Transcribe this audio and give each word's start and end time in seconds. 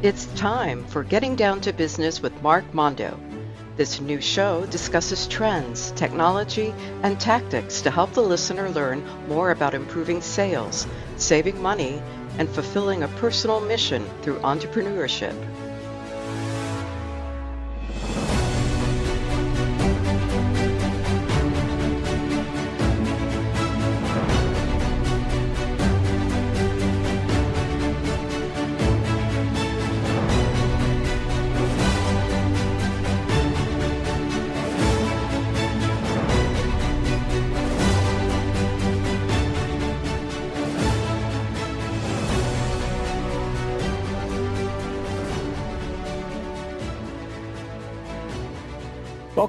It's 0.00 0.26
time 0.36 0.84
for 0.84 1.02
Getting 1.02 1.34
Down 1.34 1.60
to 1.62 1.72
Business 1.72 2.22
with 2.22 2.40
Mark 2.40 2.72
Mondo. 2.72 3.18
This 3.76 4.00
new 4.00 4.20
show 4.20 4.64
discusses 4.66 5.26
trends, 5.26 5.90
technology, 5.96 6.72
and 7.02 7.18
tactics 7.18 7.80
to 7.80 7.90
help 7.90 8.12
the 8.12 8.22
listener 8.22 8.70
learn 8.70 9.04
more 9.26 9.50
about 9.50 9.74
improving 9.74 10.22
sales, 10.22 10.86
saving 11.16 11.60
money, 11.60 12.00
and 12.38 12.48
fulfilling 12.48 13.02
a 13.02 13.08
personal 13.08 13.60
mission 13.60 14.08
through 14.22 14.38
entrepreneurship. 14.38 15.34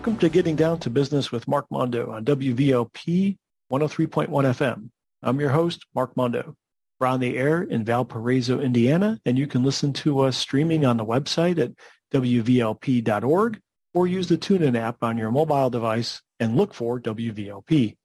Welcome 0.10 0.22
to 0.22 0.30
Getting 0.30 0.56
Down 0.56 0.80
to 0.80 0.90
Business 0.90 1.32
with 1.32 1.48
Mark 1.48 1.68
Mondo 1.70 2.10
on 2.10 2.26
WVLP 2.26 3.38
103.1 3.72 4.28
FM. 4.28 4.90
I'm 5.22 5.40
your 5.40 5.52
host, 5.52 5.86
Mark 5.94 6.18
Mondo. 6.18 6.56
We're 7.00 7.06
on 7.06 7.20
the 7.20 7.38
air 7.38 7.62
in 7.62 7.86
Valparaiso, 7.86 8.60
Indiana, 8.60 9.20
and 9.24 9.38
you 9.38 9.46
can 9.46 9.64
listen 9.64 9.94
to 9.94 10.22
us 10.22 10.36
streaming 10.36 10.84
on 10.84 10.98
the 10.98 11.06
website 11.06 11.60
at 11.60 11.74
WVLP.org 12.12 13.62
or 13.94 14.08
use 14.08 14.28
the 14.28 14.40
TuneIn 14.40 14.76
app 14.76 15.04
on 15.04 15.16
your 15.16 15.30
mobile 15.30 15.70
device 15.70 16.24
and 16.40 16.58
look 16.58 16.74
for 16.74 17.00
WVLP. 17.00 17.96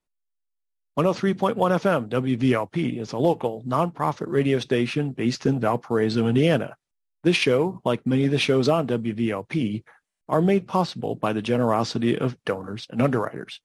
103.1 0.99 1.57
FM 1.57 2.11
WVLP 2.11 3.01
is 3.01 3.13
a 3.13 3.19
local 3.19 3.65
nonprofit 3.67 4.27
radio 4.29 4.59
station 4.59 5.13
based 5.13 5.47
in 5.47 5.59
Valparaiso, 5.59 6.27
Indiana. 6.27 6.77
This 7.23 7.37
show, 7.37 7.81
like 7.83 8.07
many 8.07 8.27
of 8.27 8.31
the 8.31 8.39
shows 8.39 8.69
on 8.69 8.87
WVLP, 8.89 9.83
are 10.29 10.43
made 10.43 10.67
possible 10.67 11.15
by 11.15 11.33
the 11.33 11.43
generosity 11.43 12.19
of 12.19 12.37
donors 12.45 12.87
and 12.91 13.03
underwriters. 13.03 13.61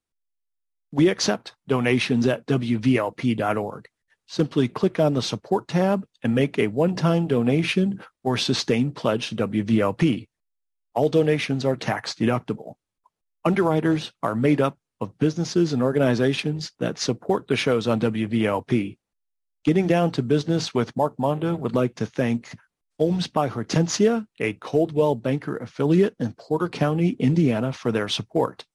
We 0.91 1.07
accept 1.07 1.53
donations 1.67 2.25
at 2.27 2.45
WVLP.org. 2.47 3.87
Simply 4.27 4.67
click 4.67 4.99
on 4.99 5.13
the 5.13 5.21
support 5.21 5.67
tab 5.67 6.05
and 6.23 6.35
make 6.35 6.59
a 6.59 6.67
one-time 6.67 7.27
donation 7.27 8.03
or 8.23 8.37
sustained 8.37 8.95
pledge 8.95 9.29
to 9.29 9.35
WVLP. 9.35 10.27
All 10.93 11.09
donations 11.09 11.65
are 11.65 11.75
tax 11.75 12.13
deductible. 12.13 12.75
Underwriters 13.45 14.11
are 14.21 14.35
made 14.35 14.61
up 14.61 14.77
of 15.01 15.17
businesses 15.17 15.73
and 15.73 15.81
organizations 15.81 16.73
that 16.79 16.99
support 16.99 17.47
the 17.47 17.55
shows 17.55 17.87
on 17.87 17.99
WVLP. 17.99 18.97
Getting 19.63 19.87
down 19.87 20.11
to 20.11 20.23
business 20.23 20.73
with 20.73 20.95
Mark 20.95 21.17
Mondo 21.17 21.55
would 21.55 21.75
like 21.75 21.95
to 21.95 22.05
thank 22.05 22.55
Homes 22.99 23.27
by 23.27 23.47
Hortensia, 23.47 24.25
a 24.41 24.53
Coldwell 24.53 25.13
Banker 25.15 25.55
affiliate 25.55 26.15
in 26.19 26.33
Porter 26.33 26.67
County, 26.67 27.11
Indiana, 27.11 27.71
for 27.71 27.93
their 27.93 28.09
support. 28.09 28.65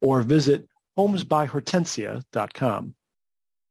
or 0.00 0.22
visit 0.22 0.66
homesbyhortensia.com. 0.98 2.94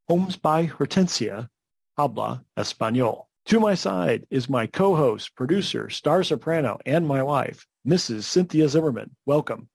Homes 0.07 0.37
by 0.37 0.67
Hortensia, 0.67 1.49
habla 1.97 2.45
español. 2.57 3.24
To 3.47 3.59
my 3.59 3.75
side 3.75 4.25
is 4.31 4.49
my 4.49 4.65
co-host, 4.65 5.35
producer, 5.35 5.91
star 5.91 6.23
soprano, 6.23 6.79
and 6.83 7.07
my 7.07 7.21
wife, 7.21 7.67
Mrs. 7.87 8.23
Cynthia 8.23 8.67
Zimmerman. 8.67 9.15
Welcome. 9.27 9.69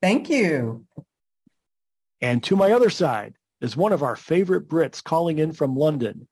Thank 0.00 0.30
you. 0.30 0.86
And 2.20 2.42
to 2.44 2.54
my 2.54 2.70
other 2.70 2.90
side 2.90 3.34
is 3.60 3.76
one 3.76 3.92
of 3.92 4.04
our 4.04 4.14
favorite 4.14 4.68
Brits 4.68 5.02
calling 5.02 5.40
in 5.40 5.52
from 5.52 5.74
London. 5.74 6.28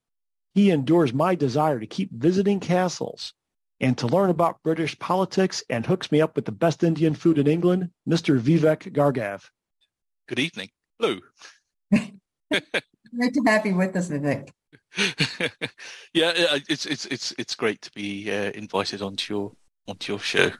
He 0.54 0.70
endures 0.70 1.12
my 1.12 1.34
desire 1.34 1.80
to 1.80 1.86
keep 1.86 2.12
visiting 2.12 2.60
castles 2.60 3.34
and 3.80 3.98
to 3.98 4.06
learn 4.06 4.30
about 4.30 4.62
British 4.62 4.96
politics 5.00 5.64
and 5.68 5.84
hooks 5.84 6.12
me 6.12 6.20
up 6.20 6.36
with 6.36 6.44
the 6.44 6.52
best 6.52 6.84
Indian 6.84 7.14
food 7.14 7.38
in 7.38 7.48
England, 7.48 7.90
Mr. 8.08 8.38
Vivek 8.38 8.92
Gargav. 8.92 9.48
Good 10.28 10.38
evening. 10.38 10.68
Hello. 11.00 11.18
Great 13.16 13.34
to 13.34 13.42
have 13.46 13.66
you 13.66 13.76
with 13.76 13.94
us, 13.96 14.08
Vivek. 14.08 14.50
yeah, 16.12 16.32
it's 16.68 16.86
it's 16.86 17.06
it's 17.06 17.32
it's 17.38 17.54
great 17.54 17.80
to 17.82 17.90
be 17.92 18.30
uh, 18.30 18.50
invited 18.52 19.02
onto 19.02 19.34
your 19.34 19.52
onto 19.88 20.12
your 20.12 20.18
show. 20.18 20.50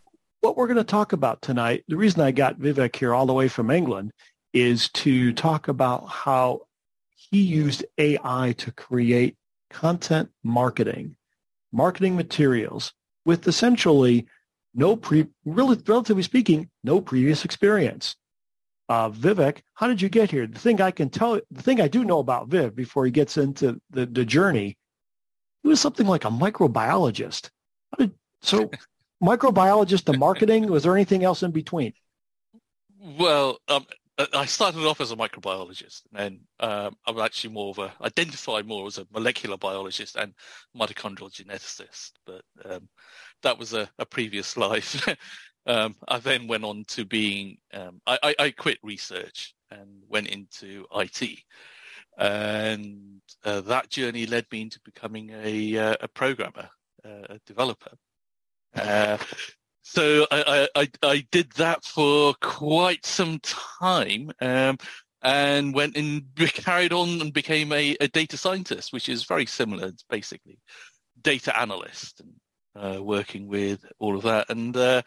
What 0.41 0.56
we're 0.56 0.66
going 0.66 0.76
to 0.78 0.84
talk 0.84 1.12
about 1.12 1.41
tonight, 1.42 1.84
the 1.88 1.97
reason 1.97 2.20
I 2.20 2.32
got 2.32 2.58
Vivek 2.58 2.97
here 2.97 3.14
all 3.14 3.26
the 3.26 3.32
way 3.32 3.48
from 3.48 3.70
England, 3.70 4.12
is 4.52 4.88
to 4.91 5.32
talk 5.32 5.69
about 5.69 6.08
how 6.08 6.62
he 7.14 7.42
used 7.42 7.84
AI 7.98 8.54
to 8.58 8.72
create 8.72 9.36
content 9.70 10.31
marketing, 10.42 11.16
marketing 11.72 12.16
materials 12.16 12.92
with 13.25 13.47
essentially 13.47 14.26
no 14.75 14.97
pre, 14.97 15.26
really, 15.44 15.81
relatively 15.86 16.22
speaking, 16.22 16.69
no 16.82 17.00
previous 17.00 17.44
experience 17.44 18.16
uh, 18.92 19.08
Vivek, 19.10 19.62
how 19.72 19.86
did 19.86 20.03
you 20.03 20.10
get 20.10 20.30
here? 20.30 20.47
The 20.47 20.58
thing 20.58 20.82
I 20.82 20.91
can 20.91 21.08
tell, 21.08 21.41
the 21.50 21.62
thing 21.62 21.80
I 21.80 21.88
do 21.88 22.04
know 22.04 22.19
about 22.19 22.48
Viv 22.48 22.76
before 22.76 23.06
he 23.06 23.10
gets 23.10 23.38
into 23.38 23.80
the, 23.88 24.04
the 24.04 24.25
journey, 24.25 24.76
he 25.62 25.69
was 25.70 25.80
something 25.80 26.06
like 26.06 26.26
a 26.26 26.30
microbiologist. 26.30 27.48
Did, 27.98 28.12
so 28.42 28.70
microbiologist 29.25 30.04
to 30.04 30.19
marketing, 30.19 30.66
was 30.66 30.82
there 30.82 30.94
anything 30.94 31.25
else 31.25 31.42
in 31.42 31.52
between? 31.52 31.94
Well, 33.00 33.60
um, 33.69 33.86
I 34.34 34.44
started 34.44 34.86
off 34.86 35.00
as 35.00 35.10
a 35.10 35.16
microbiologist, 35.16 36.02
and 36.14 36.41
um, 36.60 36.94
I'm 37.06 37.19
actually 37.19 37.54
more 37.54 37.70
of 37.70 37.78
a 37.78 37.94
identified 38.04 38.66
more 38.66 38.86
as 38.86 38.98
a 38.98 39.06
molecular 39.10 39.56
biologist 39.56 40.16
and 40.16 40.34
mitochondrial 40.76 41.32
geneticist. 41.32 42.10
But 42.26 42.42
um, 42.66 42.91
that 43.42 43.58
was 43.58 43.72
a, 43.72 43.88
a 43.98 44.04
previous 44.04 44.56
life. 44.69 45.08
Um, 45.66 45.96
I 46.08 46.18
then 46.18 46.48
went 46.48 46.64
on 46.64 46.84
to 46.88 47.04
being, 47.04 47.58
um, 47.72 48.00
I, 48.06 48.34
I, 48.38 48.50
quit 48.50 48.78
research 48.82 49.54
and 49.70 50.02
went 50.08 50.26
into 50.26 50.86
IT. 50.92 51.38
And 52.18 53.20
uh, 53.44 53.60
that 53.62 53.88
journey 53.88 54.26
led 54.26 54.46
me 54.50 54.62
into 54.62 54.80
becoming 54.80 55.30
a, 55.30 55.78
uh, 55.78 55.96
a 56.00 56.08
programmer, 56.08 56.68
uh, 57.04 57.26
a 57.30 57.40
developer. 57.46 57.92
Uh, 58.74 59.18
so 59.82 60.26
I, 60.30 60.68
I, 60.74 60.88
I, 61.02 61.26
did 61.30 61.50
that 61.52 61.84
for 61.84 62.34
quite 62.40 63.04
some 63.04 63.40
time 63.40 64.30
um, 64.40 64.78
and 65.22 65.74
went 65.74 65.96
and 65.96 66.24
carried 66.36 66.92
on 66.92 67.20
and 67.20 67.32
became 67.32 67.72
a, 67.72 67.96
a, 68.00 68.08
data 68.08 68.36
scientist, 68.36 68.92
which 68.92 69.08
is 69.08 69.24
very 69.24 69.44
similar. 69.44 69.88
It's 69.88 70.04
basically 70.08 70.58
data 71.20 71.58
analyst 71.58 72.20
and 72.20 72.32
uh, 72.74 73.02
working 73.02 73.48
with 73.48 73.84
all 73.98 74.16
of 74.16 74.22
that. 74.22 74.48
And 74.48 74.76
uh, 74.76 75.02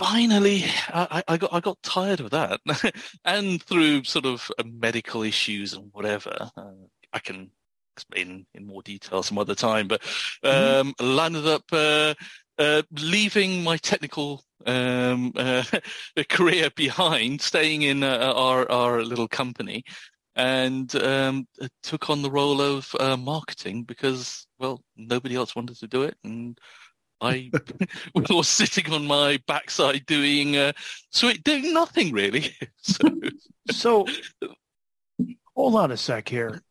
finally, 0.00 0.64
I, 0.88 1.22
I, 1.28 1.36
got 1.36 1.52
I 1.52 1.60
got 1.60 1.82
tired 1.82 2.20
of 2.20 2.30
that, 2.30 2.60
and 3.24 3.62
through 3.62 4.04
sort 4.04 4.24
of 4.24 4.50
uh, 4.58 4.62
medical 4.64 5.22
issues 5.22 5.74
and 5.74 5.90
whatever, 5.92 6.50
uh, 6.56 6.72
I 7.12 7.18
can 7.18 7.50
explain 7.96 8.46
in 8.54 8.66
more 8.66 8.82
detail 8.82 9.22
some 9.22 9.36
other 9.38 9.54
time. 9.54 9.88
But 9.88 10.00
mm-hmm. 10.02 10.88
um, 10.88 10.94
mm-hmm. 10.94 11.16
landed 11.16 11.46
up 11.46 11.64
uh, 11.70 12.14
uh, 12.58 12.82
leaving 12.92 13.62
my 13.62 13.76
technical 13.76 14.42
um, 14.64 15.32
uh, 15.36 15.64
career 16.30 16.70
behind, 16.74 17.42
staying 17.42 17.82
in 17.82 18.02
uh, 18.02 18.32
our 18.34 18.70
our 18.70 19.04
little 19.04 19.28
company, 19.28 19.84
and 20.34 20.94
um, 20.96 21.46
took 21.82 22.08
on 22.08 22.22
the 22.22 22.30
role 22.30 22.62
of 22.62 22.94
marketing 23.18 23.84
because 23.84 24.46
well 24.58 24.80
nobody 24.96 25.36
else 25.36 25.54
wanted 25.54 25.76
to 25.76 25.86
do 25.86 26.02
it 26.02 26.16
and 26.24 26.58
I 27.22 27.50
was 28.30 28.48
sitting 28.48 28.92
on 28.92 29.06
my 29.06 29.38
backside 29.46 30.06
doing 30.06 30.56
uh, 30.56 30.72
so 31.10 31.32
doing 31.32 31.72
nothing 31.74 32.12
really. 32.12 32.54
so, 32.80 33.20
so 33.70 34.06
hold 35.54 35.76
on 35.76 35.92
a 35.92 35.96
sec 35.96 36.28
here. 36.28 36.62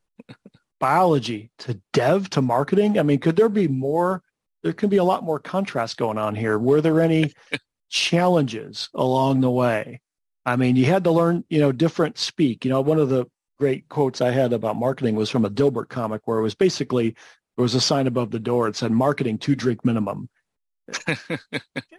Biology 0.79 1.51
to 1.59 1.79
dev 1.93 2.29
to 2.31 2.41
marketing. 2.41 2.97
I 2.97 3.03
mean, 3.03 3.19
could 3.19 3.35
there 3.35 3.49
be 3.49 3.67
more? 3.67 4.23
There 4.63 4.73
can 4.73 4.89
be 4.89 4.97
a 4.97 5.03
lot 5.03 5.23
more 5.23 5.39
contrast 5.39 5.97
going 5.97 6.17
on 6.17 6.35
here. 6.35 6.57
Were 6.57 6.81
there 6.81 6.99
any 6.99 7.33
challenges 7.89 8.89
along 8.93 9.41
the 9.41 9.51
way? 9.51 10.01
I 10.45 10.55
mean, 10.55 10.75
you 10.75 10.85
had 10.85 11.03
to 11.03 11.11
learn, 11.11 11.43
you 11.49 11.59
know, 11.59 11.71
different 11.71 12.17
speak. 12.17 12.65
You 12.65 12.71
know, 12.71 12.81
one 12.81 12.97
of 12.97 13.09
the 13.09 13.25
great 13.59 13.87
quotes 13.89 14.21
I 14.21 14.31
had 14.31 14.53
about 14.53 14.77
marketing 14.77 15.15
was 15.15 15.29
from 15.29 15.45
a 15.45 15.49
Dilbert 15.49 15.89
comic 15.89 16.21
where 16.25 16.39
it 16.39 16.43
was 16.43 16.55
basically 16.55 17.15
there 17.55 17.63
was 17.63 17.75
a 17.75 17.81
sign 17.81 18.07
above 18.07 18.31
the 18.31 18.39
door. 18.39 18.67
It 18.67 18.75
said 18.77 18.91
marketing 18.91 19.37
two 19.37 19.55
drink 19.55 19.83
minimum. 19.83 20.29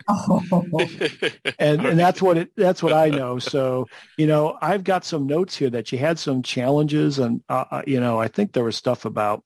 Oh, 0.08 0.42
and 1.58 1.84
and 1.84 1.98
that's 1.98 2.20
what 2.20 2.36
it 2.36 2.50
that's 2.56 2.82
what 2.82 2.92
I 2.92 3.08
know. 3.10 3.38
So 3.38 3.88
you 4.16 4.26
know, 4.26 4.58
I've 4.60 4.84
got 4.84 5.04
some 5.04 5.26
notes 5.26 5.56
here 5.56 5.70
that 5.70 5.92
you 5.92 5.98
had 5.98 6.18
some 6.18 6.42
challenges, 6.42 7.18
and 7.18 7.42
uh, 7.48 7.64
uh 7.70 7.82
you 7.86 8.00
know, 8.00 8.18
I 8.18 8.28
think 8.28 8.52
there 8.52 8.64
was 8.64 8.76
stuff 8.76 9.04
about 9.04 9.44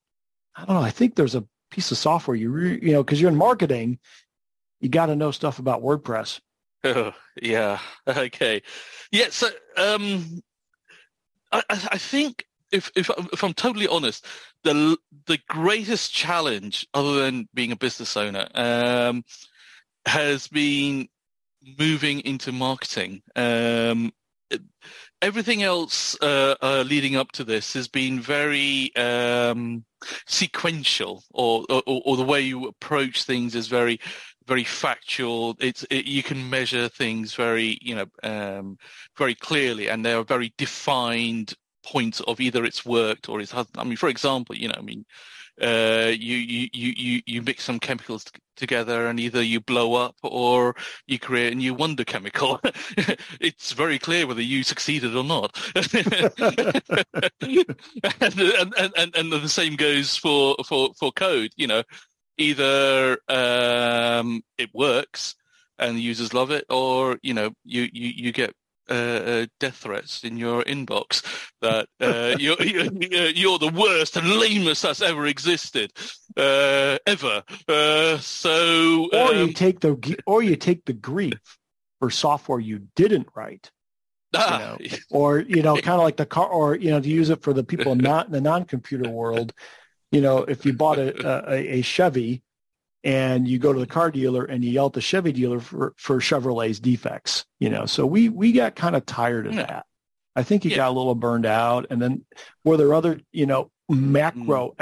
I 0.56 0.64
don't 0.64 0.76
know. 0.76 0.82
I 0.82 0.91
think 0.91 1.14
there's 1.14 1.35
a 1.35 1.44
piece 1.70 1.91
of 1.91 1.99
software 1.99 2.37
you 2.37 2.50
re, 2.50 2.79
you 2.81 2.93
know 2.93 3.02
because 3.02 3.20
you're 3.20 3.31
in 3.31 3.37
marketing, 3.37 3.99
you 4.81 4.88
got 4.88 5.06
to 5.06 5.17
know 5.17 5.31
stuff 5.31 5.58
about 5.58 5.82
WordPress. 5.82 6.41
Oh, 6.87 7.14
yeah. 7.41 7.79
Okay. 8.06 8.61
Yeah. 9.11 9.29
So 9.31 9.49
um, 9.79 10.43
I, 11.50 11.62
I 11.70 11.96
think 11.96 12.44
if 12.73 12.91
if 12.94 13.08
if 13.32 13.43
I'm 13.43 13.55
totally 13.55 13.88
honest, 13.88 14.26
the 14.65 14.97
the 15.27 15.39
greatest 15.49 16.13
challenge, 16.13 16.87
other 16.95 17.15
than 17.23 17.49
being 17.55 17.73
a 17.73 17.77
business 17.77 18.17
owner, 18.17 18.49
um, 18.55 19.25
has 20.07 20.49
been 20.49 21.09
moving 21.79 22.21
into 22.21 22.53
marketing. 22.53 23.23
Um, 23.37 24.13
everything 25.23 25.63
else 25.63 26.17
uh, 26.21 26.55
uh, 26.61 26.85
leading 26.87 27.17
up 27.17 27.33
to 27.33 27.45
this 27.45 27.73
has 27.75 27.89
been 27.89 28.21
very 28.21 28.95
um, 28.97 29.85
sequential, 30.27 31.23
or, 31.33 31.65
or, 31.71 31.83
or 31.87 32.17
the 32.17 32.25
way 32.25 32.41
you 32.41 32.67
approach 32.67 33.25
things 33.25 33.55
is 33.55 33.69
very 33.69 34.01
very 34.47 34.65
factual. 34.65 35.57
It's 35.59 35.85
it, 35.91 36.07
you 36.07 36.23
can 36.23 36.51
measure 36.51 36.89
things 36.89 37.35
very 37.35 37.79
you 37.81 37.95
know 37.95 38.07
um, 38.23 38.79
very 39.17 39.35
clearly, 39.35 39.89
and 39.89 40.05
there 40.05 40.19
are 40.19 40.25
very 40.25 40.53
defined 40.59 41.55
point 41.85 42.21
of 42.27 42.41
either 42.41 42.65
it's 42.65 42.85
worked 42.85 43.29
or 43.29 43.41
it's 43.41 43.53
hasn't. 43.53 43.79
I 43.79 43.85
mean, 43.85 43.97
for 43.97 44.09
example, 44.09 44.57
you 44.57 44.69
know, 44.69 44.75
I 44.77 44.83
mean, 44.83 45.05
uh, 45.63 46.11
you, 46.19 46.37
you, 46.37 46.69
you, 46.73 47.23
you 47.27 47.43
mix 47.43 47.63
some 47.65 47.79
chemicals 47.79 48.25
t- 48.25 48.41
together 48.57 49.07
and 49.07 49.21
either 49.21 49.43
you 49.43 49.61
blow 49.61 49.95
up 49.95 50.17
or 50.23 50.75
you 51.07 51.19
create 51.19 51.53
a 51.53 51.57
new 51.57 51.75
wonder 51.75 52.05
chemical. 52.05 52.61
it's 53.41 53.73
very 53.73 53.99
clear 53.99 54.27
whether 54.27 54.43
you 54.43 54.65
succeeded 54.65 55.15
or 55.15 55.23
not. 55.23 55.57
and, 55.75 55.95
and, 58.21 58.93
and, 58.97 59.17
and 59.17 59.33
the 59.33 59.49
same 59.49 59.77
goes 59.77 60.17
for, 60.17 60.57
for, 60.67 60.91
for 60.99 61.13
code, 61.13 61.53
you 61.57 61.69
know, 61.69 61.85
either 62.37 63.19
um, 63.29 64.43
it 64.59 64.71
works 64.75 65.37
and 65.79 65.97
the 65.97 66.03
users 66.03 66.35
love 66.35 66.51
it 66.51 66.65
or, 66.69 67.19
you 67.23 67.35
know, 67.35 67.51
you, 67.65 67.89
you, 67.93 68.09
you 68.09 68.33
get 68.33 68.55
uh, 68.89 68.93
uh, 68.93 69.47
death 69.61 69.77
threats 69.77 70.25
in 70.25 70.37
your 70.37 70.63
inbox 70.65 71.23
that 71.63 71.89
uh, 72.01 72.37
you're, 72.39 72.61
you're, 72.63 73.29
you're, 73.31 73.59
the 73.59 73.73
worst 73.75 74.17
and 74.17 74.29
lamest 74.29 74.83
that's 74.83 75.01
ever 75.01 75.27
existed, 75.27 75.93
uh, 76.37 76.99
ever. 77.07 77.43
Uh, 77.69 78.19
so, 78.19 79.05
um, 79.05 79.09
or 79.13 79.35
you 79.35 79.45
um, 79.45 79.53
take 79.55 79.81
the 79.81 80.23
or 80.27 80.43
you 80.43 80.57
take 80.57 80.85
the 80.85 80.93
grief 80.93 81.59
for 82.01 82.11
software 82.11 82.61
you 82.61 82.87
didn't 82.95 83.29
write. 83.35 83.71
Ah, 84.35 84.77
you 84.79 84.89
know, 84.91 84.97
or 85.11 85.39
you 85.39 85.63
know, 85.63 85.75
kind 85.77 85.99
of 85.99 86.03
like 86.03 86.17
the 86.17 86.27
car, 86.27 86.49
or 86.49 86.77
you 86.77 86.91
know, 86.91 87.01
to 87.01 87.09
use 87.09 87.31
it 87.31 87.43
for 87.43 87.53
the 87.53 87.65
people 87.65 87.95
not 87.95 88.27
in 88.27 88.33
the 88.33 88.41
non-computer 88.41 89.09
world. 89.09 89.53
You 90.13 90.21
know, 90.21 90.39
if 90.39 90.65
you 90.67 90.75
bought 90.75 90.99
a, 90.99 91.51
a, 91.51 91.79
a 91.79 91.83
Chevy 91.83 92.43
and 93.05 93.47
you 93.47 93.59
go 93.59 93.73
to 93.73 93.79
the 93.79 93.87
car 93.87 94.11
dealer 94.11 94.45
and 94.45 94.65
you 94.65 94.71
yell 94.71 94.87
at 94.87 94.95
the 94.95 95.01
Chevy 95.01 95.31
dealer 95.31 95.61
for, 95.61 95.93
for 95.97 96.19
Chevrolet's 96.19 96.81
defects, 96.81 97.45
you 97.61 97.69
know. 97.69 97.85
So 97.87 98.06
we 98.06 98.31
we 98.31 98.53
got 98.53 98.75
kind 98.75 98.97
of 98.97 99.05
tired 99.05 99.47
of 99.47 99.55
yeah. 99.55 99.67
that. 99.67 99.87
I 100.35 100.43
think 100.43 100.65
you 100.65 100.73
yeah. 100.73 100.79
got 100.79 100.89
a 100.89 100.93
little 100.99 101.15
burned 101.15 101.47
out. 101.47 101.87
And 101.91 102.01
then 102.01 102.25
were 102.65 102.77
there 102.77 102.95
other, 102.95 103.21
you 103.31 103.47
know, 103.47 103.71
macroeconomic 103.91 104.75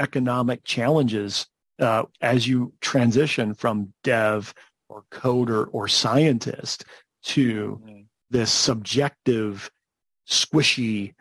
mm. 0.61 0.63
challenges 0.63 1.47
uh, 1.79 2.03
as 2.21 2.47
you 2.47 2.73
transition 2.81 3.53
from 3.53 3.93
dev 4.03 4.53
or 4.89 5.03
coder 5.11 5.67
or 5.71 5.87
scientist 5.87 6.85
to 7.23 7.81
mm. 7.85 8.05
this 8.29 8.51
subjective, 8.51 9.69
squishy 10.27 11.13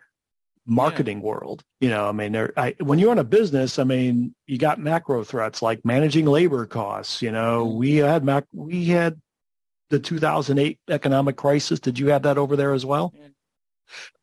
marketing 0.67 1.19
yeah. 1.19 1.25
world. 1.25 1.63
You 1.81 1.91
know, 1.91 2.09
I 2.09 2.13
mean, 2.13 2.33
there, 2.33 2.53
I, 2.57 2.75
when 2.79 2.99
you 2.99 3.09
run 3.09 3.19
a 3.19 3.25
business, 3.25 3.79
I 3.79 3.85
mean, 3.85 4.35
you 4.47 4.59
got 4.59 4.79
macro 4.79 5.25
threats 5.25 5.63
like 5.63 5.85
managing 5.85 6.27
labor 6.27 6.67
costs. 6.67 7.23
You 7.23 7.33
know, 7.33 7.67
mm-hmm. 7.67 7.79
we 7.79 7.97
had 7.97 8.25
mac, 8.25 8.45
we 8.53 8.87
had 8.87 9.21
the 9.91 9.99
2008 9.99 10.79
economic 10.89 11.37
crisis. 11.37 11.81
Did 11.81 11.99
you 11.99 12.09
have 12.09 12.23
that 12.23 12.39
over 12.39 12.57
there 12.57 12.73
as 12.73 12.87
well? 12.87 13.13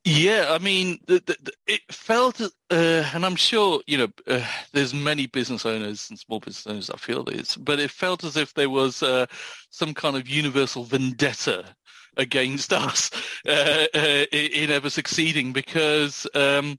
Yeah, 0.05 0.47
I 0.49 0.59
mean, 0.59 0.97
the, 1.07 1.21
the, 1.25 1.37
the, 1.43 1.51
it 1.67 1.81
felt, 1.91 2.41
uh, 2.41 2.49
and 2.71 3.25
I'm 3.25 3.35
sure 3.35 3.81
you 3.85 3.97
know, 3.97 4.07
uh, 4.27 4.43
there's 4.71 4.93
many 4.93 5.27
business 5.27 5.65
owners 5.65 6.09
and 6.09 6.17
small 6.17 6.39
business 6.39 6.65
owners 6.65 6.87
that 6.87 6.99
feel 6.99 7.23
this, 7.23 7.57
but 7.57 7.79
it 7.79 7.91
felt 7.91 8.23
as 8.23 8.37
if 8.37 8.53
there 8.53 8.69
was 8.69 9.03
uh, 9.03 9.25
some 9.69 9.93
kind 9.93 10.15
of 10.15 10.27
universal 10.27 10.85
vendetta 10.85 11.65
against 12.19 12.73
us 12.73 13.09
uh, 13.47 13.85
uh, 13.95 14.25
in 14.31 14.69
ever 14.69 14.89
succeeding 14.89 15.51
because 15.53 16.27
um, 16.35 16.77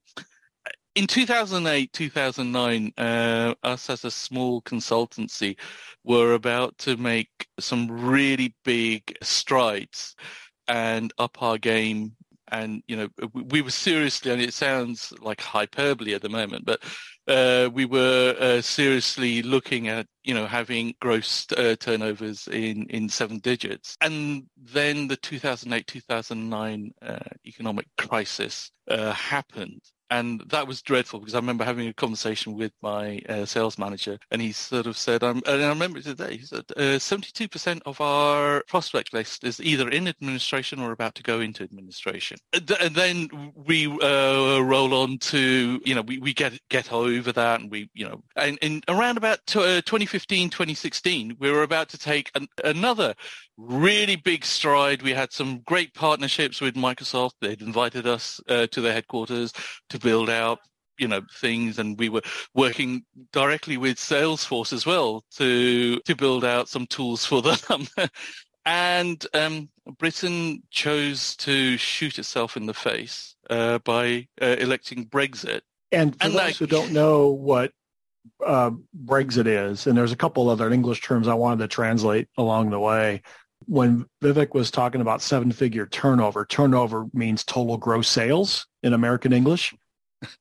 in 0.95 1.07
2008, 1.07 1.93
2009, 1.93 2.93
uh, 2.99 3.55
us 3.63 3.91
as 3.91 4.05
a 4.05 4.11
small 4.11 4.61
consultancy 4.63 5.57
were 6.05 6.35
about 6.35 6.77
to 6.79 6.97
make 6.97 7.49
some 7.59 7.91
really 7.91 8.55
big 8.65 9.17
strides 9.23 10.15
and 10.69 11.13
up 11.19 11.43
our 11.43 11.59
game. 11.59 12.17
And 12.53 12.83
you 12.89 12.97
know 12.97 13.09
we 13.33 13.63
were 13.63 13.71
seriously 13.71 14.33
and 14.33 14.43
it 14.43 14.53
sounds 14.53 15.13
like 15.21 15.41
hyperbole 15.41 16.15
at 16.15 16.23
the 16.23 16.29
moment 16.29 16.65
but 16.65 16.83
uh, 17.29 17.69
we 17.73 17.85
were 17.85 18.35
uh, 18.39 18.61
seriously 18.61 19.43
looking 19.43 19.89
at 19.89 20.07
you 20.25 20.35
know 20.35 20.47
having 20.47 20.95
gross 21.01 21.47
uh, 21.57 21.77
turnovers 21.79 22.49
in 22.49 22.87
in 22.91 23.09
seven 23.09 23.39
digits. 23.39 23.97
And 24.01 24.45
then 24.57 25.09
the 25.09 25.17
2008 25.17 25.87
2009 25.87 26.93
uh, 27.03 27.19
economic 27.47 27.87
crisis 27.97 28.71
uh, 28.89 29.13
happened 29.13 29.83
and 30.11 30.43
that 30.49 30.67
was 30.67 30.83
dreadful 30.83 31.21
because 31.21 31.35
I 31.35 31.39
remember 31.39 31.65
having 31.65 31.89
a 31.89 31.93
conversation 31.93 32.55
with 32.55 32.73
my 32.83 33.21
uh, 33.29 33.45
sales 33.45 33.79
manager, 33.79 34.19
and 34.31 34.43
he 34.43 34.53
sort 34.53 34.87
of 34.87 34.97
said, 34.97 35.23
um, 35.23 35.43
and 35.47 35.63
I 35.63 35.69
remember 35.69 36.01
today, 36.01 36.37
he 36.39 36.45
said, 36.45 36.65
uh, 36.77 36.99
72% 36.99 37.81
of 37.87 38.01
our 38.01 38.63
prospect 38.67 39.13
list 39.13 39.45
is 39.45 39.61
either 39.61 39.89
in 39.89 40.09
administration 40.09 40.81
or 40.81 40.93
about 40.93 41.15
to 41.17 41.23
go 41.23 41.41
into 41.41 41.63
administration. 41.63 42.39
And 42.53 42.95
then 42.95 43.53
we 43.55 43.87
uh, 43.87 44.61
roll 44.61 44.95
on 44.95 45.19
to, 45.19 45.81
you 45.85 45.95
know, 45.95 46.03
we, 46.03 46.19
we 46.19 46.35
get 46.35 46.59
get 46.69 46.93
over 46.93 47.33
that, 47.33 47.61
and 47.61 47.71
we, 47.71 47.89
you 47.95 48.09
know, 48.09 48.23
and, 48.37 48.59
and 48.63 48.85
around 48.89 49.17
about 49.17 49.39
t- 49.47 49.59
uh, 49.59 49.83
2015, 49.83 50.51
2016, 50.51 51.37
we 51.39 51.51
were 51.51 51.63
about 51.63 51.89
to 51.91 51.99
take 51.99 52.31
an, 52.35 52.49
another 52.65 53.15
really 53.61 54.17
big 54.17 54.45
stride. 54.45 55.03
We 55.03 55.13
had 55.13 55.33
some 55.33 55.61
great 55.61 55.95
partnerships 55.95 56.61
with 56.61 56.75
Microsoft. 56.75 57.33
They'd 57.41 57.63
invited 57.63 58.07
us 58.07 58.41
uh, 58.49 58.67
to 58.69 58.81
their 58.81 58.93
headquarters 58.93 59.53
to 59.91 59.99
build 59.99 60.31
out, 60.31 60.59
you 60.99 61.09
know, 61.09 61.23
things, 61.39 61.79
and 61.79 61.99
we 61.99 62.09
were 62.09 62.23
working 62.55 63.05
directly 63.33 63.77
with 63.77 63.97
Salesforce 63.97 64.73
as 64.73 64.87
well 64.87 65.25
to 65.37 65.99
to 66.01 66.17
build 66.17 66.45
out 66.45 66.69
some 66.69 66.87
tools 66.87 67.25
for 67.25 67.43
them. 67.43 67.87
and 68.65 69.27
um, 69.35 69.69
Britain 69.99 70.63
chose 70.71 71.37
to 71.37 71.77
shoot 71.77 72.19
itself 72.19 72.57
in 72.57 72.67
the 72.67 72.75
face 72.75 73.35
uh, 73.49 73.79
by 73.79 74.29
uh, 74.41 74.57
electing 74.59 75.07
Brexit. 75.07 75.61
And 75.93 76.15
for 76.17 76.25
and 76.25 76.33
those 76.35 76.39
like, 76.39 76.57
who 76.57 76.67
don't 76.67 76.93
know 76.93 77.29
what 77.29 77.73
uh, 78.45 78.71
Brexit 79.05 79.47
is, 79.47 79.87
and 79.87 79.99
there's 79.99 80.13
a 80.13 80.17
couple 80.17 80.49
other 80.49 80.71
English 80.71 81.03
terms 81.03 81.27
I 81.27 81.35
wanted 81.35 81.59
to 81.65 81.69
translate 81.69 82.29
along 82.37 82.71
the 82.71 82.79
way 82.79 83.23
when 83.67 84.07
Vivek 84.23 84.55
was 84.55 84.71
talking 84.71 85.01
about 85.01 85.23
seven 85.23 85.53
figure 85.53 85.87
turnover, 85.87 86.45
turnover 86.45 87.07
means 87.13 87.45
total 87.45 87.77
gross 87.77 88.09
sales 88.09 88.67
in 88.83 88.93
American 88.93 89.33
English. 89.33 89.75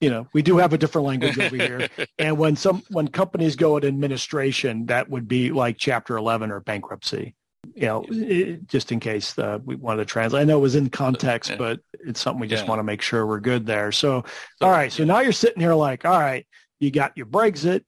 You 0.01 0.09
know, 0.09 0.27
we 0.33 0.41
do 0.41 0.57
have 0.57 0.73
a 0.73 0.77
different 0.77 1.07
language 1.07 1.39
over 1.39 1.55
here. 1.55 1.87
And 2.19 2.37
when 2.37 2.57
some 2.57 2.83
when 2.89 3.07
companies 3.07 3.55
go 3.55 3.77
in 3.77 3.85
administration, 3.85 4.87
that 4.87 5.09
would 5.09 5.27
be 5.27 5.51
like 5.51 5.77
chapter 5.77 6.17
11 6.17 6.51
or 6.51 6.59
bankruptcy. 6.59 7.33
You 7.75 7.85
know, 7.85 8.05
it, 8.09 8.67
just 8.67 8.91
in 8.91 8.99
case 8.99 9.37
uh, 9.39 9.59
we 9.63 9.75
wanted 9.75 9.99
to 9.99 10.05
translate. 10.05 10.41
I 10.41 10.45
know 10.45 10.57
it 10.57 10.61
was 10.61 10.75
in 10.75 10.89
context, 10.89 11.53
but 11.57 11.79
it's 11.93 12.19
something 12.19 12.41
we 12.41 12.47
just 12.47 12.63
yeah. 12.63 12.69
want 12.69 12.79
to 12.79 12.83
make 12.83 13.01
sure 13.01 13.25
we're 13.25 13.39
good 13.39 13.65
there. 13.65 13.93
So, 13.93 14.23
so 14.57 14.65
all 14.65 14.71
right. 14.71 14.91
So 14.91 15.05
now 15.05 15.19
you're 15.19 15.31
sitting 15.31 15.61
here 15.61 15.75
like, 15.75 16.03
all 16.03 16.19
right, 16.19 16.45
you 16.79 16.91
got 16.91 17.15
your 17.15 17.25
Brexit, 17.25 17.83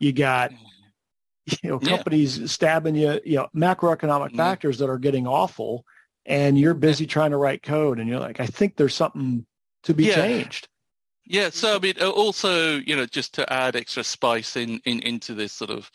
you 0.00 0.12
got 0.12 0.52
you 1.62 1.70
know 1.70 1.78
companies 1.78 2.38
yeah. 2.38 2.46
stabbing 2.46 2.94
you 2.94 3.20
you 3.24 3.36
know 3.36 3.48
macroeconomic 3.54 4.28
mm-hmm. 4.28 4.36
factors 4.36 4.78
that 4.78 4.90
are 4.90 4.98
getting 4.98 5.26
awful 5.26 5.84
and 6.24 6.58
you're 6.58 6.74
busy 6.74 7.06
trying 7.06 7.30
to 7.30 7.36
write 7.36 7.62
code 7.62 7.98
and 7.98 8.08
you're 8.08 8.20
like 8.20 8.40
i 8.40 8.46
think 8.46 8.76
there's 8.76 8.94
something 8.94 9.46
to 9.82 9.94
be 9.94 10.04
yeah. 10.04 10.14
changed 10.14 10.68
yeah 11.24 11.48
so 11.50 11.76
i 11.76 11.78
mean 11.78 11.94
also 12.00 12.76
you 12.78 12.96
know 12.96 13.06
just 13.06 13.34
to 13.34 13.52
add 13.52 13.76
extra 13.76 14.02
spice 14.02 14.56
in, 14.56 14.80
in 14.84 15.00
into 15.00 15.34
this 15.34 15.52
sort 15.52 15.70
of 15.70 15.90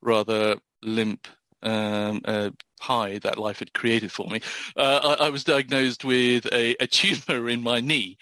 rather 0.00 0.56
limp 0.82 1.26
um, 1.62 2.20
uh, 2.26 2.50
pie 2.78 3.18
that 3.20 3.38
life 3.38 3.58
had 3.58 3.72
created 3.72 4.12
for 4.12 4.28
me 4.28 4.38
uh, 4.76 5.16
I, 5.18 5.26
I, 5.26 5.30
was 5.30 5.44
diagnosed 5.44 6.04
with 6.04 6.44
a, 6.52 6.76
a 6.78 6.86
tumor 6.86 7.48
in 7.48 7.62
my 7.62 7.80
knee 7.80 8.18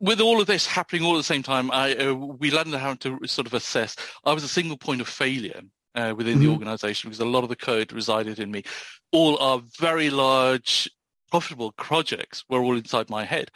with 0.00 0.22
all 0.22 0.40
of 0.40 0.46
this 0.46 0.66
happening 0.66 1.02
all 1.02 1.14
at 1.14 1.18
the 1.18 1.24
same 1.24 1.42
time, 1.42 1.70
I, 1.72 1.94
uh, 1.96 2.14
we 2.14 2.52
landed 2.52 2.78
how 2.78 2.94
to 2.94 3.18
sort 3.26 3.48
of 3.48 3.54
assess. 3.54 3.96
I 4.24 4.32
was 4.32 4.44
a 4.44 4.48
single 4.48 4.76
point 4.76 5.00
of 5.00 5.08
failure 5.08 5.60
uh, 5.94 6.14
within 6.16 6.34
mm-hmm. 6.34 6.44
the 6.44 6.52
organization 6.52 7.08
because 7.10 7.20
a 7.20 7.24
lot 7.24 7.42
of 7.44 7.48
the 7.48 7.56
code 7.56 7.92
resided 7.92 8.38
in 8.38 8.50
me. 8.50 8.62
All 9.12 9.38
our 9.38 9.62
very 9.78 10.10
large, 10.10 10.90
profitable 11.30 11.72
projects 11.72 12.44
were 12.48 12.62
all 12.62 12.76
inside 12.76 13.10
my 13.10 13.24
head. 13.24 13.50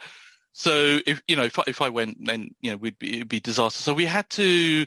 So 0.53 0.99
if 1.07 1.21
you 1.27 1.35
know 1.35 1.43
if 1.43 1.57
I, 1.57 1.63
if 1.67 1.81
I 1.81 1.89
went, 1.89 2.17
then 2.25 2.49
you 2.61 2.71
know 2.71 2.77
we'd 2.77 2.99
be 2.99 3.17
it'd 3.17 3.29
be 3.29 3.39
disaster. 3.39 3.81
So 3.81 3.93
we 3.93 4.05
had 4.05 4.29
to 4.31 4.85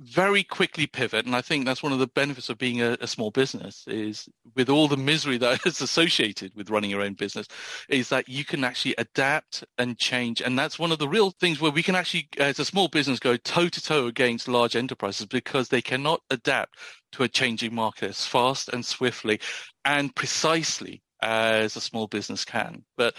very 0.00 0.44
quickly 0.44 0.86
pivot, 0.86 1.26
and 1.26 1.34
I 1.34 1.40
think 1.40 1.64
that's 1.64 1.82
one 1.82 1.92
of 1.92 1.98
the 1.98 2.06
benefits 2.06 2.48
of 2.48 2.58
being 2.58 2.80
a, 2.80 2.96
a, 3.00 3.06
small 3.06 3.30
business 3.30 3.84
is 3.88 4.28
with 4.54 4.68
all 4.68 4.86
the 4.86 4.96
misery 4.96 5.38
that 5.38 5.60
is 5.66 5.80
associated 5.80 6.54
with 6.54 6.70
running 6.70 6.90
your 6.90 7.02
own 7.02 7.14
business, 7.14 7.48
is 7.88 8.08
that 8.10 8.28
you 8.28 8.44
can 8.44 8.62
actually 8.62 8.94
adapt 8.98 9.64
and 9.76 9.98
change, 9.98 10.40
and 10.40 10.58
that's 10.58 10.78
one 10.78 10.92
of 10.92 10.98
the 10.98 11.08
real 11.08 11.30
things 11.30 11.60
where 11.60 11.72
we 11.72 11.82
can 11.82 11.94
actually, 11.94 12.28
as 12.38 12.58
a 12.58 12.64
small 12.64 12.88
business, 12.88 13.18
go 13.18 13.36
toe 13.36 13.68
to 13.68 13.82
toe 13.82 14.06
against 14.06 14.46
large 14.46 14.76
enterprises 14.76 15.26
because 15.26 15.68
they 15.68 15.82
cannot 15.82 16.20
adapt 16.30 16.78
to 17.12 17.24
a 17.24 17.28
changing 17.28 17.74
market 17.74 18.10
as 18.10 18.24
fast 18.24 18.68
and 18.68 18.84
swiftly 18.84 19.40
and 19.84 20.14
precisely 20.14 21.02
as 21.22 21.76
a 21.76 21.80
small 21.80 22.06
business 22.06 22.44
can. 22.44 22.84
But 22.96 23.14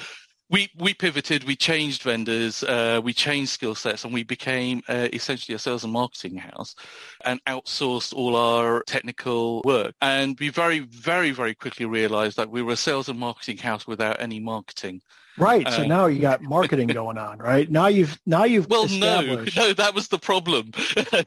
we 0.50 0.70
we 0.78 0.94
pivoted, 0.94 1.44
we 1.44 1.56
changed 1.56 2.02
vendors, 2.02 2.64
uh, 2.64 3.00
we 3.04 3.14
changed 3.14 3.52
skill 3.52 3.76
sets, 3.76 4.04
and 4.04 4.14
we 4.14 4.24
became 4.24 4.82
uh, 4.90 5.08
essentially 5.14 5.56
a 5.56 5.60
sales 5.60 5.84
and 5.84 5.94
marketing 5.94 6.38
house, 6.38 6.76
and 7.24 7.44
outsourced 7.46 8.14
all 8.14 8.36
our 8.36 8.84
technical 8.84 9.62
work. 9.64 9.94
And 10.02 10.40
we 10.40 10.50
very, 10.50 10.80
very, 10.80 11.32
very 11.32 11.54
quickly 11.54 11.86
realised 11.86 12.38
that 12.38 12.50
we 12.50 12.64
were 12.64 12.74
a 12.74 12.78
sales 12.78 13.10
and 13.10 13.20
marketing 13.20 13.58
house 13.58 13.86
without 13.86 14.20
any 14.20 14.40
marketing. 14.40 15.02
Right. 15.38 15.68
So 15.70 15.84
uh, 15.84 15.86
now 15.86 16.08
you 16.08 16.20
got 16.20 16.42
marketing 16.42 16.88
going 16.88 17.18
on, 17.18 17.38
right? 17.38 17.70
Now 17.70 17.88
you've 17.88 18.20
now 18.26 18.44
you've 18.44 18.68
well, 18.70 18.88
no, 18.88 19.46
no, 19.56 19.74
that 19.74 19.94
was 19.94 20.08
the 20.08 20.18
problem. 20.18 20.72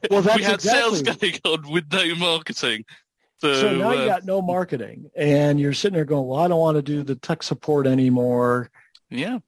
Well, 0.09 0.21
that's 0.21 0.37
we 0.37 0.43
had 0.43 0.55
exactly. 0.55 0.69
sales 0.69 1.01
going 1.01 1.39
on 1.45 1.71
with 1.71 1.85
no 1.91 2.13
marketing. 2.15 2.83
So, 3.39 3.53
so 3.55 3.75
now 3.75 3.89
uh, 3.89 3.93
you 3.93 4.05
got 4.05 4.25
no 4.25 4.41
marketing, 4.41 5.09
and 5.15 5.59
you're 5.59 5.73
sitting 5.73 5.95
there 5.95 6.05
going, 6.05 6.27
"Well, 6.27 6.39
I 6.39 6.47
don't 6.47 6.59
want 6.59 6.75
to 6.75 6.81
do 6.81 7.03
the 7.03 7.15
tech 7.15 7.41
support 7.41 7.87
anymore." 7.87 8.69
Yeah. 9.13 9.39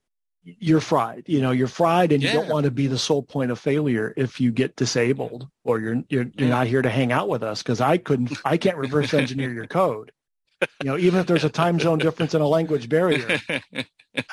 You're 0.44 0.80
fried. 0.80 1.24
You 1.26 1.40
know, 1.40 1.50
you're 1.50 1.66
fried 1.66 2.12
and 2.12 2.22
yeah. 2.22 2.32
you 2.32 2.38
don't 2.38 2.48
want 2.48 2.64
to 2.64 2.70
be 2.70 2.86
the 2.86 2.98
sole 2.98 3.22
point 3.22 3.50
of 3.50 3.58
failure 3.58 4.14
if 4.16 4.40
you 4.40 4.52
get 4.52 4.76
disabled 4.76 5.48
or 5.64 5.80
you're 5.80 6.04
you're, 6.08 6.26
you're 6.36 6.48
not 6.48 6.68
here 6.68 6.82
to 6.82 6.88
hang 6.88 7.10
out 7.10 7.28
with 7.28 7.42
us 7.42 7.62
because 7.62 7.80
I 7.80 7.98
couldn't 7.98 8.32
I 8.44 8.56
can't 8.56 8.76
reverse 8.76 9.12
engineer 9.12 9.52
your 9.52 9.66
code. 9.66 10.12
You 10.82 10.90
know, 10.90 10.96
even 10.96 11.18
if 11.18 11.26
there's 11.26 11.44
a 11.44 11.50
time 11.50 11.80
zone 11.80 11.98
difference 11.98 12.32
and 12.32 12.42
a 12.42 12.46
language 12.46 12.88
barrier. 12.88 13.40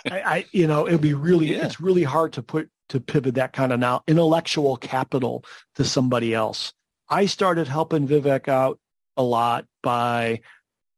I, 0.05 0.21
I 0.21 0.45
you 0.51 0.67
know, 0.67 0.87
it'd 0.87 1.01
be 1.01 1.15
really 1.15 1.55
yeah. 1.55 1.65
it's 1.65 1.81
really 1.81 2.03
hard 2.03 2.33
to 2.33 2.43
put 2.43 2.69
to 2.89 2.99
pivot 2.99 3.35
that 3.35 3.53
kind 3.53 3.73
of 3.73 3.79
now 3.79 4.03
intellectual 4.07 4.77
capital 4.77 5.43
to 5.75 5.83
somebody 5.83 6.35
else. 6.35 6.73
I 7.09 7.25
started 7.25 7.67
helping 7.67 8.07
Vivek 8.07 8.47
out 8.47 8.79
a 9.17 9.23
lot 9.23 9.65
by 9.81 10.41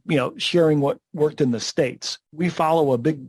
you 0.07 0.17
know, 0.17 0.33
sharing 0.37 0.79
what 0.79 0.99
worked 1.13 1.41
in 1.41 1.51
the 1.51 1.59
States. 1.59 2.19
We 2.31 2.49
follow 2.49 2.93
a 2.93 2.97
big 2.97 3.27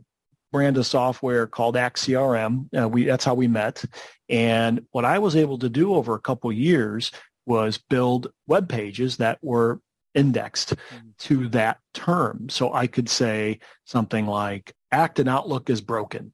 brand 0.51 0.77
of 0.77 0.85
software 0.85 1.47
called 1.47 1.75
ActCRM. 1.75 2.81
Uh, 2.81 2.87
we, 2.87 3.05
that's 3.05 3.25
how 3.25 3.33
we 3.33 3.47
met. 3.47 3.83
And 4.29 4.85
what 4.91 5.05
I 5.05 5.19
was 5.19 5.35
able 5.35 5.59
to 5.59 5.69
do 5.69 5.93
over 5.93 6.15
a 6.15 6.21
couple 6.21 6.51
years 6.51 7.11
was 7.45 7.77
build 7.77 8.31
web 8.47 8.67
pages 8.67 9.17
that 9.17 9.39
were 9.41 9.79
indexed 10.13 10.75
mm-hmm. 10.75 11.09
to 11.19 11.47
that 11.49 11.79
term. 11.93 12.49
So 12.49 12.73
I 12.73 12.87
could 12.87 13.09
say 13.09 13.59
something 13.85 14.25
like 14.25 14.73
Act 14.91 15.19
and 15.19 15.29
Outlook 15.29 15.69
is 15.69 15.81
broken. 15.81 16.33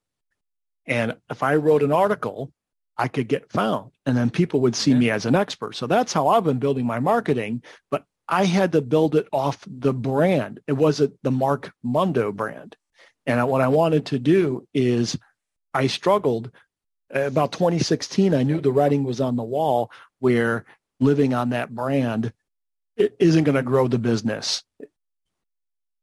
And 0.85 1.15
if 1.29 1.43
I 1.43 1.55
wrote 1.55 1.83
an 1.83 1.91
article, 1.91 2.51
I 2.97 3.07
could 3.07 3.27
get 3.27 3.51
found 3.51 3.91
and 4.05 4.15
then 4.15 4.29
people 4.29 4.61
would 4.61 4.75
see 4.75 4.91
yeah. 4.91 4.97
me 4.97 5.09
as 5.09 5.25
an 5.25 5.35
expert. 5.35 5.75
So 5.75 5.87
that's 5.87 6.13
how 6.13 6.27
I've 6.27 6.43
been 6.43 6.59
building 6.59 6.85
my 6.85 6.99
marketing, 6.99 7.63
but 7.89 8.05
I 8.27 8.45
had 8.45 8.71
to 8.73 8.81
build 8.81 9.15
it 9.15 9.27
off 9.31 9.63
the 9.67 9.93
brand. 9.93 10.59
It 10.67 10.73
wasn't 10.73 11.17
the 11.23 11.31
Mark 11.31 11.73
Mondo 11.83 12.31
brand. 12.31 12.75
And 13.25 13.47
what 13.47 13.61
I 13.61 13.67
wanted 13.67 14.05
to 14.07 14.19
do 14.19 14.67
is 14.73 15.17
I 15.73 15.87
struggled 15.87 16.51
about 17.09 17.51
2016. 17.51 18.33
I 18.33 18.43
knew 18.43 18.59
the 18.59 18.71
writing 18.71 19.03
was 19.03 19.21
on 19.21 19.35
the 19.35 19.43
wall 19.43 19.91
where 20.19 20.65
living 20.99 21.33
on 21.33 21.49
that 21.51 21.73
brand 21.73 22.33
isn't 22.97 23.43
going 23.43 23.55
to 23.55 23.63
grow 23.63 23.87
the 23.87 23.99
business. 23.99 24.63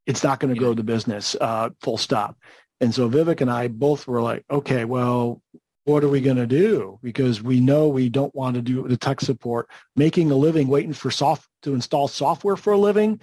It's 0.07 0.25
not 0.25 0.41
going 0.41 0.53
to 0.53 0.59
grow 0.59 0.75
the 0.75 0.83
business, 0.83 1.37
uh, 1.41 1.71
full 1.81 1.99
stop. 1.99 2.37
And 2.81 2.95
so 2.95 3.09
Vivek 3.09 3.43
and 3.43 3.51
I 3.51 3.69
both 3.69 4.07
were 4.07 4.23
like, 4.23 4.45
okay, 4.51 4.85
well, 4.85 5.43
what 5.85 6.03
are 6.03 6.09
we 6.09 6.21
going 6.21 6.37
to 6.37 6.47
do? 6.47 6.99
Because 7.03 7.43
we 7.43 7.61
know 7.61 7.89
we 7.89 8.09
don't 8.09 8.35
want 8.35 8.57
to 8.57 8.63
do 8.63 8.87
the 8.89 8.97
tech 8.97 9.21
support. 9.21 9.69
Making 9.97 10.31
a 10.31 10.37
living 10.37 10.69
waiting 10.69 10.93
for 10.93 11.11
soft 11.11 11.49
to 11.63 11.75
install 11.75 12.09
software 12.09 12.57
for 12.57 12.73
a 12.73 12.79
living 12.79 13.21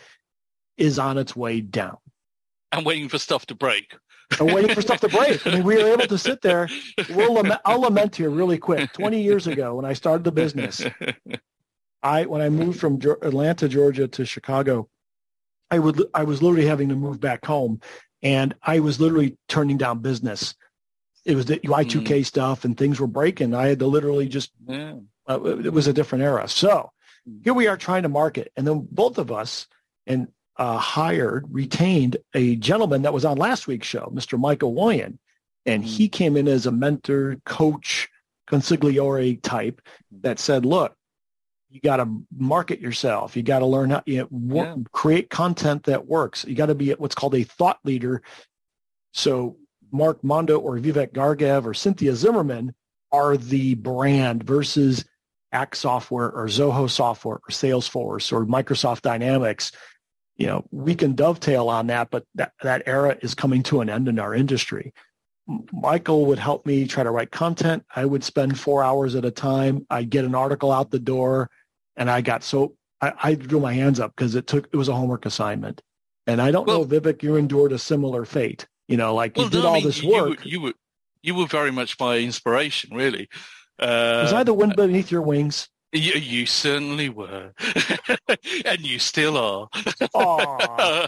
is 0.78 1.00
on 1.00 1.18
its 1.18 1.36
way 1.36 1.62
down 1.62 1.98
and 2.72 2.86
waiting 2.86 3.10
for 3.10 3.18
stuff 3.18 3.46
to 3.48 3.56
break. 3.56 3.96
and 4.40 4.54
waiting 4.54 4.74
for 4.74 4.82
stuff 4.82 5.00
to 5.00 5.08
break. 5.08 5.46
I 5.48 5.52
mean, 5.52 5.64
we 5.64 5.82
were 5.82 5.90
able 5.90 6.08
to 6.08 6.18
sit 6.18 6.42
there. 6.42 6.68
We'll 7.10 7.34
lament, 7.34 7.62
I'll 7.64 7.82
lament 7.82 8.16
here 8.16 8.30
really 8.30 8.58
quick. 8.58 8.92
20 8.94 9.22
years 9.22 9.48
ago 9.48 9.76
when 9.76 9.86
I 9.86 9.94
started 9.94 10.24
the 10.24 10.32
business, 10.32 10.84
I 12.04 12.26
when 12.26 12.42
I 12.42 12.50
moved 12.50 12.80
from 12.80 12.96
Atlanta, 12.96 13.68
Georgia 13.68 14.08
to 14.08 14.26
Chicago, 14.26 14.90
I 15.72 15.80
would 15.80 16.04
I 16.14 16.24
was 16.24 16.42
literally 16.42 16.68
having 16.68 16.90
to 16.90 16.96
move 16.96 17.20
back 17.20 17.46
home, 17.46 17.82
and 18.22 18.56
I 18.62 18.80
was 18.80 19.00
literally 19.00 19.38
turning 19.48 19.78
down 19.78 20.00
business. 20.00 20.56
It 21.26 21.36
was 21.36 21.46
the 21.46 21.60
Y2K 21.60 22.06
mm. 22.06 22.26
stuff, 22.26 22.66
and 22.66 22.78
things 22.78 23.00
were 23.00 23.08
breaking. 23.08 23.54
I 23.54 23.68
had 23.68 23.80
to 23.80 23.88
literally 23.88 24.28
just. 24.28 24.52
Yeah. 24.68 24.96
Uh, 25.30 25.44
it 25.44 25.74
was 25.74 25.88
a 25.88 25.94
different 25.94 26.24
era. 26.24 26.48
So 26.48 26.90
mm. 27.28 27.44
here 27.44 27.54
we 27.54 27.68
are 27.68 27.76
trying 27.76 28.04
to 28.04 28.10
market, 28.10 28.52
and 28.56 28.66
then 28.66 28.88
both 28.90 29.18
of 29.18 29.32
us, 29.32 29.68
and 30.06 30.30
uh, 30.58 30.78
hired, 30.78 31.46
retained 31.50 32.18
a 32.34 32.56
gentleman 32.56 33.04
that 33.04 33.14
was 33.14 33.26
on 33.26 33.38
last 33.38 33.68
week's 33.68 33.88
show, 33.88 34.12
Mr. 34.14 34.40
Michael 34.40 34.74
Woyan. 34.74 35.18
And 35.66 35.84
he 35.84 36.08
mm. 36.08 36.12
came 36.12 36.38
in 36.38 36.48
as 36.48 36.66
a 36.66 36.72
mentor, 36.72 37.38
coach, 37.46 38.10
consigliere 38.50 39.42
type 39.42 39.82
that 40.22 40.40
said, 40.40 40.66
look, 40.66 40.96
you 41.70 41.82
got 41.82 41.98
to 41.98 42.24
market 42.36 42.80
yourself. 42.80 43.36
You 43.36 43.44
got 43.44 43.60
to 43.60 43.66
learn 43.66 43.90
how 43.90 44.02
you 44.06 44.20
know, 44.20 44.28
work, 44.32 44.78
yeah. 44.78 44.84
create 44.94 45.30
content 45.30 45.84
that 45.84 46.08
works. 46.08 46.46
You 46.48 46.56
got 46.56 46.68
to 46.68 46.76
be 46.76 46.92
what's 46.92 47.16
called 47.16 47.36
a 47.36 47.44
thought 47.44 47.80
leader. 47.84 48.22
So 49.12 49.58
Mark 49.92 50.24
Mondo 50.24 50.60
or 50.60 50.78
Vivek 50.78 51.12
Gargav 51.12 51.66
or 51.66 51.74
Cynthia 51.74 52.16
Zimmerman 52.16 52.74
are 53.12 53.36
the 53.38 53.76
brand 53.76 54.44
versus 54.44 55.06
Act 55.52 55.78
Software 55.78 56.32
or 56.32 56.48
Zoho 56.48 56.90
Software 56.90 57.38
or 57.38 57.52
Salesforce 57.52 58.32
or 58.32 58.46
Microsoft 58.46 59.02
Dynamics 59.02 59.72
you 60.38 60.48
know, 60.48 60.66
we 60.72 60.96
can 60.96 61.14
dovetail 61.14 61.70
on 61.70 61.88
that, 61.88 62.10
but 62.12 62.24
that, 62.36 62.54
that 62.62 62.84
era 62.86 63.18
is 63.22 63.34
coming 63.34 63.64
to 63.64 63.82
an 63.82 63.90
end 63.90 64.08
in 64.08 64.20
our 64.20 64.34
industry. 64.34 64.94
Michael 65.72 66.26
would 66.26 66.40
help 66.40 66.66
me 66.66 66.86
try 66.88 67.04
to 67.04 67.12
write 67.12 67.32
content. 67.32 67.86
I 67.96 68.06
would 68.06 68.24
spend 68.24 68.60
four 68.60 68.84
hours 68.84 69.16
at 69.16 69.26
a 69.26 69.32
time. 69.32 69.86
I'd 69.90 70.10
get 70.10 70.26
an 70.26 70.36
article 70.36 70.72
out 70.72 70.92
the 70.92 71.00
door 71.00 71.50
and 71.96 72.10
I 72.10 72.22
got 72.22 72.44
so 72.44 72.76
I, 73.02 73.14
I 73.24 73.36
drew 73.36 73.60
my 73.60 73.74
hands 73.74 74.00
up 74.00 74.14
because 74.16 74.36
it 74.36 74.48
took, 74.48 74.68
it 74.72 74.78
was 74.78 74.90
a 74.90 74.96
homework 74.96 75.26
assignment. 75.26 75.82
And 76.26 76.42
I 76.42 76.52
don't 76.52 76.68
well, 76.68 76.86
know, 76.86 76.86
Vivek, 76.86 77.24
you 77.24 77.36
endured 77.36 77.72
a 77.72 77.80
similar 77.80 78.26
fate. 78.26 78.68
You 78.88 78.98
know, 78.98 79.14
like 79.14 79.36
well, 79.36 79.46
you 79.46 79.52
did 79.52 79.64
no, 79.64 79.68
all 79.68 79.74
I 79.74 79.78
mean, 79.78 79.86
this 79.86 80.04
work. 80.04 80.46
You, 80.46 80.52
you, 80.52 80.62
were, 80.62 80.74
you 81.22 81.36
were 81.36 81.46
very 81.46 81.72
much 81.72 82.00
my 82.00 82.18
inspiration, 82.18 82.96
really. 82.96 83.30
Uh, 83.80 84.22
was 84.24 84.34
I 84.34 84.44
the 84.44 84.54
wind 84.54 84.76
beneath 84.76 85.12
your 85.12 85.22
wings? 85.22 85.70
You, 85.94 86.14
you 86.14 86.46
certainly 86.46 87.08
were, 87.08 87.54
and 88.66 88.80
you 88.82 89.00
still 89.00 89.38
are. 89.38 89.70
no, 90.14 91.08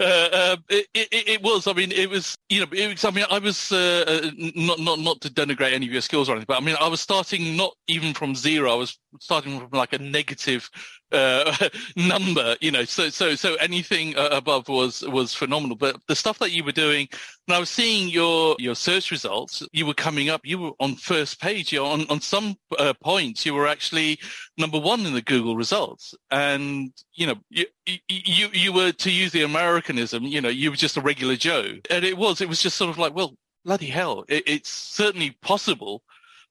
uh, 0.00 0.54
um, 0.56 0.64
it, 0.68 0.88
it, 0.92 1.08
it, 1.12 1.42
was. 1.42 1.68
I 1.68 1.72
mean, 1.72 1.92
it 1.92 2.10
was. 2.10 2.36
You 2.48 2.60
know, 2.60 2.66
it 2.72 2.88
was, 2.88 3.04
I 3.04 3.10
mean, 3.12 3.26
I 3.30 3.38
was 3.38 3.70
uh, 3.70 4.04
uh, 4.08 4.30
not 4.56 4.80
not 4.80 4.98
not 4.98 5.20
to 5.20 5.30
denigrate 5.30 5.72
any 5.72 5.86
of 5.86 5.92
your 5.92 6.02
skills 6.02 6.28
or 6.28 6.32
anything, 6.32 6.46
but 6.48 6.60
I 6.60 6.64
mean, 6.64 6.74
I 6.80 6.88
was 6.88 7.00
starting 7.00 7.56
not 7.56 7.74
even 7.86 8.12
from 8.12 8.34
zero. 8.34 8.72
I 8.72 8.74
was 8.74 8.98
starting 9.18 9.58
from 9.58 9.68
like 9.72 9.92
a 9.92 9.98
negative 9.98 10.70
uh, 11.12 11.68
number, 11.96 12.56
you 12.60 12.70
know. 12.70 12.84
So 12.84 13.08
so 13.08 13.34
so 13.34 13.54
anything 13.56 14.16
uh, 14.16 14.28
above 14.32 14.68
was 14.68 15.02
was 15.08 15.34
phenomenal. 15.34 15.76
But 15.76 16.00
the 16.06 16.14
stuff 16.14 16.38
that 16.38 16.52
you 16.52 16.64
were 16.64 16.72
doing, 16.72 17.08
and 17.48 17.56
I 17.56 17.58
was 17.58 17.70
seeing 17.70 18.08
your 18.08 18.56
your 18.58 18.74
search 18.74 19.10
results, 19.10 19.62
you 19.72 19.86
were 19.86 19.94
coming 19.94 20.28
up. 20.28 20.42
You 20.44 20.58
were 20.58 20.72
on 20.80 20.96
first 20.96 21.40
page. 21.40 21.72
You 21.72 21.84
on 21.84 22.06
on 22.08 22.20
some 22.20 22.56
uh, 22.78 22.94
points, 23.02 23.44
you 23.44 23.54
were 23.54 23.66
actually 23.66 24.18
number 24.58 24.78
one 24.78 25.06
in 25.06 25.14
the 25.14 25.22
Google 25.22 25.56
results. 25.56 26.14
And 26.30 26.92
you 27.14 27.26
know, 27.26 27.36
you 27.50 27.66
you 28.08 28.48
you 28.52 28.72
were 28.72 28.92
to 28.92 29.10
use 29.10 29.32
the 29.32 29.42
Americanism. 29.42 30.24
You 30.24 30.40
know, 30.40 30.48
you 30.48 30.70
were 30.70 30.76
just 30.76 30.96
a 30.96 31.00
regular 31.00 31.36
Joe, 31.36 31.74
and 31.90 32.04
it 32.04 32.16
was 32.16 32.40
it 32.40 32.48
was 32.48 32.62
just 32.62 32.76
sort 32.76 32.90
of 32.90 32.98
like, 32.98 33.14
well, 33.14 33.34
bloody 33.64 33.86
hell, 33.86 34.24
it, 34.28 34.44
it's 34.46 34.70
certainly 34.70 35.36
possible 35.42 36.02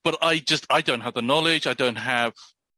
but 0.03 0.17
I 0.21 0.39
just 0.39 0.65
I 0.69 0.81
don't 0.81 1.01
have 1.01 1.13
the 1.13 1.21
knowledge. 1.21 1.67
I 1.67 1.73
don't 1.73 1.97
have 1.97 2.33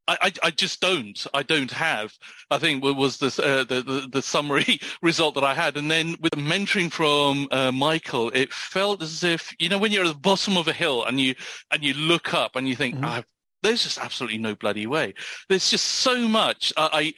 I, 0.07 0.31
I 0.43 0.51
just 0.51 0.81
don't. 0.81 1.25
I 1.33 1.43
don't 1.43 1.71
have. 1.71 2.13
I 2.49 2.57
think 2.57 2.83
was 2.83 3.17
this, 3.17 3.39
uh, 3.39 3.63
the, 3.63 3.81
the, 3.81 4.09
the 4.11 4.21
summary 4.21 4.79
result 5.01 5.35
that 5.35 5.43
I 5.43 5.53
had, 5.53 5.77
and 5.77 5.89
then 5.89 6.15
with 6.19 6.31
the 6.31 6.41
mentoring 6.41 6.91
from 6.91 7.47
uh, 7.51 7.71
Michael, 7.71 8.29
it 8.33 8.51
felt 8.51 9.01
as 9.01 9.23
if 9.23 9.53
you 9.59 9.69
know 9.69 9.77
when 9.77 9.91
you're 9.91 10.05
at 10.05 10.13
the 10.13 10.19
bottom 10.19 10.57
of 10.57 10.67
a 10.67 10.73
hill 10.73 11.05
and 11.05 11.19
you 11.19 11.35
and 11.71 11.83
you 11.83 11.93
look 11.93 12.33
up 12.33 12.55
and 12.55 12.67
you 12.67 12.75
think, 12.75 12.95
mm-hmm. 12.95 13.05
oh, 13.05 13.23
"There's 13.63 13.83
just 13.83 13.99
absolutely 13.99 14.39
no 14.39 14.55
bloody 14.55 14.87
way." 14.87 15.13
There's 15.49 15.69
just 15.69 15.85
so 15.85 16.27
much. 16.27 16.73
I, 16.75 16.89
I 16.91 17.13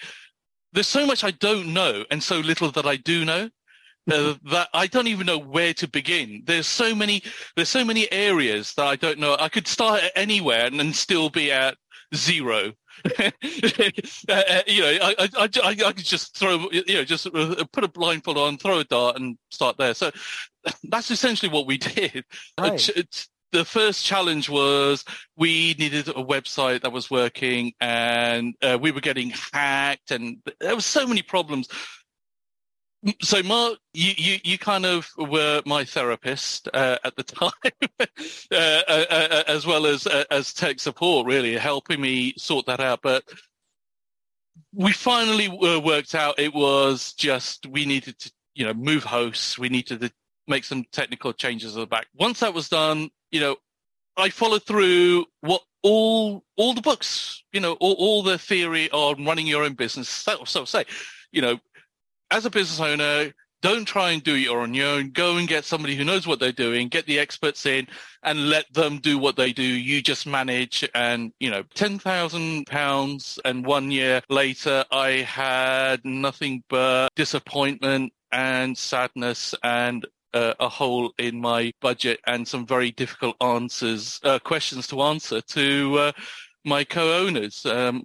there's 0.73 0.87
so 0.87 1.05
much 1.05 1.23
I 1.23 1.31
don't 1.31 1.73
know, 1.73 2.03
and 2.11 2.21
so 2.21 2.39
little 2.39 2.71
that 2.71 2.85
I 2.85 2.97
do 2.97 3.25
know. 3.25 3.49
Uh, 4.11 4.33
that 4.51 4.67
I 4.73 4.87
don't 4.87 5.07
even 5.07 5.25
know 5.25 5.37
where 5.37 5.73
to 5.75 5.87
begin. 5.87 6.43
There's 6.45 6.67
so 6.67 6.93
many, 6.93 7.23
there's 7.55 7.69
so 7.69 7.85
many 7.85 8.11
areas 8.11 8.73
that 8.73 8.85
I 8.85 8.97
don't 8.97 9.17
know. 9.17 9.37
I 9.39 9.47
could 9.47 9.65
start 9.65 10.01
anywhere 10.13 10.65
and, 10.65 10.79
and 10.81 10.93
still 10.93 11.29
be 11.29 11.53
at 11.53 11.77
zero. 12.13 12.73
uh, 13.19 13.31
you 14.67 14.81
know, 14.81 14.97
I, 15.01 15.15
I, 15.19 15.27
I, 15.39 15.49
I, 15.63 15.91
could 15.93 16.05
just 16.05 16.37
throw, 16.37 16.69
you 16.71 16.95
know, 16.95 17.03
just 17.03 17.27
uh, 17.27 17.63
put 17.71 17.83
a 17.83 17.87
blindfold 17.87 18.37
on, 18.37 18.57
throw 18.57 18.79
a 18.79 18.83
dart, 18.83 19.15
and 19.15 19.37
start 19.51 19.77
there. 19.77 19.93
So 19.93 20.11
that's 20.83 21.11
essentially 21.11 21.51
what 21.51 21.65
we 21.65 21.77
did. 21.77 22.25
Right. 22.59 22.89
the 23.51 23.65
first 23.65 24.05
challenge 24.05 24.49
was 24.49 25.05
we 25.37 25.75
needed 25.79 26.09
a 26.09 26.13
website 26.13 26.81
that 26.81 26.91
was 26.91 27.09
working, 27.09 27.73
and 27.81 28.53
uh, 28.61 28.77
we 28.79 28.91
were 28.91 29.01
getting 29.01 29.31
hacked, 29.53 30.11
and 30.11 30.37
there 30.59 30.75
were 30.75 30.81
so 30.81 31.07
many 31.07 31.21
problems 31.21 31.67
so 33.21 33.43
mark 33.43 33.77
you, 33.93 34.13
you, 34.17 34.39
you 34.43 34.57
kind 34.57 34.85
of 34.85 35.09
were 35.17 35.61
my 35.65 35.83
therapist 35.83 36.69
uh, 36.73 36.97
at 37.03 37.15
the 37.15 37.23
time 37.23 37.51
uh, 37.99 38.05
uh, 38.51 39.05
uh, 39.09 39.43
as 39.47 39.65
well 39.65 39.85
as 39.85 40.07
uh, 40.07 40.23
as 40.31 40.53
tech 40.53 40.79
support 40.79 41.27
really 41.27 41.57
helping 41.57 42.01
me 42.01 42.33
sort 42.37 42.65
that 42.65 42.79
out. 42.79 43.01
But 43.01 43.23
we 44.73 44.91
finally 44.91 45.47
worked 45.49 46.15
out 46.15 46.39
it 46.39 46.53
was 46.53 47.13
just 47.13 47.65
we 47.67 47.85
needed 47.85 48.17
to 48.19 48.31
you 48.55 48.65
know 48.65 48.73
move 48.73 49.03
hosts. 49.03 49.57
We 49.57 49.69
needed 49.69 50.01
to 50.01 50.11
make 50.47 50.63
some 50.63 50.85
technical 50.91 51.33
changes 51.33 51.75
at 51.75 51.79
the 51.79 51.87
back. 51.87 52.07
Once 52.15 52.39
that 52.41 52.53
was 52.53 52.69
done 52.69 53.09
you 53.33 53.41
know 53.41 53.57
i 54.15 54.29
followed 54.29 54.63
through 54.63 55.25
what 55.41 55.61
all 55.81 56.45
all 56.55 56.73
the 56.73 56.81
books 56.81 57.43
you 57.51 57.59
know 57.59 57.73
all, 57.73 57.95
all 57.95 58.23
the 58.23 58.37
theory 58.37 58.89
on 58.91 59.25
running 59.25 59.47
your 59.47 59.63
own 59.63 59.73
business 59.73 60.07
so, 60.07 60.45
so 60.45 60.63
say 60.63 60.85
you 61.33 61.41
know 61.41 61.59
as 62.33 62.45
a 62.45 62.49
business 62.49 62.79
owner, 62.79 63.31
don't 63.61 63.85
try 63.85 64.09
and 64.09 64.23
do 64.23 64.35
it 64.35 64.49
on 64.49 64.73
your 64.73 64.87
own. 64.87 65.11
Go 65.11 65.37
and 65.37 65.47
get 65.47 65.63
somebody 65.65 65.95
who 65.95 66.03
knows 66.03 66.25
what 66.25 66.39
they're 66.39 66.51
doing, 66.51 66.89
get 66.89 67.05
the 67.05 67.19
experts 67.19 67.65
in 67.65 67.87
and 68.23 68.49
let 68.49 68.65
them 68.73 68.97
do 68.97 69.19
what 69.19 69.37
they 69.37 69.53
do. 69.53 69.63
You 69.63 70.01
just 70.01 70.25
manage 70.25 70.83
and, 70.95 71.31
you 71.39 71.51
know, 71.51 71.63
10,000 71.75 72.65
pounds 72.65 73.39
and 73.45 73.65
one 73.65 73.91
year 73.91 74.21
later 74.29 74.83
I 74.91 75.09
had 75.21 76.03
nothing 76.03 76.63
but 76.69 77.09
disappointment 77.15 78.11
and 78.31 78.75
sadness 78.75 79.53
and 79.63 80.05
uh, 80.33 80.55
a 80.59 80.67
hole 80.67 81.13
in 81.19 81.39
my 81.39 81.71
budget 81.79 82.19
and 82.25 82.47
some 82.47 82.65
very 82.65 82.91
difficult 82.91 83.35
answers, 83.41 84.19
uh, 84.23 84.39
questions 84.39 84.87
to 84.87 85.01
answer 85.03 85.39
to 85.41 85.97
uh, 85.99 86.11
my 86.65 86.83
co-owners, 86.83 87.65
um, 87.65 88.03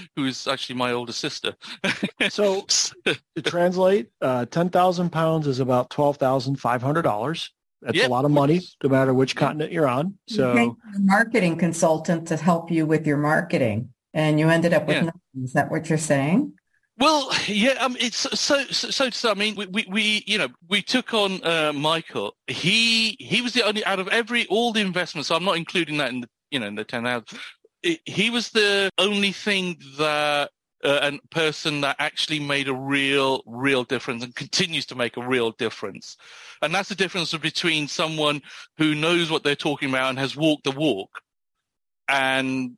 who's 0.16 0.46
actually 0.46 0.76
my 0.76 0.92
older 0.92 1.12
sister. 1.12 1.54
so 2.28 2.66
to 3.04 3.42
translate, 3.42 4.08
uh, 4.20 4.46
10,000 4.46 5.10
pounds 5.10 5.46
is 5.46 5.60
about 5.60 5.90
$12,500. 5.90 7.48
That's 7.80 7.96
yep. 7.96 8.08
a 8.08 8.10
lot 8.10 8.24
of 8.24 8.30
money, 8.30 8.60
no 8.82 8.90
matter 8.90 9.14
which 9.14 9.36
continent 9.36 9.70
you're 9.70 9.86
on. 9.86 10.18
So 10.28 10.54
you 10.54 10.76
a 10.96 10.98
marketing 10.98 11.56
consultant 11.56 12.26
to 12.28 12.36
help 12.36 12.70
you 12.70 12.86
with 12.86 13.06
your 13.06 13.18
marketing 13.18 13.90
and 14.12 14.40
you 14.40 14.48
ended 14.48 14.72
up 14.72 14.86
with 14.86 14.96
yeah. 14.96 15.02
nothing. 15.02 15.44
Is 15.44 15.52
that 15.52 15.70
what 15.70 15.88
you're 15.88 15.98
saying? 15.98 16.54
Well, 16.98 17.30
yeah, 17.46 17.74
um, 17.74 17.96
it's 18.00 18.16
so, 18.16 18.64
so, 18.64 18.90
so, 18.90 19.10
so 19.10 19.30
I 19.30 19.34
mean, 19.34 19.54
we, 19.54 19.66
we, 19.66 19.86
we, 19.88 20.24
you 20.26 20.36
know, 20.36 20.48
we 20.68 20.82
took 20.82 21.14
on, 21.14 21.44
uh, 21.44 21.72
Michael. 21.72 22.34
He, 22.48 23.16
he 23.20 23.40
was 23.40 23.52
the 23.52 23.62
only, 23.62 23.84
out 23.84 24.00
of 24.00 24.08
every, 24.08 24.46
all 24.48 24.72
the 24.72 24.80
investments, 24.80 25.28
so 25.28 25.36
I'm 25.36 25.44
not 25.44 25.56
including 25.56 25.98
that 25.98 26.12
in 26.12 26.22
the, 26.22 26.28
you 26.50 26.58
know, 26.58 26.66
in 26.66 26.74
the 26.74 26.84
10,000 27.82 28.00
he 28.04 28.30
was 28.30 28.50
the 28.50 28.90
only 28.98 29.32
thing 29.32 29.78
that 29.98 30.50
uh, 30.84 31.10
a 31.12 31.28
person 31.28 31.80
that 31.80 31.96
actually 31.98 32.38
made 32.38 32.68
a 32.68 32.74
real, 32.74 33.42
real 33.46 33.84
difference 33.84 34.22
and 34.22 34.34
continues 34.34 34.86
to 34.86 34.94
make 34.94 35.16
a 35.16 35.26
real 35.26 35.50
difference. 35.52 36.16
And 36.62 36.74
that's 36.74 36.88
the 36.88 36.94
difference 36.94 37.34
between 37.36 37.88
someone 37.88 38.42
who 38.76 38.94
knows 38.94 39.30
what 39.30 39.42
they're 39.42 39.56
talking 39.56 39.88
about 39.88 40.10
and 40.10 40.18
has 40.18 40.36
walked 40.36 40.64
the 40.64 40.70
walk 40.72 41.20
and 42.08 42.76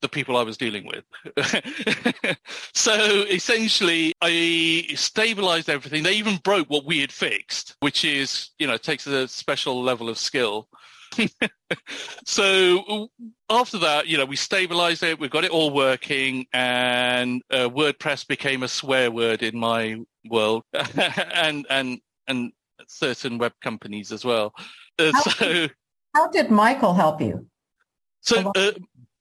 the 0.00 0.08
people 0.08 0.36
I 0.36 0.42
was 0.42 0.58
dealing 0.58 0.86
with. 0.86 1.04
so 2.74 2.92
essentially, 3.30 4.12
I 4.20 4.86
stabilized 4.94 5.70
everything. 5.70 6.02
They 6.02 6.14
even 6.14 6.36
broke 6.44 6.68
what 6.68 6.84
we 6.84 7.00
had 7.00 7.10
fixed, 7.10 7.74
which 7.80 8.04
is, 8.04 8.50
you 8.58 8.66
know, 8.66 8.76
takes 8.76 9.06
a 9.06 9.26
special 9.26 9.82
level 9.82 10.08
of 10.08 10.18
skill. 10.18 10.68
so 12.24 13.08
after 13.50 13.78
that, 13.78 14.06
you 14.06 14.16
know, 14.16 14.24
we 14.24 14.36
stabilized 14.36 15.02
it, 15.02 15.18
we 15.18 15.28
got 15.28 15.44
it 15.44 15.50
all 15.50 15.72
working, 15.72 16.46
and 16.52 17.42
uh, 17.50 17.68
WordPress 17.68 18.26
became 18.26 18.62
a 18.62 18.68
swear 18.68 19.10
word 19.10 19.42
in 19.42 19.56
my 19.58 19.96
world, 20.28 20.62
and 20.96 21.66
and 21.70 22.00
and 22.28 22.52
certain 22.88 23.38
web 23.38 23.52
companies 23.62 24.12
as 24.12 24.24
well. 24.24 24.52
Uh, 24.98 25.12
how, 25.12 25.20
so, 25.22 25.68
how 26.14 26.28
did 26.28 26.50
Michael 26.50 26.94
help 26.94 27.20
you? 27.20 27.46
So. 28.20 28.52
Uh, 28.54 28.72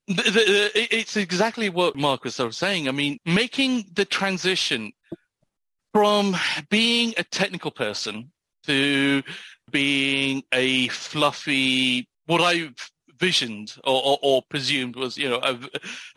the, 0.06 0.16
the, 0.16 0.72
it's 0.94 1.16
exactly 1.16 1.70
what 1.70 1.96
Mark 1.96 2.26
was 2.26 2.36
saying. 2.52 2.90
I 2.90 2.92
mean, 2.92 3.20
making 3.26 3.86
the 3.94 4.04
transition 4.04 4.92
from 5.94 6.36
being 6.70 7.14
a 7.16 7.24
technical 7.24 7.72
person 7.72 8.33
to 8.66 9.24
being 9.72 10.44
a 10.54 10.88
fluffy, 10.90 12.08
what 12.26 12.42
I 12.42 12.70
visioned 13.20 13.76
or, 13.86 14.02
or, 14.04 14.18
or, 14.22 14.42
presumed 14.50 14.98
was, 14.98 15.18
you 15.18 15.30
know, 15.30 15.40
a, 15.44 15.58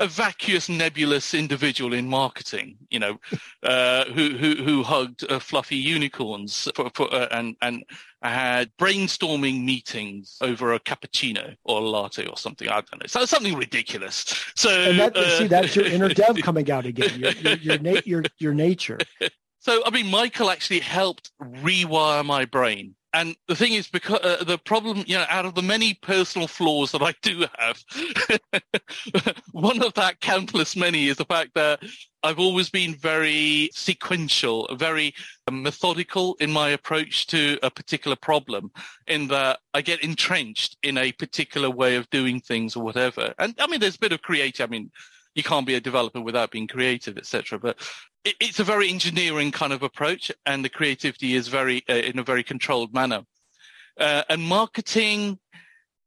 a, 0.00 0.08
vacuous, 0.08 0.68
nebulous 0.68 1.34
individual 1.34 1.92
in 1.92 2.08
marketing, 2.08 2.76
you 2.90 2.98
know, 2.98 3.16
uh, 3.62 4.04
who, 4.06 4.30
who, 4.30 4.56
who 4.56 4.82
hugged 4.82 5.24
uh, 5.30 5.38
fluffy 5.38 5.76
unicorns 5.76 6.68
for, 6.74 6.90
for, 6.94 7.12
uh, 7.14 7.28
and, 7.30 7.54
and 7.62 7.84
had 8.22 8.72
brainstorming 8.76 9.64
meetings 9.64 10.36
over 10.40 10.74
a 10.74 10.80
cappuccino 10.80 11.54
or 11.64 11.80
a 11.80 11.84
latte 11.84 12.26
or 12.26 12.36
something. 12.36 12.68
I 12.68 12.80
don't 12.80 13.00
know. 13.00 13.06
So 13.06 13.24
something 13.24 13.54
ridiculous. 13.54 14.24
So 14.56 14.70
and 14.70 14.98
that, 14.98 15.16
uh, 15.16 15.38
see, 15.38 15.46
that's 15.46 15.76
your 15.76 15.86
inner 15.86 16.08
dev 16.08 16.36
coming 16.42 16.68
out 16.72 16.86
again. 16.86 17.20
Your, 17.20 17.30
your, 17.32 17.54
your, 17.54 17.78
na- 17.78 18.00
your, 18.04 18.22
your 18.38 18.54
nature. 18.54 18.98
So, 19.66 19.82
I 19.84 19.90
mean, 19.90 20.08
Michael 20.08 20.48
actually 20.48 20.78
helped 20.78 21.32
rewire 21.42 22.24
my 22.24 22.44
brain 22.44 22.94
and 23.16 23.34
the 23.48 23.56
thing 23.56 23.72
is, 23.72 23.88
because 23.88 24.20
uh, 24.22 24.44
the 24.44 24.58
problem, 24.58 25.02
you 25.06 25.16
know, 25.16 25.24
out 25.30 25.46
of 25.46 25.54
the 25.54 25.62
many 25.62 25.94
personal 25.94 26.46
flaws 26.46 26.92
that 26.92 27.00
I 27.00 27.14
do 27.22 27.46
have, 27.58 27.82
one 29.52 29.82
of 29.82 29.94
that 29.94 30.20
countless 30.20 30.76
many 30.76 31.08
is 31.08 31.16
the 31.16 31.24
fact 31.24 31.52
that 31.54 31.82
I've 32.22 32.38
always 32.38 32.68
been 32.68 32.94
very 32.94 33.70
sequential, 33.72 34.68
very 34.74 35.14
methodical 35.50 36.36
in 36.40 36.52
my 36.52 36.68
approach 36.68 37.26
to 37.28 37.58
a 37.62 37.70
particular 37.70 38.16
problem 38.16 38.70
in 39.06 39.28
that 39.28 39.60
I 39.72 39.80
get 39.80 40.04
entrenched 40.04 40.76
in 40.82 40.98
a 40.98 41.12
particular 41.12 41.70
way 41.70 41.96
of 41.96 42.10
doing 42.10 42.38
things 42.38 42.76
or 42.76 42.84
whatever. 42.84 43.32
And 43.38 43.54
I 43.58 43.66
mean, 43.66 43.80
there's 43.80 43.96
a 43.96 44.00
bit 44.00 44.12
of 44.12 44.20
creative. 44.20 44.68
I 44.68 44.70
mean, 44.70 44.90
you 45.36 45.42
can't 45.42 45.66
be 45.66 45.74
a 45.74 45.80
developer 45.80 46.20
without 46.20 46.50
being 46.50 46.66
creative, 46.66 47.16
etc. 47.16 47.58
But 47.58 47.78
it, 48.24 48.34
it's 48.40 48.58
a 48.58 48.64
very 48.64 48.90
engineering 48.90 49.52
kind 49.52 49.72
of 49.72 49.82
approach, 49.82 50.32
and 50.46 50.64
the 50.64 50.68
creativity 50.68 51.34
is 51.34 51.46
very 51.48 51.84
uh, 51.88 51.94
in 51.94 52.18
a 52.18 52.24
very 52.24 52.42
controlled 52.42 52.92
manner. 52.92 53.22
Uh, 53.98 54.22
and 54.28 54.42
marketing 54.42 55.38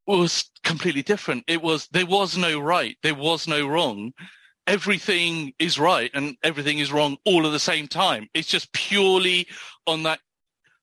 was 0.05 0.49
completely 0.63 1.03
different. 1.03 1.43
It 1.47 1.61
was 1.61 1.87
there 1.91 2.05
was 2.05 2.37
no 2.37 2.59
right, 2.59 2.97
there 3.03 3.15
was 3.15 3.47
no 3.47 3.67
wrong. 3.67 4.11
Everything 4.67 5.53
is 5.57 5.79
right 5.79 6.11
and 6.13 6.35
everything 6.43 6.77
is 6.77 6.91
wrong 6.91 7.17
all 7.25 7.47
at 7.47 7.51
the 7.51 7.59
same 7.59 7.87
time. 7.87 8.27
It's 8.35 8.47
just 8.47 8.71
purely 8.71 9.47
on 9.87 10.03
that 10.03 10.19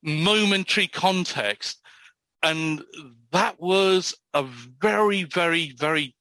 momentary 0.03 0.89
context. 0.89 1.81
And 2.43 2.83
that 3.31 3.61
was 3.61 4.13
a 4.35 4.43
very, 4.43 5.23
very, 5.23 5.73
very 5.73 6.15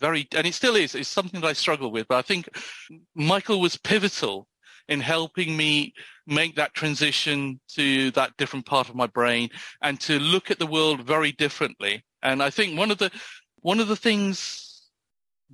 very, 0.00 0.26
and 0.34 0.46
it 0.46 0.54
still 0.54 0.76
is, 0.76 0.94
it's 0.94 1.08
something 1.08 1.40
that 1.40 1.46
I 1.46 1.52
struggle 1.52 1.90
with, 1.90 2.08
but 2.08 2.18
I 2.18 2.22
think 2.22 2.48
Michael 3.14 3.60
was 3.60 3.76
pivotal 3.76 4.46
in 4.88 5.00
helping 5.00 5.56
me 5.56 5.94
make 6.26 6.56
that 6.56 6.74
transition 6.74 7.60
to 7.76 8.10
that 8.12 8.36
different 8.36 8.66
part 8.66 8.88
of 8.88 8.94
my 8.94 9.06
brain 9.06 9.50
and 9.82 10.00
to 10.00 10.18
look 10.18 10.50
at 10.50 10.58
the 10.58 10.66
world 10.66 11.02
very 11.02 11.32
differently. 11.32 12.04
And 12.22 12.42
I 12.42 12.50
think 12.50 12.78
one 12.78 12.90
of 12.90 12.98
the, 12.98 13.10
one 13.60 13.80
of 13.80 13.88
the 13.88 13.96
things 13.96 14.69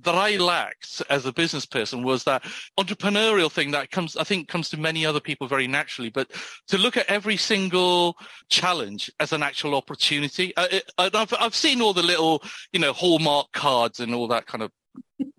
that 0.01 0.15
I 0.15 0.37
lacked 0.37 1.01
as 1.09 1.25
a 1.25 1.33
business 1.33 1.65
person 1.65 2.03
was 2.03 2.23
that 2.25 2.43
entrepreneurial 2.79 3.51
thing 3.51 3.71
that 3.71 3.91
comes, 3.91 4.15
I 4.15 4.23
think 4.23 4.47
comes 4.47 4.69
to 4.69 4.77
many 4.77 5.05
other 5.05 5.19
people 5.19 5.47
very 5.47 5.67
naturally, 5.67 6.09
but 6.09 6.31
to 6.67 6.77
look 6.77 6.97
at 6.97 7.07
every 7.07 7.37
single 7.37 8.15
challenge 8.49 9.11
as 9.19 9.33
an 9.33 9.43
actual 9.43 9.75
opportunity. 9.75 10.55
Uh, 10.55 10.67
it, 10.71 10.91
I've, 10.97 11.33
I've 11.39 11.55
seen 11.55 11.81
all 11.81 11.93
the 11.93 12.03
little, 12.03 12.43
you 12.71 12.79
know, 12.79 12.93
hallmark 12.93 13.51
cards 13.53 13.99
and 13.99 14.13
all 14.13 14.27
that 14.27 14.45
kind 14.45 14.63
of 14.63 14.71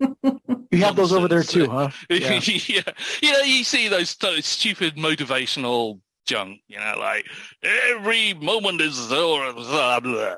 You 0.71 0.83
have 0.85 0.95
those 0.95 1.11
over 1.11 1.27
there 1.27 1.43
too, 1.43 1.67
huh? 1.67 1.89
Yeah. 2.09 2.39
yeah. 2.67 2.81
You 3.21 3.31
know, 3.33 3.39
you 3.39 3.63
see 3.63 3.87
those, 3.87 4.15
those 4.17 4.45
stupid 4.45 4.97
motivational 4.97 5.99
junk, 6.27 6.59
you 6.67 6.77
know, 6.77 6.95
like 6.99 7.25
every 7.63 8.35
moment 8.35 8.79
is 8.81 9.07
blah, 9.07 9.51
blah, 9.51 9.99
blah, 9.99 10.35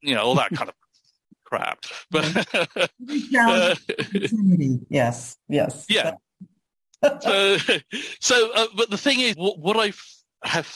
you 0.00 0.14
know, 0.14 0.22
all 0.22 0.34
that 0.36 0.50
kind 0.50 0.68
of 0.68 0.74
crap. 1.52 1.84
But 2.10 2.24
uh, 3.36 3.74
yes, 4.88 5.36
yes. 5.48 5.86
Yeah. 5.88 6.14
so, 7.20 7.56
so 8.20 8.52
uh, 8.54 8.66
but 8.76 8.90
the 8.90 8.96
thing 8.96 9.20
is, 9.20 9.36
what, 9.36 9.58
what 9.58 9.76
I 9.76 9.92
have 10.44 10.66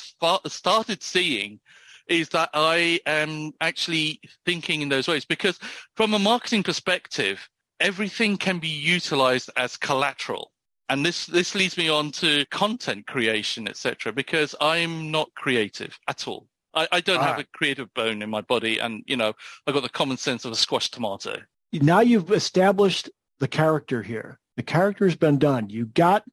started 0.47 1.03
seeing 1.03 1.61
is 2.09 2.29
that 2.31 2.51
I 2.53 3.01
am 3.07 3.53
actually 3.61 4.21
thinking 4.45 4.83
in 4.83 4.89
those 4.89 5.09
ways 5.09 5.25
because 5.25 5.59
from 5.97 6.15
a 6.15 6.19
marketing 6.19 6.63
perspective, 6.63 7.49
everything 7.81 8.37
can 8.37 8.59
be 8.59 8.69
utilized 8.69 9.51
as 9.57 9.77
collateral. 9.77 10.53
And 10.89 11.05
this, 11.05 11.27
this 11.27 11.55
leads 11.55 11.77
me 11.77 11.89
on 11.89 12.13
to 12.13 12.45
content 12.51 13.07
creation, 13.07 13.67
etc., 13.67 14.13
because 14.13 14.55
I'm 14.61 15.11
not 15.11 15.35
creative 15.35 15.99
at 16.07 16.29
all. 16.29 16.47
I, 16.77 16.87
I 16.93 17.01
don't 17.01 17.17
all 17.17 17.25
have 17.25 17.37
right. 17.37 17.47
a 17.47 17.57
creative 17.57 17.93
bone 17.95 18.23
in 18.23 18.31
my 18.31 18.43
body. 18.43 18.79
And, 18.79 19.03
you 19.07 19.17
know, 19.17 19.33
I've 19.67 19.75
got 19.75 19.83
the 19.83 19.89
common 19.89 20.19
sense 20.19 20.45
of 20.45 20.53
a 20.53 20.57
squashed 20.57 20.95
tomato. 20.95 21.39
Now 21.73 22.01
you've 22.01 22.31
established 22.31 23.11
the 23.41 23.49
character 23.49 24.03
here. 24.03 24.39
The 24.57 24.63
character's 24.63 25.17
been 25.17 25.39
done. 25.39 25.71
You 25.71 25.87
got, 25.87 26.25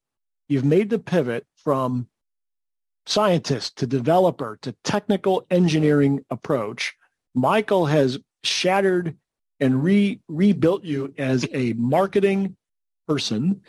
you've 0.48 0.66
made 0.66 0.90
the 0.90 1.00
pivot 1.00 1.48
from 1.56 2.08
scientist 3.06 3.78
to 3.78 3.88
developer 3.88 4.60
to 4.62 4.76
technical 4.84 5.46
engineering 5.50 6.24
approach. 6.30 6.94
Michael 7.34 7.86
has 7.86 8.20
shattered 8.44 9.18
and 9.60 9.84
re, 9.84 10.20
rebuilt 10.28 10.84
you 10.84 11.14
as 11.18 11.48
a 11.54 11.74
marketing 11.74 12.56
person. 13.08 13.62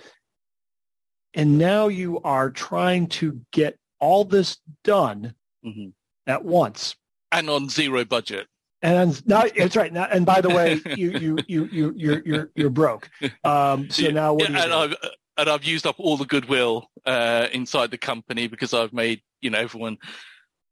And 1.34 1.58
now 1.58 1.88
you 1.88 2.20
are 2.22 2.50
trying 2.50 3.08
to 3.08 3.40
get 3.52 3.76
all 4.00 4.24
this 4.24 4.58
done 4.84 5.34
mm-hmm. 5.64 5.88
At 6.26 6.44
once. 6.44 6.96
And 7.32 7.50
on 7.50 7.68
zero 7.68 8.04
budget. 8.04 8.46
And 8.82 9.26
now 9.26 9.44
that's 9.56 9.76
right. 9.76 9.92
Now, 9.92 10.08
and 10.10 10.24
by 10.26 10.40
the 10.40 10.50
way, 10.50 10.80
you 10.96 11.10
you 11.12 11.38
you 11.46 11.68
you 11.70 11.92
you're 11.96 12.22
you're 12.24 12.50
you're 12.54 12.70
broke. 12.70 13.10
Um, 13.42 13.90
so 13.90 14.08
now 14.10 14.34
what? 14.34 14.50
Yeah, 14.50 14.64
and 14.64 14.72
I've 14.72 14.94
and 15.37 15.48
I've 15.48 15.64
used 15.64 15.87
up 15.87 15.96
all 15.98 16.16
the 16.16 16.26
goodwill 16.26 16.90
uh, 17.06 17.48
inside 17.52 17.90
the 17.90 17.98
company 17.98 18.46
because 18.46 18.74
I've 18.74 18.92
made 18.92 19.22
you 19.40 19.50
know 19.50 19.58
everyone 19.58 19.98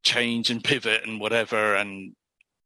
change 0.05 0.51
and 0.51 0.63
pivot 0.63 1.07
and 1.07 1.21
whatever, 1.21 1.75
and 1.75 2.15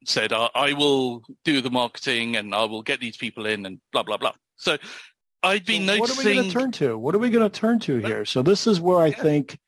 said, 0.09 0.33
I, 0.33 0.49
I 0.55 0.73
will 0.73 1.23
do 1.45 1.61
the 1.61 1.71
marketing 1.71 2.37
and 2.37 2.55
I 2.55 2.65
will 2.65 2.83
get 2.83 3.01
these 3.01 3.17
people 3.17 3.47
in 3.47 3.67
and 3.67 3.81
blah, 3.93 4.03
blah, 4.03 4.17
blah. 4.17 4.33
So 4.57 4.79
I'd 5.43 5.65
been 5.65 5.87
so 5.87 5.97
noticing. 5.97 6.01
What 6.01 6.11
are 6.11 6.29
we 6.29 6.35
going 6.35 6.49
to 6.49 6.53
turn 6.53 6.73
to? 6.73 6.99
What 6.99 7.15
are 7.15 7.19
we 7.19 7.31
going 7.31 7.51
to 7.51 7.61
turn 7.61 7.79
to 7.81 7.99
here? 7.99 8.25
So 8.25 8.43
this 8.43 8.67
is 8.67 8.81
where 8.81 8.99
I 8.99 9.09
yeah. 9.09 9.23
think 9.23 9.59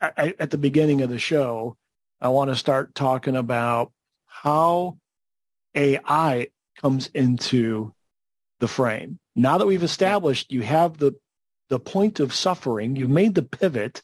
I, 0.00 0.34
at 0.38 0.50
the 0.50 0.58
beginning 0.58 1.02
of 1.02 1.10
the 1.10 1.18
show, 1.18 1.76
I 2.20 2.28
want 2.28 2.50
to 2.50 2.56
start 2.56 2.94
talking 2.94 3.36
about 3.36 3.92
how 4.26 4.98
AI 5.74 6.48
comes 6.80 7.08
into 7.08 7.92
the 8.60 8.68
frame. 8.68 9.18
Now 9.36 9.58
that 9.58 9.66
we've 9.66 9.82
established 9.82 10.52
you 10.52 10.62
have 10.62 10.98
the 10.98 11.12
the 11.68 11.78
point 11.78 12.18
of 12.18 12.34
suffering, 12.34 12.96
you've 12.96 13.10
made 13.10 13.34
the 13.34 13.42
pivot, 13.42 14.02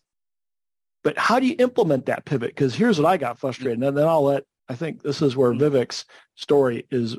but 1.03 1.17
how 1.17 1.41
do 1.41 1.47
you 1.47 1.57
implement 1.59 2.07
that 2.07 2.27
pivot? 2.27 2.51
Because 2.51 2.75
here's 2.75 3.01
what 3.01 3.09
I 3.09 3.17
got 3.17 3.39
frustrated, 3.39 3.83
and 3.83 3.97
then 3.97 4.07
I'll 4.07 4.25
let 4.25 4.45
I 4.69 4.75
think 4.75 5.03
this 5.03 5.23
is 5.23 5.37
where 5.37 5.53
mm-hmm. 5.53 5.77
Vivek's 5.77 6.05
story 6.37 6.87
is 6.91 7.17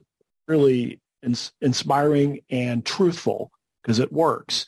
really 0.48 1.02
ins- 1.24 1.52
inspiring 1.62 2.40
and 2.50 2.86
truthful 2.86 3.52
because 3.82 4.00
it 4.00 4.12
works. 4.12 4.68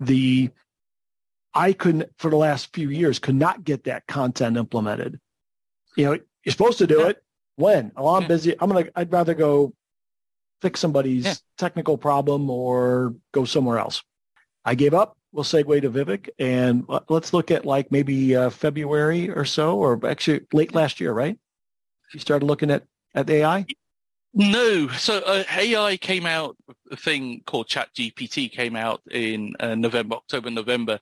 The 0.00 0.50
I 1.54 1.72
couldn't 1.72 2.10
for 2.18 2.30
the 2.30 2.36
last 2.36 2.72
few 2.74 2.90
years 2.90 3.18
could 3.18 3.34
not 3.34 3.64
get 3.64 3.84
that 3.84 4.06
content 4.06 4.56
implemented. 4.56 5.20
You 5.98 6.04
know, 6.04 6.18
you're 6.44 6.52
supposed 6.52 6.78
to 6.78 6.86
do 6.86 7.00
yeah. 7.00 7.08
it 7.08 7.22
when? 7.56 7.92
Oh, 7.96 8.14
I'm 8.14 8.22
yeah. 8.22 8.28
busy. 8.28 8.54
I'm 8.60 8.70
gonna. 8.70 8.86
I'd 8.94 9.12
rather 9.12 9.34
go 9.34 9.74
fix 10.62 10.78
somebody's 10.80 11.24
yeah. 11.24 11.34
technical 11.58 11.98
problem 11.98 12.48
or 12.48 13.16
go 13.32 13.44
somewhere 13.44 13.78
else. 13.78 14.02
I 14.64 14.76
gave 14.76 14.94
up. 14.94 15.16
We'll 15.32 15.44
segue 15.44 15.82
to 15.82 15.90
Vivek 15.90 16.30
and 16.38 16.88
let's 17.08 17.34
look 17.34 17.50
at 17.50 17.66
like 17.66 17.92
maybe 17.92 18.34
uh, 18.34 18.48
February 18.48 19.28
or 19.28 19.44
so, 19.44 19.76
or 19.76 20.00
actually 20.06 20.46
late 20.52 20.74
last 20.74 21.00
year, 21.00 21.12
right? 21.12 21.38
you 22.14 22.20
started 22.20 22.46
looking 22.46 22.70
at, 22.70 22.84
at 23.14 23.28
AI? 23.28 23.66
No. 24.32 24.88
So 24.88 25.18
uh, 25.18 25.44
AI 25.54 25.96
came 25.96 26.26
out, 26.26 26.56
a 26.90 26.96
thing 26.96 27.42
called 27.44 27.68
ChatGPT 27.68 28.50
came 28.50 28.76
out 28.76 29.02
in 29.10 29.54
uh, 29.60 29.74
November, 29.74 30.16
October, 30.16 30.50
November 30.50 30.98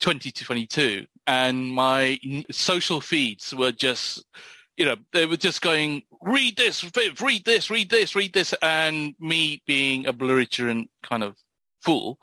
2022. 0.00 1.06
And 1.30 1.72
my 1.72 2.18
social 2.50 3.00
feeds 3.00 3.54
were 3.54 3.70
just, 3.70 4.24
you 4.76 4.84
know, 4.84 4.96
they 5.12 5.26
were 5.26 5.36
just 5.36 5.62
going, 5.62 6.02
read 6.22 6.56
this, 6.56 6.82
read 6.82 7.44
this, 7.44 7.70
read 7.70 7.88
this, 7.88 8.16
read 8.16 8.32
this. 8.32 8.52
And 8.62 9.14
me 9.20 9.62
being 9.64 10.08
a 10.08 10.12
belligerent 10.12 10.90
kind 11.04 11.22
of 11.22 11.36
fool, 11.82 12.18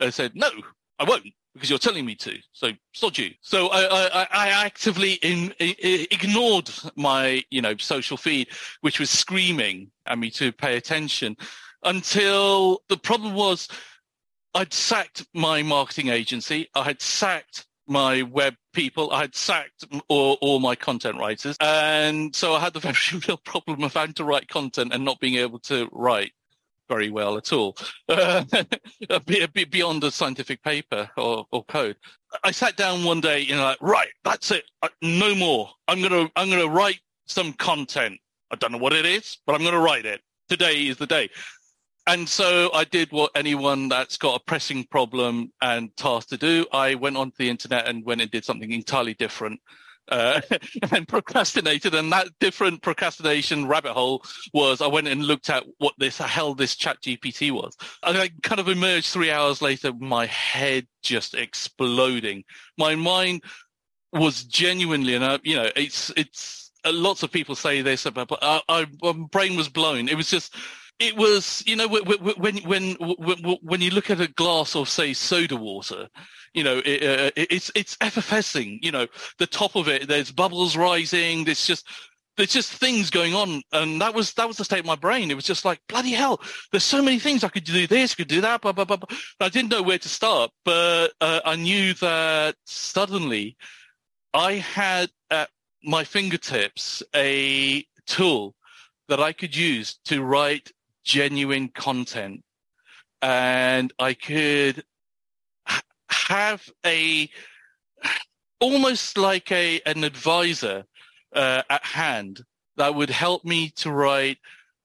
I 0.00 0.10
said, 0.10 0.32
no, 0.34 0.50
I 0.98 1.04
won't 1.04 1.22
because 1.54 1.70
you're 1.70 1.78
telling 1.78 2.04
me 2.04 2.16
to. 2.16 2.36
So 2.50 2.70
sod 2.94 3.16
you. 3.16 3.30
So 3.42 3.68
I, 3.68 4.08
I, 4.22 4.26
I 4.32 4.48
actively 4.64 5.12
in, 5.22 5.54
I, 5.60 6.08
ignored 6.10 6.68
my, 6.96 7.44
you 7.50 7.62
know, 7.62 7.76
social 7.76 8.16
feed, 8.16 8.48
which 8.80 8.98
was 8.98 9.08
screaming 9.08 9.92
at 10.06 10.18
me 10.18 10.30
to 10.32 10.50
pay 10.50 10.76
attention 10.76 11.36
until 11.84 12.82
the 12.88 12.96
problem 12.96 13.34
was 13.34 13.68
I'd 14.52 14.72
sacked 14.72 15.28
my 15.32 15.62
marketing 15.62 16.08
agency. 16.08 16.68
I 16.74 16.82
had 16.82 17.00
sacked 17.00 17.67
my 17.88 18.22
web 18.22 18.54
people. 18.72 19.10
I 19.10 19.22
had 19.22 19.34
sacked 19.34 19.86
all, 20.08 20.38
all, 20.40 20.60
my 20.60 20.74
content 20.74 21.18
writers. 21.18 21.56
And 21.60 22.34
so 22.34 22.54
I 22.54 22.60
had 22.60 22.74
the 22.74 22.80
very 22.80 22.94
real 23.26 23.38
problem 23.38 23.82
of 23.82 23.94
having 23.94 24.14
to 24.14 24.24
write 24.24 24.48
content 24.48 24.92
and 24.92 25.04
not 25.04 25.20
being 25.20 25.36
able 25.36 25.58
to 25.60 25.88
write 25.92 26.32
very 26.88 27.10
well 27.10 27.36
at 27.36 27.52
all, 27.52 27.76
uh, 28.08 28.44
beyond 29.70 30.02
a 30.04 30.10
scientific 30.10 30.62
paper 30.62 31.10
or, 31.16 31.46
or, 31.52 31.62
code. 31.64 31.96
I 32.44 32.50
sat 32.50 32.76
down 32.76 33.04
one 33.04 33.20
day, 33.20 33.40
you 33.40 33.54
know, 33.54 33.64
like, 33.64 33.82
right, 33.82 34.08
that's 34.24 34.50
it, 34.50 34.64
uh, 34.82 34.88
no 35.02 35.34
more. 35.34 35.70
I'm 35.86 36.00
gonna, 36.00 36.30
I'm 36.34 36.48
gonna 36.48 36.66
write 36.66 37.00
some 37.26 37.52
content. 37.52 38.18
I 38.50 38.56
don't 38.56 38.72
know 38.72 38.78
what 38.78 38.94
it 38.94 39.04
is, 39.04 39.38
but 39.46 39.54
I'm 39.54 39.62
gonna 39.62 39.78
write 39.78 40.06
it. 40.06 40.22
Today 40.48 40.86
is 40.86 40.96
the 40.96 41.06
day. 41.06 41.28
And 42.08 42.26
so 42.26 42.70
I 42.72 42.84
did 42.84 43.12
what 43.12 43.32
anyone 43.34 43.90
that's 43.90 44.16
got 44.16 44.40
a 44.40 44.44
pressing 44.44 44.84
problem 44.84 45.52
and 45.60 45.94
task 45.94 46.30
to 46.30 46.38
do. 46.38 46.64
I 46.72 46.94
went 46.94 47.18
onto 47.18 47.36
the 47.38 47.50
internet 47.50 47.86
and 47.86 48.02
went 48.02 48.22
and 48.22 48.30
did 48.30 48.46
something 48.46 48.72
entirely 48.72 49.12
different 49.12 49.60
uh, 50.08 50.40
and 50.90 51.06
procrastinated. 51.06 51.94
And 51.94 52.10
that 52.12 52.28
different 52.40 52.80
procrastination 52.80 53.68
rabbit 53.68 53.92
hole 53.92 54.24
was 54.54 54.80
I 54.80 54.86
went 54.86 55.06
and 55.06 55.22
looked 55.22 55.50
at 55.50 55.64
what 55.80 55.92
this 55.98 56.16
hell 56.16 56.54
this 56.54 56.76
ChatGPT 56.76 57.50
was. 57.50 57.76
And 58.02 58.16
I 58.16 58.30
kind 58.42 58.58
of 58.58 58.70
emerged 58.70 59.08
three 59.08 59.30
hours 59.30 59.60
later, 59.60 59.92
my 59.92 60.24
head 60.24 60.86
just 61.02 61.34
exploding. 61.34 62.42
My 62.78 62.94
mind 62.94 63.42
was 64.14 64.44
genuinely, 64.44 65.14
and 65.14 65.24
uh, 65.24 65.38
you 65.42 65.56
know, 65.56 65.68
it's, 65.76 66.10
it's, 66.16 66.72
uh, 66.86 66.92
lots 66.92 67.22
of 67.22 67.30
people 67.30 67.54
say 67.54 67.82
this 67.82 68.06
about, 68.06 68.28
but 68.28 68.38
I, 68.40 68.62
I, 68.66 68.86
my 69.02 69.12
brain 69.12 69.56
was 69.56 69.68
blown. 69.68 70.08
It 70.08 70.16
was 70.16 70.30
just, 70.30 70.54
it 70.98 71.16
was, 71.16 71.62
you 71.66 71.76
know, 71.76 71.86
when, 71.86 72.02
when, 72.04 72.56
when, 72.58 72.94
when 73.62 73.80
you 73.80 73.90
look 73.90 74.10
at 74.10 74.20
a 74.20 74.26
glass 74.26 74.74
of, 74.74 74.88
say, 74.88 75.12
soda 75.12 75.56
water, 75.56 76.08
you 76.54 76.64
know, 76.64 76.82
it, 76.84 77.02
uh, 77.02 77.30
it's 77.36 77.70
it's 77.74 77.96
effervescing. 78.00 78.80
You 78.82 78.90
know, 78.90 79.06
the 79.38 79.46
top 79.46 79.76
of 79.76 79.88
it, 79.88 80.08
there's 80.08 80.32
bubbles 80.32 80.76
rising. 80.76 81.44
There's 81.44 81.66
just 81.66 81.86
there's 82.36 82.52
just 82.52 82.72
things 82.72 83.10
going 83.10 83.34
on, 83.34 83.62
and 83.72 84.00
that 84.00 84.14
was 84.14 84.32
that 84.34 84.48
was 84.48 84.56
the 84.56 84.64
state 84.64 84.80
of 84.80 84.86
my 84.86 84.96
brain. 84.96 85.30
It 85.30 85.34
was 85.34 85.44
just 85.44 85.64
like 85.64 85.80
bloody 85.88 86.12
hell. 86.12 86.40
There's 86.72 86.84
so 86.84 87.02
many 87.02 87.18
things 87.18 87.44
I 87.44 87.48
could 87.48 87.64
do. 87.64 87.86
This, 87.86 88.14
could 88.14 88.28
do 88.28 88.40
that. 88.40 88.62
Blah, 88.62 88.72
blah, 88.72 88.84
blah, 88.84 88.96
blah. 88.96 89.16
I 89.40 89.48
didn't 89.48 89.70
know 89.70 89.82
where 89.82 89.98
to 89.98 90.08
start, 90.08 90.50
but 90.64 91.12
uh, 91.20 91.40
I 91.44 91.56
knew 91.56 91.94
that 91.94 92.56
suddenly 92.64 93.56
I 94.34 94.54
had 94.54 95.10
at 95.30 95.50
my 95.84 96.02
fingertips 96.04 97.02
a 97.14 97.84
tool 98.06 98.54
that 99.08 99.20
I 99.20 99.32
could 99.32 99.54
use 99.56 99.98
to 100.06 100.22
write 100.22 100.72
genuine 101.08 101.68
content, 101.68 102.44
and 103.22 103.92
I 103.98 104.12
could 104.14 104.84
have 106.10 106.62
a 106.86 107.28
almost 108.60 109.16
like 109.16 109.50
a 109.50 109.80
an 109.86 110.04
advisor 110.04 110.84
uh, 111.34 111.62
at 111.70 111.84
hand 111.84 112.42
that 112.76 112.94
would 112.94 113.10
help 113.10 113.44
me 113.44 113.70
to 113.70 113.90
write 113.90 114.38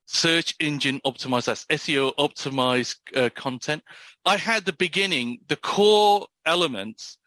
search 0.05 0.55
engine 0.59 0.99
optimized, 1.05 1.45
that's 1.45 1.65
SEO 1.65 2.15
optimized 2.15 2.95
uh, 3.15 3.29
content. 3.35 3.83
I 4.25 4.37
had 4.37 4.65
the 4.65 4.73
beginning, 4.73 5.39
the 5.47 5.57
core 5.57 6.27
elements 6.45 7.17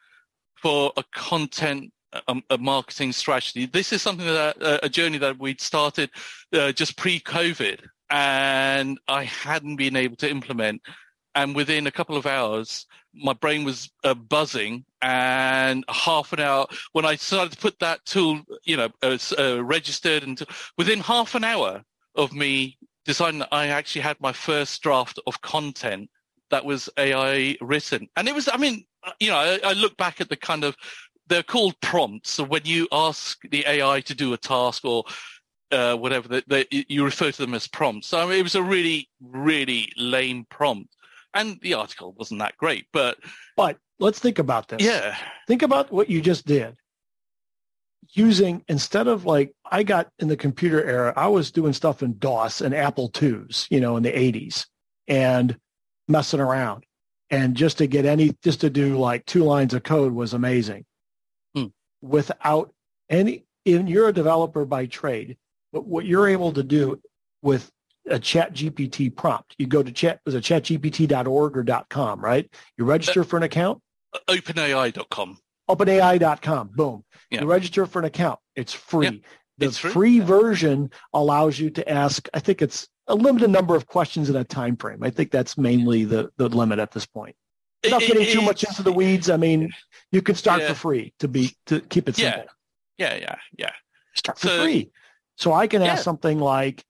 for 0.56 0.92
a 0.96 1.04
content 1.14 1.92
um, 2.28 2.42
a 2.50 2.58
marketing 2.58 3.12
strategy. 3.12 3.66
This 3.66 3.92
is 3.92 4.00
something 4.00 4.26
that 4.26 4.62
uh, 4.62 4.78
a 4.82 4.88
journey 4.88 5.18
that 5.18 5.38
we'd 5.38 5.60
started 5.60 6.10
uh, 6.52 6.72
just 6.72 6.96
pre-COVID, 6.96 7.80
and 8.10 8.98
I 9.08 9.24
hadn't 9.24 9.76
been 9.76 9.96
able 9.96 10.16
to 10.16 10.30
implement 10.30 10.82
and 11.36 11.54
within 11.54 11.86
a 11.86 11.92
couple 11.92 12.16
of 12.16 12.24
hours, 12.24 12.86
my 13.14 13.34
brain 13.34 13.62
was 13.62 13.90
uh, 14.02 14.14
buzzing. 14.14 14.86
And 15.02 15.84
half 15.88 16.32
an 16.32 16.40
hour, 16.40 16.66
when 16.92 17.04
I 17.04 17.16
started 17.16 17.52
to 17.52 17.58
put 17.58 17.78
that 17.78 18.04
tool, 18.06 18.40
you 18.64 18.78
know, 18.78 18.88
uh, 19.02 19.18
uh, 19.38 19.62
registered, 19.62 20.22
and 20.22 20.42
within 20.78 20.98
half 20.98 21.34
an 21.34 21.44
hour 21.44 21.84
of 22.14 22.32
me 22.32 22.78
deciding 23.04 23.40
that 23.40 23.50
I 23.52 23.68
actually 23.68 24.00
had 24.00 24.18
my 24.18 24.32
first 24.32 24.82
draft 24.82 25.20
of 25.26 25.42
content 25.42 26.08
that 26.50 26.64
was 26.64 26.88
AI 26.98 27.56
written, 27.60 28.08
and 28.16 28.28
it 28.28 28.34
was, 28.34 28.48
I 28.50 28.56
mean, 28.56 28.84
uh, 29.04 29.12
you 29.20 29.28
know, 29.28 29.36
I, 29.36 29.60
I 29.62 29.72
look 29.74 29.96
back 29.96 30.20
at 30.20 30.30
the 30.30 30.36
kind 30.36 30.64
of 30.64 30.74
they're 31.28 31.42
called 31.42 31.78
prompts. 31.80 32.30
So 32.30 32.44
when 32.44 32.62
you 32.64 32.88
ask 32.92 33.38
the 33.50 33.64
AI 33.66 34.00
to 34.02 34.14
do 34.14 34.32
a 34.32 34.38
task 34.38 34.84
or 34.84 35.04
uh, 35.70 35.94
whatever, 35.96 36.42
they, 36.46 36.66
you 36.70 37.04
refer 37.04 37.30
to 37.30 37.38
them 37.38 37.54
as 37.54 37.66
prompts. 37.68 38.08
So 38.08 38.18
I 38.18 38.26
mean, 38.26 38.38
it 38.38 38.42
was 38.42 38.54
a 38.54 38.62
really, 38.62 39.08
really 39.20 39.92
lame 39.96 40.46
prompt, 40.50 40.94
and 41.34 41.58
the 41.60 41.74
article 41.74 42.14
wasn't 42.16 42.40
that 42.40 42.56
great. 42.56 42.86
But 42.92 43.18
but 43.56 43.78
let's 43.98 44.18
think 44.18 44.38
about 44.38 44.68
this. 44.68 44.82
Yeah, 44.82 45.16
think 45.46 45.62
about 45.62 45.92
what 45.92 46.10
you 46.10 46.20
just 46.20 46.46
did. 46.46 46.76
Using 48.12 48.64
instead 48.68 49.08
of 49.08 49.24
like 49.24 49.52
I 49.70 49.82
got 49.82 50.08
in 50.18 50.28
the 50.28 50.36
computer 50.36 50.82
era, 50.84 51.12
I 51.16 51.28
was 51.28 51.50
doing 51.50 51.72
stuff 51.72 52.02
in 52.02 52.18
DOS 52.18 52.60
and 52.60 52.74
Apple 52.74 53.10
IIs, 53.20 53.66
you 53.70 53.80
know, 53.80 53.96
in 53.96 54.02
the 54.02 54.12
80s, 54.12 54.66
and 55.08 55.58
messing 56.08 56.40
around. 56.40 56.84
And 57.30 57.56
just 57.56 57.78
to 57.78 57.88
get 57.88 58.04
any, 58.04 58.36
just 58.44 58.60
to 58.60 58.70
do 58.70 58.96
like 58.96 59.26
two 59.26 59.42
lines 59.42 59.74
of 59.74 59.82
code 59.82 60.12
was 60.12 60.32
amazing 60.32 60.84
without 62.00 62.72
any, 63.08 63.44
and 63.64 63.88
you're 63.88 64.08
a 64.08 64.12
developer 64.12 64.64
by 64.64 64.86
trade, 64.86 65.36
but 65.72 65.86
what 65.86 66.06
you're 66.06 66.28
able 66.28 66.52
to 66.52 66.62
do 66.62 67.00
with 67.42 67.70
a 68.08 68.18
ChatGPT 68.18 69.14
prompt, 69.14 69.54
you 69.58 69.66
go 69.66 69.82
to 69.82 69.92
chat, 69.92 70.20
was 70.24 70.34
it 70.34 70.44
chatgpt.org 70.44 71.56
or 71.56 71.84
.com, 71.90 72.20
right? 72.20 72.48
You 72.76 72.84
register 72.84 73.24
for 73.24 73.36
an 73.36 73.42
account? 73.42 73.80
OpenAI.com. 74.28 75.38
OpenAI.com, 75.68 76.70
boom. 76.74 77.04
Yeah. 77.30 77.42
You 77.42 77.46
register 77.46 77.86
for 77.86 77.98
an 77.98 78.04
account. 78.04 78.38
It's 78.54 78.72
free. 78.72 79.06
Yeah, 79.06 79.12
the 79.58 79.66
it's 79.66 79.78
free, 79.78 79.90
free 79.90 80.20
version 80.20 80.90
allows 81.12 81.58
you 81.58 81.70
to 81.70 81.88
ask, 81.88 82.28
I 82.32 82.38
think 82.38 82.62
it's 82.62 82.88
a 83.08 83.14
limited 83.14 83.50
number 83.50 83.74
of 83.74 83.86
questions 83.86 84.30
in 84.30 84.36
a 84.36 84.44
time 84.44 84.76
frame. 84.76 85.02
I 85.02 85.10
think 85.10 85.30
that's 85.30 85.58
mainly 85.58 86.04
the, 86.04 86.30
the 86.36 86.48
limit 86.48 86.78
at 86.78 86.92
this 86.92 87.06
point 87.06 87.34
without 87.86 88.02
it, 88.02 88.06
getting 88.08 88.32
too 88.32 88.42
much 88.42 88.64
into 88.64 88.82
the 88.82 88.92
weeds, 88.92 89.30
I 89.30 89.36
mean, 89.36 89.70
you 90.10 90.22
can 90.22 90.34
start 90.34 90.62
yeah. 90.62 90.68
for 90.68 90.74
free 90.74 91.14
to 91.20 91.28
be 91.28 91.56
to 91.66 91.80
keep 91.80 92.08
it 92.08 92.16
simple. 92.16 92.44
Yeah, 92.98 93.14
yeah, 93.14 93.20
yeah, 93.20 93.36
yeah. 93.58 93.72
Start 94.14 94.38
for 94.38 94.48
so, 94.48 94.62
free. 94.62 94.90
So 95.36 95.52
I 95.52 95.66
can 95.66 95.82
ask 95.82 95.98
yeah. 95.98 96.02
something 96.02 96.38
like, 96.38 96.84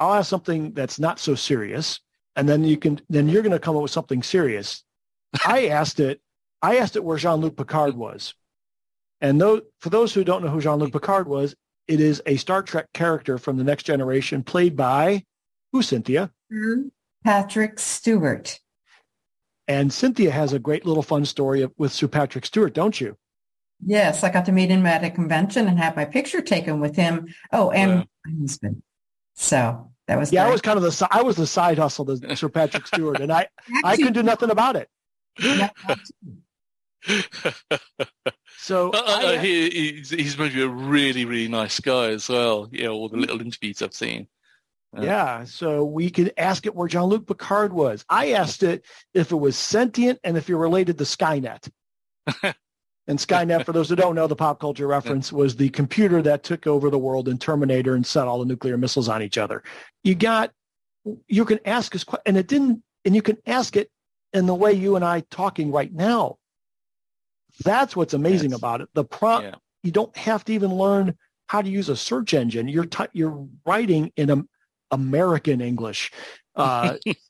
I'll 0.00 0.14
ask 0.14 0.28
something 0.28 0.72
that's 0.72 0.98
not 0.98 1.18
so 1.18 1.34
serious, 1.34 2.00
and 2.36 2.48
then 2.48 2.64
you 2.64 2.76
can 2.76 3.00
then 3.08 3.28
you're 3.28 3.42
going 3.42 3.52
to 3.52 3.58
come 3.58 3.76
up 3.76 3.82
with 3.82 3.90
something 3.90 4.22
serious. 4.22 4.84
I 5.46 5.68
asked 5.68 6.00
it. 6.00 6.20
I 6.62 6.78
asked 6.78 6.96
it 6.96 7.04
where 7.04 7.18
Jean-Luc 7.18 7.56
Picard 7.56 7.94
was, 7.94 8.34
and 9.20 9.40
though, 9.40 9.62
for 9.80 9.90
those 9.90 10.14
who 10.14 10.24
don't 10.24 10.42
know 10.42 10.50
who 10.50 10.60
Jean-Luc 10.60 10.92
Picard 10.92 11.28
was, 11.28 11.54
it 11.86 12.00
is 12.00 12.22
a 12.26 12.36
Star 12.36 12.62
Trek 12.62 12.86
character 12.92 13.38
from 13.38 13.56
the 13.56 13.64
Next 13.64 13.84
Generation, 13.84 14.42
played 14.42 14.76
by 14.76 15.24
who? 15.72 15.82
Cynthia. 15.82 16.30
Hmm? 16.52 16.88
Patrick 17.24 17.78
Stewart. 17.78 18.60
And 19.66 19.92
Cynthia 19.92 20.30
has 20.30 20.52
a 20.52 20.58
great 20.58 20.86
little 20.86 21.02
fun 21.02 21.24
story 21.24 21.68
with 21.76 21.92
Sir 21.92 22.08
Patrick 22.08 22.46
Stewart, 22.46 22.72
don't 22.72 22.98
you? 23.00 23.16
Yes, 23.84 24.24
I 24.24 24.30
got 24.30 24.46
to 24.46 24.52
meet 24.52 24.70
him 24.70 24.86
at 24.86 25.04
a 25.04 25.10
convention 25.10 25.68
and 25.68 25.78
have 25.78 25.96
my 25.96 26.04
picture 26.04 26.40
taken 26.40 26.80
with 26.80 26.96
him. 26.96 27.28
Oh, 27.52 27.70
and 27.70 27.90
yeah. 27.90 28.04
my 28.26 28.40
husband. 28.40 28.82
So 29.34 29.92
that 30.08 30.18
was 30.18 30.32
yeah. 30.32 30.42
Great. 30.42 30.48
I 30.48 30.52
was 30.52 30.60
kind 30.62 30.76
of 30.78 30.82
the 30.82 31.08
I 31.10 31.22
was 31.22 31.36
the 31.36 31.46
side 31.46 31.78
hustle 31.78 32.04
to 32.06 32.36
Sir 32.36 32.48
Patrick 32.48 32.86
Stewart, 32.86 33.20
and 33.20 33.32
I 33.32 33.46
I 33.84 33.96
couldn't 33.96 34.14
do 34.14 34.22
nothing 34.22 34.50
about 34.50 34.76
it. 34.76 34.88
so 38.58 38.90
uh, 38.90 38.96
uh, 38.96 39.02
I, 39.06 39.38
he, 39.38 39.70
he's 39.70 40.10
he's 40.10 40.36
maybe 40.36 40.60
a 40.62 40.68
really 40.68 41.24
really 41.24 41.46
nice 41.48 41.78
guy 41.78 42.08
as 42.08 42.28
well. 42.28 42.68
Yeah, 42.72 42.88
all 42.88 43.08
the 43.08 43.18
little 43.18 43.40
interviews 43.40 43.80
I've 43.80 43.94
seen. 43.94 44.26
Yeah, 44.98 45.44
so 45.44 45.84
we 45.84 46.10
could 46.10 46.32
ask 46.38 46.64
it 46.64 46.74
where 46.74 46.88
Jean-Luc 46.88 47.26
Picard 47.26 47.74
was. 47.74 48.06
I 48.08 48.32
asked 48.32 48.62
it 48.62 48.86
if 49.12 49.32
it 49.32 49.36
was 49.36 49.54
sentient 49.54 50.18
and 50.24 50.38
if 50.38 50.48
you're 50.48 50.58
related 50.58 50.96
to 50.96 51.04
Skynet. 51.04 51.70
and 53.08 53.18
Skynet, 53.18 53.64
for 53.64 53.72
those 53.72 53.88
who 53.88 53.96
don't 53.96 54.14
know, 54.14 54.26
the 54.26 54.36
pop 54.36 54.60
culture 54.60 54.86
reference 54.86 55.32
was 55.32 55.56
the 55.56 55.70
computer 55.70 56.20
that 56.22 56.42
took 56.42 56.66
over 56.66 56.90
the 56.90 56.98
world 56.98 57.26
in 57.26 57.38
Terminator 57.38 57.94
and 57.94 58.06
set 58.06 58.28
all 58.28 58.38
the 58.38 58.44
nuclear 58.44 58.76
missiles 58.76 59.08
on 59.08 59.22
each 59.22 59.38
other. 59.38 59.62
You 60.04 60.14
got, 60.14 60.52
you 61.26 61.46
can 61.46 61.58
ask 61.64 61.96
us, 61.96 62.04
and 62.26 62.36
it 62.36 62.46
didn't, 62.46 62.82
and 63.06 63.14
you 63.14 63.22
can 63.22 63.38
ask 63.46 63.76
it 63.76 63.90
in 64.34 64.44
the 64.44 64.54
way 64.54 64.74
you 64.74 64.94
and 64.94 65.02
I 65.02 65.20
talking 65.30 65.72
right 65.72 65.92
now. 65.92 66.36
That's 67.64 67.96
what's 67.96 68.12
amazing 68.12 68.50
yes. 68.50 68.58
about 68.58 68.82
it. 68.82 68.90
The 68.92 69.04
prompt, 69.04 69.46
yeah. 69.46 69.54
you 69.82 69.90
don't 69.90 70.14
have 70.14 70.44
to 70.44 70.52
even 70.52 70.74
learn 70.74 71.16
how 71.46 71.62
to 71.62 71.68
use 71.68 71.88
a 71.88 71.96
search 71.96 72.34
engine. 72.34 72.68
You're 72.68 72.84
t- 72.84 73.06
you're 73.14 73.48
writing 73.64 74.12
in 74.16 74.28
a 74.28 74.44
American 74.90 75.62
English. 75.62 76.12
Uh, 76.54 76.96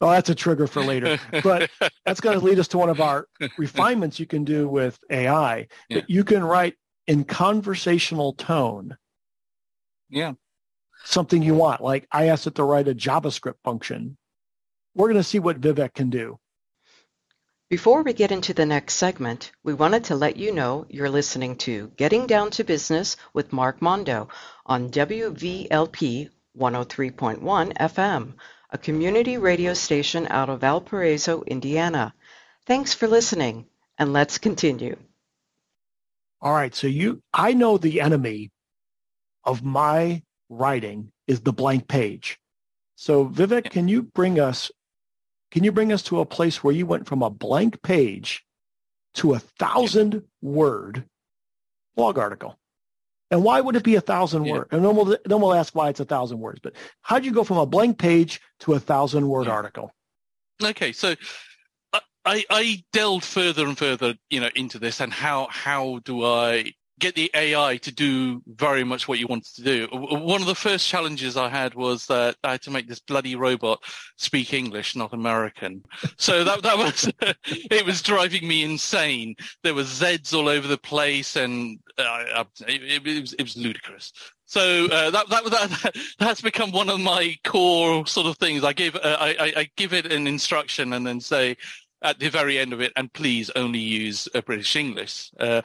well, 0.00 0.10
that's 0.10 0.30
a 0.30 0.34
trigger 0.34 0.66
for 0.66 0.82
later. 0.82 1.18
But 1.42 1.70
that's 2.04 2.20
going 2.20 2.38
to 2.38 2.44
lead 2.44 2.58
us 2.58 2.68
to 2.68 2.78
one 2.78 2.88
of 2.88 3.00
our 3.00 3.26
refinements 3.58 4.18
you 4.18 4.26
can 4.26 4.44
do 4.44 4.68
with 4.68 4.98
AI. 5.10 5.68
Yeah. 5.88 5.98
That 5.98 6.10
you 6.10 6.24
can 6.24 6.42
write 6.42 6.74
in 7.06 7.24
conversational 7.24 8.32
tone. 8.32 8.96
Yeah. 10.08 10.34
Something 11.04 11.42
you 11.42 11.54
want. 11.54 11.80
Like 11.80 12.06
I 12.10 12.28
asked 12.28 12.46
it 12.46 12.54
to 12.56 12.64
write 12.64 12.88
a 12.88 12.94
JavaScript 12.94 13.62
function. 13.64 14.16
We're 14.94 15.08
going 15.08 15.16
to 15.16 15.24
see 15.24 15.38
what 15.38 15.60
Vivek 15.60 15.94
can 15.94 16.10
do. 16.10 16.38
Before 17.70 18.02
we 18.02 18.12
get 18.12 18.32
into 18.32 18.52
the 18.52 18.66
next 18.66 18.94
segment, 18.94 19.52
we 19.62 19.74
wanted 19.74 20.02
to 20.06 20.16
let 20.16 20.36
you 20.36 20.52
know 20.52 20.86
you're 20.88 21.08
listening 21.08 21.54
to 21.58 21.92
Getting 21.96 22.26
Down 22.26 22.50
to 22.50 22.64
Business 22.64 23.16
with 23.32 23.52
Mark 23.52 23.80
Mondo 23.80 24.28
on 24.66 24.90
WVLP 24.90 26.30
103.1 26.58 27.76
FM, 27.78 28.34
a 28.72 28.78
community 28.78 29.36
radio 29.36 29.74
station 29.74 30.26
out 30.30 30.48
of 30.48 30.60
Valparaiso, 30.60 31.42
Indiana. 31.42 32.14
Thanks 32.66 32.94
for 32.94 33.08
listening, 33.08 33.66
and 33.98 34.12
let's 34.12 34.38
continue. 34.38 34.96
All 36.40 36.52
right, 36.52 36.74
so 36.74 36.86
you 36.86 37.22
I 37.34 37.52
know 37.52 37.78
the 37.78 38.00
enemy 38.00 38.50
of 39.44 39.62
my 39.64 40.22
writing 40.48 41.12
is 41.26 41.40
the 41.40 41.52
blank 41.52 41.88
page. 41.88 42.38
So 42.96 43.26
Vivek, 43.26 43.70
can 43.70 43.88
you 43.88 44.02
bring 44.02 44.38
us 44.38 44.70
can 45.50 45.64
you 45.64 45.72
bring 45.72 45.92
us 45.92 46.02
to 46.04 46.20
a 46.20 46.26
place 46.26 46.62
where 46.62 46.74
you 46.74 46.86
went 46.86 47.08
from 47.08 47.22
a 47.22 47.30
blank 47.30 47.82
page 47.82 48.44
to 49.14 49.34
a 49.34 49.40
thousand 49.40 50.22
word 50.40 51.04
blog 51.96 52.18
article? 52.18 52.59
And 53.30 53.44
why 53.44 53.60
would 53.60 53.76
it 53.76 53.84
be 53.84 53.94
a 53.94 54.00
thousand 54.00 54.44
yeah. 54.44 54.52
words? 54.52 54.68
And 54.72 54.84
then 54.84 54.96
we'll 54.96 55.16
then 55.24 55.40
we'll 55.40 55.54
ask 55.54 55.74
why 55.74 55.88
it's 55.88 56.00
a 56.00 56.04
thousand 56.04 56.40
words. 56.40 56.60
But 56.62 56.74
how 57.02 57.18
do 57.18 57.26
you 57.26 57.32
go 57.32 57.44
from 57.44 57.58
a 57.58 57.66
blank 57.66 57.98
page 57.98 58.40
to 58.60 58.74
a 58.74 58.80
thousand 58.80 59.28
word 59.28 59.46
yeah. 59.46 59.52
article? 59.52 59.94
Okay, 60.62 60.92
so 60.92 61.14
I, 62.24 62.44
I 62.50 62.84
delved 62.92 63.24
further 63.24 63.66
and 63.66 63.78
further, 63.78 64.14
you 64.28 64.40
know, 64.40 64.50
into 64.54 64.78
this, 64.78 65.00
and 65.00 65.12
how 65.12 65.48
how 65.50 66.00
do 66.04 66.24
I 66.24 66.72
get 67.00 67.14
the 67.14 67.30
AI 67.34 67.78
to 67.78 67.90
do 67.92 68.42
very 68.46 68.84
much 68.84 69.08
what 69.08 69.18
you 69.18 69.26
wanted 69.26 69.54
to 69.56 69.62
do. 69.62 69.88
One 69.90 70.40
of 70.40 70.46
the 70.46 70.54
first 70.54 70.86
challenges 70.86 71.36
I 71.36 71.48
had 71.48 71.74
was 71.74 72.06
that 72.06 72.36
I 72.44 72.52
had 72.52 72.62
to 72.62 72.70
make 72.70 72.88
this 72.88 73.00
bloody 73.00 73.34
robot 73.34 73.82
speak 74.16 74.52
English, 74.52 74.94
not 74.94 75.12
American. 75.12 75.82
So 76.16 76.44
that 76.44 76.62
that 76.62 76.78
was 76.78 77.10
it 77.46 77.84
was 77.84 78.02
driving 78.02 78.46
me 78.46 78.62
insane. 78.62 79.34
There 79.62 79.74
were 79.74 79.84
Z's 79.84 80.32
all 80.34 80.48
over 80.48 80.68
the 80.68 80.78
place, 80.78 81.36
and 81.36 81.80
uh, 81.98 82.44
it, 82.68 83.04
it, 83.06 83.20
was 83.22 83.32
it 83.32 83.42
was 83.42 83.56
ludicrous. 83.56 84.12
So 84.46 84.86
uh, 84.86 85.10
that, 85.10 85.28
that, 85.28 85.44
that 85.44 85.94
that's 86.18 86.40
become 86.40 86.72
one 86.72 86.90
of 86.90 87.00
my 87.00 87.36
core 87.44 88.06
sort 88.06 88.26
of 88.26 88.36
things. 88.38 88.64
I 88.64 88.72
give 88.72 88.96
uh, 88.96 89.16
I, 89.18 89.52
I 89.56 89.70
give 89.76 89.92
it 89.92 90.12
an 90.12 90.26
instruction 90.26 90.92
and 90.92 91.06
then 91.06 91.20
say 91.20 91.56
at 92.02 92.18
the 92.18 92.28
very 92.28 92.58
end 92.58 92.72
of 92.72 92.80
it, 92.80 92.92
and 92.96 93.12
please 93.12 93.50
only 93.56 93.78
use 93.78 94.28
a 94.34 94.42
British 94.42 94.74
English. 94.76 95.30
Uh, 95.38 95.62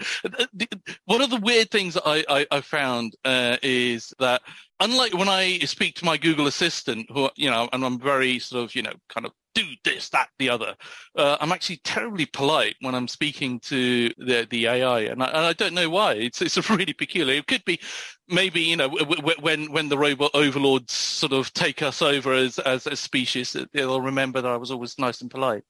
the, 0.53 0.67
one 1.05 1.21
of 1.21 1.29
the 1.29 1.39
weird 1.39 1.71
things 1.71 1.97
I, 2.05 2.23
I, 2.29 2.47
I 2.51 2.61
found 2.61 3.15
uh, 3.25 3.57
is 3.63 4.13
that 4.19 4.41
unlike 4.79 5.13
when 5.13 5.29
I 5.29 5.59
speak 5.59 5.95
to 5.95 6.05
my 6.05 6.17
Google 6.17 6.47
Assistant, 6.47 7.07
who 7.09 7.29
you 7.35 7.49
know, 7.49 7.69
and 7.73 7.83
I'm 7.85 7.99
very 7.99 8.39
sort 8.39 8.63
of 8.63 8.75
you 8.75 8.81
know 8.83 8.93
kind 9.09 9.25
of 9.25 9.31
do 9.55 9.63
this, 9.85 10.09
that, 10.09 10.29
the 10.37 10.49
other. 10.49 10.75
Uh, 11.15 11.37
I'm 11.39 11.51
actually 11.53 11.77
terribly 11.77 12.25
polite 12.25 12.75
when 12.81 12.93
I'm 12.93 13.07
speaking 13.07 13.59
to 13.61 14.09
the 14.17 14.45
the 14.49 14.67
AI, 14.67 14.99
and 15.01 15.23
I, 15.23 15.27
and 15.27 15.37
I 15.37 15.53
don't 15.53 15.73
know 15.73 15.89
why. 15.89 16.13
It's 16.13 16.41
it's 16.41 16.69
really 16.69 16.93
peculiar. 16.93 17.37
It 17.37 17.47
could 17.47 17.65
be 17.65 17.79
maybe 18.27 18.61
you 18.61 18.75
know 18.75 18.89
w- 18.89 19.15
w- 19.15 19.41
when 19.41 19.71
when 19.71 19.89
the 19.89 19.97
robot 19.97 20.31
overlords 20.33 20.93
sort 20.93 21.33
of 21.33 21.51
take 21.53 21.81
us 21.81 22.01
over 22.01 22.33
as 22.33 22.59
as 22.59 22.85
a 22.85 22.95
species, 22.95 23.55
they'll 23.73 24.01
remember 24.01 24.41
that 24.41 24.51
I 24.51 24.57
was 24.57 24.71
always 24.71 24.99
nice 24.99 25.21
and 25.21 25.31
polite. 25.31 25.63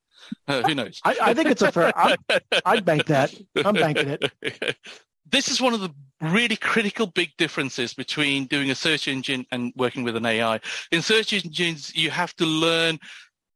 Uh, 0.47 0.62
who 0.67 0.75
knows? 0.75 0.99
I, 1.04 1.15
I, 1.21 1.34
think 1.34 1.49
it's 1.49 1.62
a 1.62 1.71
fair. 1.71 1.91
I'd, 1.97 2.17
I'd 2.65 2.86
bank 2.86 3.06
that. 3.08 3.34
I'm 3.63 3.75
banking 3.75 4.10
it. 4.10 4.78
This 5.28 5.47
is 5.47 5.60
one 5.60 5.73
of 5.73 5.82
the 5.82 5.89
really 6.21 6.56
critical 6.56 7.08
big 7.08 7.36
differences 7.36 7.95
between 7.95 8.45
doing 8.45 8.69
a 8.69 8.75
search 8.75 9.08
engine 9.08 9.43
and 9.51 9.73
working 9.75 10.04
with 10.04 10.15
an 10.15 10.25
AI. 10.25 10.60
In 10.91 11.01
search 11.01 11.34
engines, 11.34 11.93
you 11.95 12.12
have 12.12 12.36
to 12.36 12.45
learn 12.45 12.99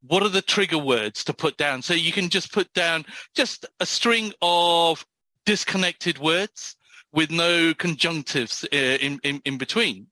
what 0.01 0.23
are 0.23 0.29
the 0.29 0.41
trigger 0.41 0.79
words 0.79 1.23
to 1.25 1.33
put 1.33 1.57
down? 1.57 1.83
So 1.83 1.93
you 1.93 2.11
can 2.11 2.29
just 2.29 2.51
put 2.51 2.73
down 2.73 3.05
just 3.35 3.67
a 3.79 3.85
string 3.85 4.33
of 4.41 5.05
disconnected 5.45 6.17
words 6.17 6.75
with 7.11 7.29
no 7.31 7.73
conjunctives 7.73 8.65
uh, 8.73 8.97
in, 8.97 9.19
in, 9.23 9.41
in 9.45 9.57
between. 9.59 10.07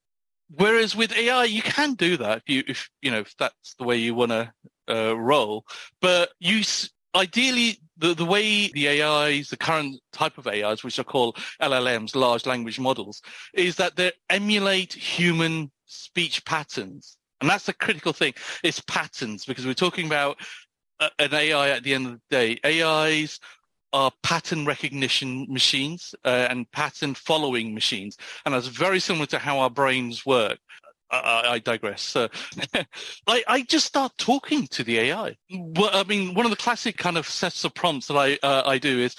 Whereas 0.50 0.96
with 0.96 1.16
AI, 1.16 1.44
you 1.46 1.62
can 1.62 1.94
do 1.96 2.18
that 2.18 2.44
if 2.48 2.50
you, 2.54 2.64
if, 2.68 2.90
you 3.02 3.12
know, 3.12 3.20
if 3.20 3.36
that's 3.38 3.76
the 3.76 3.84
way 3.84 3.98
you 3.98 4.16
want 4.16 4.32
to 4.32 4.54
uh, 4.90 5.14
roll. 5.18 5.66
But 6.02 6.30
you, 6.40 6.64
ideally, 7.16 7.80
the, 7.98 8.14
the 8.14 8.26
way 8.26 8.68
the 8.70 9.02
AIs, 9.02 9.50
the 9.50 9.58
current 9.58 10.00
type 10.14 10.38
of 10.38 10.48
AIs, 10.48 10.84
which 10.84 11.00
are 11.00 11.04
called 11.04 11.38
LLMs, 11.62 12.16
large 12.16 12.46
language 12.46 12.80
models, 12.80 13.22
is 13.54 13.76
that 13.78 13.96
they 13.96 14.12
emulate 14.30 14.94
human 14.94 15.72
speech 15.86 16.46
patterns. 16.46 17.18
And 17.42 17.50
that's 17.50 17.66
the 17.66 17.74
critical 17.74 18.14
thing. 18.14 18.34
It's 18.64 18.80
patterns 18.82 19.46
because 19.46 19.66
we're 19.66 19.74
talking 19.74 20.08
about 20.08 20.40
uh, 21.00 21.10
an 21.20 21.34
AI 21.34 21.70
at 21.70 21.84
the 21.84 21.94
end 21.94 22.08
of 22.08 22.14
the 22.14 22.22
day. 22.30 22.60
AIs 22.66 23.40
are 23.94 24.12
pattern 24.24 24.66
recognition 24.66 25.48
machines 25.50 26.14
uh, 26.26 26.48
and 26.50 26.70
pattern 26.72 27.14
following 27.14 27.74
machines. 27.74 28.18
And 28.46 28.54
that's 28.54 28.68
very 28.68 29.00
similar 29.00 29.26
to 29.28 29.40
how 29.40 29.60
our 29.60 29.70
brains 29.70 30.26
work. 30.26 30.60
I, 31.10 31.44
I 31.48 31.60
digress. 31.60 32.02
So, 32.02 32.28
I, 33.28 33.44
I, 33.48 33.62
just 33.62 33.86
start 33.86 34.12
talking 34.18 34.68
to 34.68 34.84
the 34.84 35.00
AI. 35.00 35.38
Well, 35.50 35.90
I 35.94 36.04
mean, 36.04 36.34
one 36.34 36.46
of 36.46 36.50
the 36.50 36.58
classic 36.58 36.98
kind 36.98 37.18
of 37.18 37.26
sets 37.26 37.64
of 37.64 37.74
prompts 37.74 38.08
that 38.08 38.18
I 38.18 38.38
uh, 38.44 38.64
I 38.66 38.78
do 38.78 39.00
is, 39.00 39.16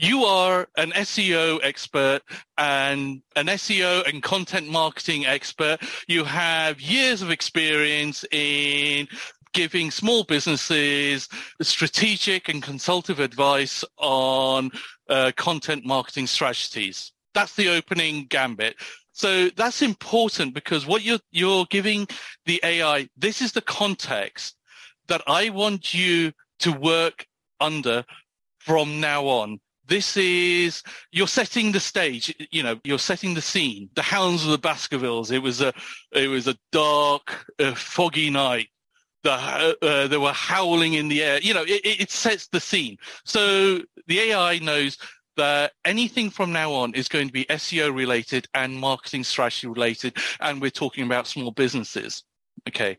you 0.00 0.24
are 0.24 0.66
an 0.78 0.92
SEO 0.92 1.60
expert 1.62 2.22
and 2.56 3.22
an 3.36 3.46
SEO 3.46 4.08
and 4.08 4.22
content 4.22 4.68
marketing 4.68 5.26
expert. 5.26 5.78
You 6.08 6.24
have 6.24 6.80
years 6.80 7.20
of 7.20 7.30
experience 7.30 8.24
in 8.30 9.08
giving 9.52 9.90
small 9.90 10.24
businesses 10.24 11.28
strategic 11.60 12.48
and 12.48 12.62
consultative 12.62 13.20
advice 13.20 13.84
on 13.98 14.70
uh, 15.08 15.32
content 15.36 15.84
marketing 15.84 16.26
strategies. 16.26 17.12
That's 17.34 17.54
the 17.54 17.68
opening 17.68 18.26
gambit. 18.26 18.76
So 19.12 19.50
that's 19.50 19.82
important 19.82 20.54
because 20.54 20.86
what 20.86 21.02
you're, 21.02 21.18
you're 21.30 21.66
giving 21.66 22.06
the 22.46 22.60
AI, 22.62 23.08
this 23.16 23.42
is 23.42 23.52
the 23.52 23.60
context 23.62 24.56
that 25.08 25.22
I 25.26 25.50
want 25.50 25.92
you 25.92 26.32
to 26.60 26.72
work 26.72 27.26
under 27.60 28.04
from 28.58 29.00
now 29.00 29.26
on. 29.26 29.60
This 29.86 30.16
is, 30.16 30.82
you're 31.10 31.26
setting 31.26 31.72
the 31.72 31.80
stage, 31.80 32.32
you 32.52 32.62
know, 32.62 32.78
you're 32.84 32.98
setting 32.98 33.34
the 33.34 33.40
scene. 33.40 33.90
The 33.94 34.02
Hounds 34.02 34.44
of 34.44 34.52
the 34.52 34.58
Baskervilles, 34.58 35.32
it 35.32 35.42
was 35.42 35.60
a, 35.60 35.72
it 36.12 36.28
was 36.28 36.46
a 36.46 36.56
dark, 36.70 37.44
uh, 37.58 37.74
foggy 37.74 38.30
night 38.30 38.68
the, 39.22 39.76
uh, 39.82 40.06
they 40.06 40.16
were 40.16 40.32
howling 40.32 40.94
in 40.94 41.08
the 41.08 41.22
air. 41.22 41.40
You 41.40 41.54
know, 41.54 41.62
it, 41.62 41.80
it 41.84 42.10
sets 42.10 42.48
the 42.48 42.60
scene. 42.60 42.98
So 43.24 43.80
the 44.06 44.20
AI 44.20 44.58
knows 44.58 44.98
that 45.36 45.72
anything 45.84 46.30
from 46.30 46.52
now 46.52 46.72
on 46.72 46.94
is 46.94 47.08
going 47.08 47.26
to 47.26 47.32
be 47.32 47.44
SEO 47.46 47.94
related 47.94 48.48
and 48.54 48.76
marketing 48.76 49.24
strategy 49.24 49.66
related, 49.66 50.16
and 50.40 50.60
we're 50.60 50.70
talking 50.70 51.04
about 51.04 51.26
small 51.26 51.50
businesses. 51.50 52.24
Okay. 52.68 52.98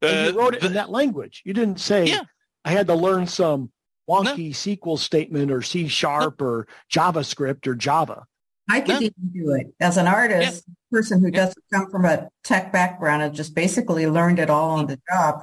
And 0.00 0.34
you 0.34 0.40
wrote 0.40 0.54
it 0.54 0.60
the, 0.60 0.68
in 0.68 0.72
that 0.74 0.90
language. 0.90 1.42
You 1.44 1.52
didn't 1.52 1.80
say, 1.80 2.06
yeah. 2.06 2.22
I 2.64 2.70
had 2.70 2.86
to 2.86 2.94
learn 2.94 3.26
some 3.26 3.70
wonky 4.08 4.24
no. 4.48 4.76
SQL 4.76 4.98
statement 4.98 5.50
or 5.50 5.62
C 5.62 5.88
sharp 5.88 6.40
no. 6.40 6.46
or 6.46 6.68
JavaScript 6.92 7.66
or 7.66 7.74
Java. 7.74 8.24
I 8.68 8.80
could 8.80 9.02
even 9.02 9.30
do 9.32 9.52
it 9.52 9.74
as 9.80 9.96
an 9.96 10.06
artist, 10.06 10.64
yeah. 10.66 10.74
person 10.90 11.20
who 11.20 11.26
yeah. 11.26 11.46
doesn't 11.46 11.64
come 11.72 11.90
from 11.90 12.04
a 12.04 12.28
tech 12.44 12.72
background 12.72 13.22
and 13.22 13.34
just 13.34 13.54
basically 13.54 14.06
learned 14.06 14.38
it 14.38 14.50
all 14.50 14.70
on 14.70 14.86
the 14.86 15.00
job. 15.10 15.42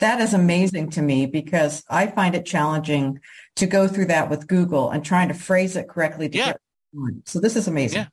That 0.00 0.20
is 0.20 0.34
amazing 0.34 0.90
to 0.90 1.02
me 1.02 1.26
because 1.26 1.84
I 1.88 2.08
find 2.08 2.34
it 2.34 2.44
challenging 2.44 3.20
to 3.56 3.66
go 3.66 3.86
through 3.86 4.06
that 4.06 4.28
with 4.28 4.48
Google 4.48 4.90
and 4.90 5.04
trying 5.04 5.28
to 5.28 5.34
phrase 5.34 5.76
it 5.76 5.88
correctly. 5.88 6.28
To 6.30 6.36
yeah. 6.36 6.52
So 7.26 7.40
this 7.40 7.56
is 7.56 7.68
amazing. 7.68 8.00
Yeah. 8.00 8.06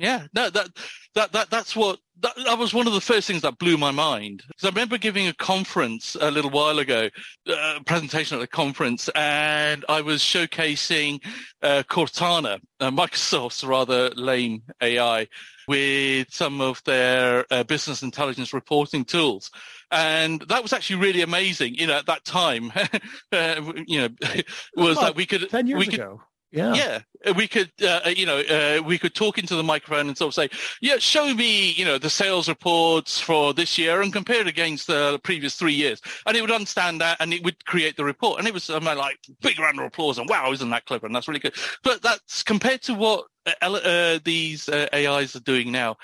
Yeah, 0.00 0.26
no, 0.34 0.48
that 0.48 0.68
that 1.14 1.32
that 1.32 1.50
that's 1.50 1.76
what 1.76 1.98
that, 2.22 2.34
that 2.44 2.58
was 2.58 2.74
one 2.74 2.86
of 2.86 2.92
the 2.92 3.00
first 3.00 3.26
things 3.26 3.42
that 3.42 3.58
blew 3.58 3.76
my 3.76 3.90
mind. 3.90 4.42
Because 4.48 4.64
I 4.64 4.68
remember 4.68 4.98
giving 4.98 5.28
a 5.28 5.34
conference 5.34 6.16
a 6.20 6.30
little 6.30 6.50
while 6.50 6.78
ago, 6.78 7.08
uh, 7.48 7.74
a 7.78 7.84
presentation 7.84 8.38
at 8.38 8.44
a 8.44 8.46
conference, 8.46 9.08
and 9.14 9.84
I 9.88 10.00
was 10.00 10.20
showcasing 10.20 11.24
uh, 11.62 11.82
Cortana, 11.88 12.60
uh, 12.80 12.90
Microsoft's 12.90 13.64
rather 13.64 14.10
lame 14.10 14.62
AI, 14.80 15.28
with 15.68 16.32
some 16.32 16.60
of 16.60 16.82
their 16.84 17.46
uh, 17.50 17.62
business 17.64 18.02
intelligence 18.02 18.52
reporting 18.52 19.04
tools. 19.04 19.50
And 19.90 20.42
that 20.48 20.62
was 20.62 20.72
actually 20.72 20.96
really 20.96 21.22
amazing. 21.22 21.74
You 21.74 21.86
know, 21.86 21.98
at 21.98 22.06
that 22.06 22.24
time, 22.24 22.72
uh, 23.32 23.72
you 23.86 24.00
know, 24.00 24.08
was 24.76 24.98
that 24.98 25.16
we 25.16 25.26
could 25.26 25.48
ten 25.50 25.66
years 25.66 25.78
we 25.78 25.86
could, 25.86 25.94
ago 25.94 26.22
yeah. 26.52 26.74
Yeah. 26.74 27.32
We 27.36 27.46
could, 27.46 27.70
uh, 27.82 28.10
you 28.14 28.26
know, 28.26 28.40
uh, 28.40 28.82
we 28.82 28.98
could 28.98 29.14
talk 29.14 29.38
into 29.38 29.54
the 29.54 29.62
microphone 29.62 30.08
and 30.08 30.16
sort 30.16 30.28
of 30.28 30.34
say, 30.34 30.48
yeah, 30.80 30.96
show 30.98 31.32
me, 31.34 31.72
you 31.72 31.84
know, 31.84 31.98
the 31.98 32.10
sales 32.10 32.48
reports 32.48 33.20
for 33.20 33.52
this 33.52 33.78
year 33.78 34.02
and 34.02 34.12
compare 34.12 34.40
it 34.40 34.46
against 34.46 34.86
the 34.86 35.20
previous 35.22 35.54
three 35.54 35.74
years. 35.74 36.00
And 36.26 36.36
it 36.36 36.40
would 36.40 36.50
understand 36.50 37.00
that 37.02 37.18
and 37.20 37.32
it 37.32 37.44
would 37.44 37.64
create 37.66 37.96
the 37.96 38.04
report. 38.04 38.38
And 38.38 38.48
it 38.48 38.54
was 38.54 38.68
um, 38.70 38.84
like 38.84 39.18
big 39.40 39.58
round 39.58 39.78
of 39.78 39.84
applause 39.84 40.18
and 40.18 40.28
wow, 40.28 40.50
isn't 40.50 40.70
that 40.70 40.86
clever? 40.86 41.06
And 41.06 41.14
that's 41.14 41.28
really 41.28 41.40
good. 41.40 41.54
But 41.84 42.02
that's 42.02 42.42
compared 42.42 42.82
to 42.82 42.94
what 42.94 43.26
uh, 43.62 43.70
uh 43.72 44.18
these 44.24 44.68
uh, 44.68 44.88
AIs 44.92 45.36
are 45.36 45.40
doing 45.40 45.70
now. 45.70 45.96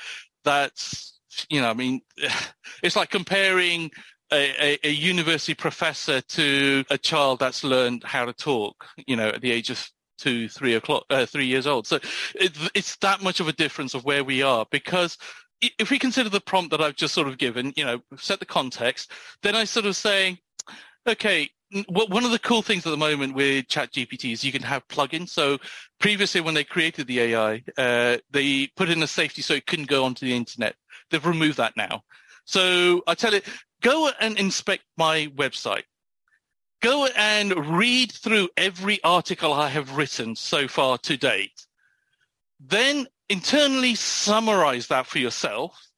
That's, 0.44 1.18
you 1.48 1.60
know, 1.60 1.70
I 1.70 1.74
mean, 1.74 2.02
it's 2.82 2.94
like 2.96 3.10
comparing 3.10 3.90
a, 4.32 4.74
a, 4.84 4.88
a, 4.88 4.90
university 4.90 5.54
professor 5.54 6.20
to 6.20 6.84
a 6.90 6.98
child 6.98 7.38
that's 7.38 7.62
learned 7.62 8.02
how 8.02 8.24
to 8.24 8.32
talk, 8.32 8.84
you 9.06 9.14
know, 9.14 9.28
at 9.28 9.40
the 9.40 9.52
age 9.52 9.70
of 9.70 9.88
two, 10.18 10.48
three 10.48 10.74
o'clock, 10.74 11.04
uh, 11.10 11.26
three 11.26 11.46
years 11.46 11.66
old. 11.66 11.86
So 11.86 11.96
it, 12.34 12.56
it's 12.74 12.96
that 12.96 13.22
much 13.22 13.40
of 13.40 13.48
a 13.48 13.52
difference 13.52 13.94
of 13.94 14.04
where 14.04 14.24
we 14.24 14.42
are 14.42 14.66
because 14.70 15.16
if 15.78 15.90
we 15.90 15.98
consider 15.98 16.28
the 16.28 16.40
prompt 16.40 16.70
that 16.70 16.80
I've 16.80 16.96
just 16.96 17.14
sort 17.14 17.28
of 17.28 17.38
given, 17.38 17.72
you 17.76 17.84
know, 17.84 18.00
set 18.16 18.40
the 18.40 18.46
context, 18.46 19.10
then 19.42 19.54
I 19.54 19.64
sort 19.64 19.86
of 19.86 19.96
say, 19.96 20.38
okay, 21.06 21.48
one 21.88 22.24
of 22.24 22.30
the 22.30 22.38
cool 22.38 22.62
things 22.62 22.86
at 22.86 22.90
the 22.90 22.96
moment 22.96 23.34
with 23.34 23.66
ChatGPT 23.66 24.32
is 24.32 24.44
you 24.44 24.52
can 24.52 24.62
have 24.62 24.86
plugins. 24.88 25.30
So 25.30 25.58
previously, 25.98 26.40
when 26.40 26.54
they 26.54 26.64
created 26.64 27.06
the 27.06 27.20
AI, 27.20 27.62
uh, 27.76 28.18
they 28.30 28.68
put 28.76 28.88
in 28.88 29.02
a 29.02 29.06
safety 29.06 29.42
so 29.42 29.54
it 29.54 29.66
couldn't 29.66 29.88
go 29.88 30.04
onto 30.04 30.26
the 30.26 30.36
internet. 30.36 30.76
They've 31.10 31.24
removed 31.24 31.56
that 31.56 31.76
now. 31.76 32.02
So 32.44 33.02
I 33.06 33.14
tell 33.14 33.34
it, 33.34 33.44
go 33.82 34.10
and 34.20 34.38
inspect 34.38 34.84
my 34.96 35.26
website 35.34 35.82
go 36.82 37.06
and 37.16 37.78
read 37.78 38.12
through 38.12 38.48
every 38.56 39.02
article 39.02 39.52
I 39.52 39.68
have 39.68 39.96
written 39.96 40.36
so 40.36 40.68
far 40.68 40.98
to 40.98 41.16
date. 41.16 41.66
Then 42.60 43.06
internally 43.28 43.94
summarize 43.94 44.86
that 44.88 45.06
for 45.06 45.18
yourself. 45.18 45.88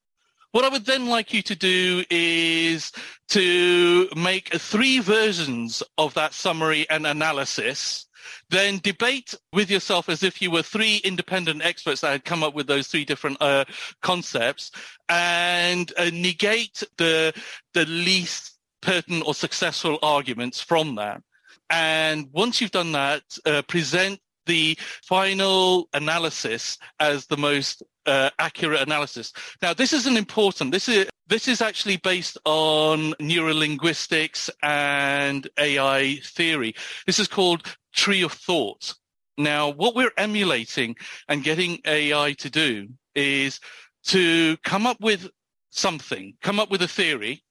What 0.53 0.64
I 0.64 0.71
would 0.71 0.87
then 0.87 1.09
like 1.09 1.35
you 1.35 1.43
to 1.43 1.55
do 1.55 2.05
is 2.11 2.91
to 3.29 4.09
make 4.17 4.55
three 4.55 4.99
versions 4.99 5.83
of 5.99 6.14
that 6.14 6.33
summary 6.33 6.88
and 6.88 7.07
analysis. 7.07 8.07
Then 8.51 8.79
debate 8.79 9.35
with 9.53 9.71
yourself 9.71 10.09
as 10.09 10.23
if 10.23 10.41
you 10.41 10.51
were 10.51 10.62
three 10.62 11.03
independent 11.05 11.62
experts 11.62 12.01
that 12.01 12.12
had 12.12 12.25
come 12.25 12.43
up 12.43 12.55
with 12.55 12.67
those 12.67 12.87
three 12.87 13.05
different 13.05 13.37
uh, 13.43 13.67
concepts 14.01 14.71
and 15.11 15.93
uh, 15.99 16.11
negate 16.12 16.83
the, 16.97 17.35
the 17.75 17.85
least 17.85 18.58
pertinent 18.81 19.27
or 19.27 19.35
successful 19.35 19.99
arguments 20.03 20.61
from 20.61 20.95
that. 20.97 21.23
And 21.71 22.29
once 22.33 22.61
you've 22.61 22.71
done 22.71 22.93
that, 22.93 23.23
uh, 23.45 23.62
present 23.62 24.21
the 24.47 24.77
final 25.03 25.88
analysis 25.93 26.79
as 26.99 27.27
the 27.27 27.37
most 27.37 27.83
uh, 28.07 28.31
accurate 28.38 28.81
analysis. 28.81 29.33
Now, 29.62 29.75
this 29.75 29.93
is 29.93 30.07
an 30.07 30.17
important. 30.17 30.73
This 30.73 30.88
is 30.88 31.07
this 31.29 31.47
is 31.47 31.61
actually 31.61 31.99
based 31.99 32.38
on 32.47 33.12
neurolinguistics 33.21 34.49
and 34.62 35.47
AI 35.59 36.19
theory. 36.25 36.75
This 37.05 37.19
is 37.21 37.29
called 37.29 37.67
tree 37.93 38.23
of 38.23 38.33
thought. 38.33 38.95
Now, 39.37 39.68
what 39.68 39.95
we're 39.95 40.12
emulating 40.16 40.97
and 41.29 41.45
getting 41.45 41.81
AI 41.85 42.33
to 42.33 42.49
do 42.49 42.89
is 43.14 43.61
to 44.05 44.57
come 44.64 44.87
up 44.87 45.01
with 45.01 45.29
something, 45.70 46.35
come 46.41 46.59
up 46.59 46.70
with 46.70 46.81
a 46.81 46.89
theory, 46.89 47.45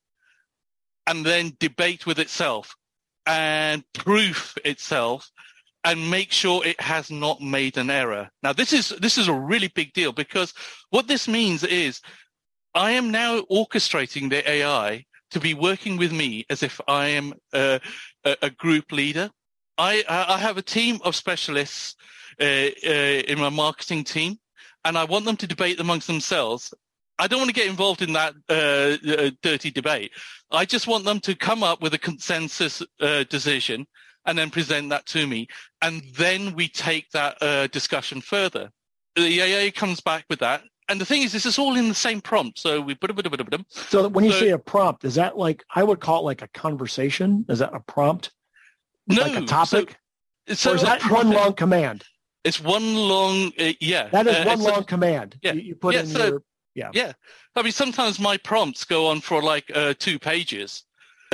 and 1.07 1.25
then 1.25 1.57
debate 1.59 2.05
with 2.05 2.19
itself 2.19 2.75
and 3.25 3.83
proof 3.93 4.57
itself 4.63 5.31
and 5.83 6.11
make 6.11 6.31
sure 6.31 6.65
it 6.65 6.79
has 6.81 7.09
not 7.09 7.41
made 7.41 7.77
an 7.77 7.89
error. 7.89 8.29
Now 8.43 8.53
this 8.53 8.73
is 8.73 8.89
this 8.99 9.17
is 9.17 9.27
a 9.27 9.33
really 9.33 9.69
big 9.69 9.93
deal 9.93 10.11
because 10.11 10.53
what 10.89 11.07
this 11.07 11.27
means 11.27 11.63
is 11.63 12.01
I 12.75 12.91
am 12.91 13.09
now 13.09 13.41
orchestrating 13.41 14.29
the 14.29 14.47
AI 14.49 15.05
to 15.31 15.39
be 15.39 15.53
working 15.53 15.97
with 15.97 16.11
me 16.11 16.45
as 16.49 16.61
if 16.63 16.79
I 16.87 17.07
am 17.07 17.33
a, 17.53 17.79
a, 18.23 18.49
group 18.49 18.91
leader. 18.91 19.29
I 19.77 20.03
I 20.07 20.37
have 20.37 20.57
a 20.57 20.61
team 20.61 20.99
of 21.03 21.15
specialists 21.15 21.95
uh, 22.39 22.43
uh, 22.43 23.21
in 23.31 23.39
my 23.39 23.49
marketing 23.49 24.03
team, 24.03 24.39
and 24.85 24.97
I 24.97 25.05
want 25.05 25.25
them 25.25 25.37
to 25.37 25.47
debate 25.47 25.79
amongst 25.79 26.07
themselves 26.07 26.73
I 27.19 27.27
don't 27.27 27.39
want 27.39 27.49
to 27.49 27.55
get 27.55 27.67
involved 27.67 28.01
in 28.01 28.13
that 28.13 28.33
uh, 28.49 28.97
uh, 29.11 29.31
dirty 29.41 29.71
debate. 29.71 30.11
I 30.51 30.65
just 30.65 30.87
want 30.87 31.03
them 31.03 31.19
to 31.21 31.35
come 31.35 31.63
up 31.63 31.81
with 31.81 31.93
a 31.93 31.97
consensus 31.97 32.83
uh, 33.01 33.23
decision 33.23 33.87
and 34.25 34.37
then 34.37 34.49
present 34.49 34.89
that 34.89 35.05
to 35.07 35.25
me, 35.25 35.47
and 35.81 36.01
then 36.15 36.53
we 36.53 36.67
take 36.67 37.09
that 37.11 37.41
uh, 37.41 37.67
discussion 37.67 38.19
further. 38.19 38.69
The 39.15 39.41
AA 39.41 39.71
comes 39.71 40.01
back 40.01 40.25
with 40.29 40.39
that, 40.39 40.63
and 40.89 40.99
the 41.01 41.05
thing 41.05 41.21
is, 41.21 41.31
this 41.31 41.45
is 41.45 41.57
all 41.57 41.75
in 41.75 41.87
the 41.87 41.95
same 41.95 42.21
prompt. 42.21 42.59
So 42.59 42.81
we 42.81 42.93
put 42.93 43.09
a 43.09 43.13
bit 43.13 43.25
of 43.25 43.33
a 43.33 43.37
bit 43.37 43.53
of 43.53 43.61
a 43.61 43.65
So 43.69 44.07
when 44.09 44.25
you 44.25 44.31
so, 44.31 44.39
say 44.39 44.49
a 44.49 44.59
prompt, 44.59 45.05
is 45.05 45.15
that 45.15 45.37
like 45.37 45.63
I 45.73 45.83
would 45.83 45.99
call 46.01 46.21
it 46.21 46.25
like 46.25 46.41
a 46.41 46.47
conversation? 46.49 47.45
Is 47.49 47.59
that 47.59 47.73
a 47.73 47.79
prompt? 47.79 48.31
No, 49.07 49.21
like 49.21 49.43
a 49.43 49.45
topic. 49.45 49.97
So, 50.49 50.53
so 50.53 50.71
or 50.71 50.75
is 50.75 50.81
that 50.81 51.01
one 51.09 51.31
long 51.31 51.53
command? 51.53 52.03
It's 52.43 52.61
one 52.61 52.95
long, 52.95 53.51
uh, 53.59 53.73
yeah. 53.81 54.07
That 54.09 54.27
is 54.27 54.35
uh, 54.35 54.43
one 54.45 54.61
long 54.61 54.83
command. 54.85 55.37
Yeah, 55.41 55.53
you, 55.53 55.61
you 55.61 55.75
put 55.75 55.95
yeah, 55.95 56.01
in 56.01 56.07
so, 56.07 56.25
your 56.25 56.43
yeah. 56.77 56.91
Yeah. 56.93 57.13
I 57.55 57.63
mean, 57.63 57.71
sometimes 57.71 58.19
my 58.19 58.37
prompts 58.37 58.85
go 58.85 59.07
on 59.07 59.19
for 59.19 59.41
like 59.41 59.65
uh, 59.73 59.95
two 59.97 60.19
pages. 60.19 60.83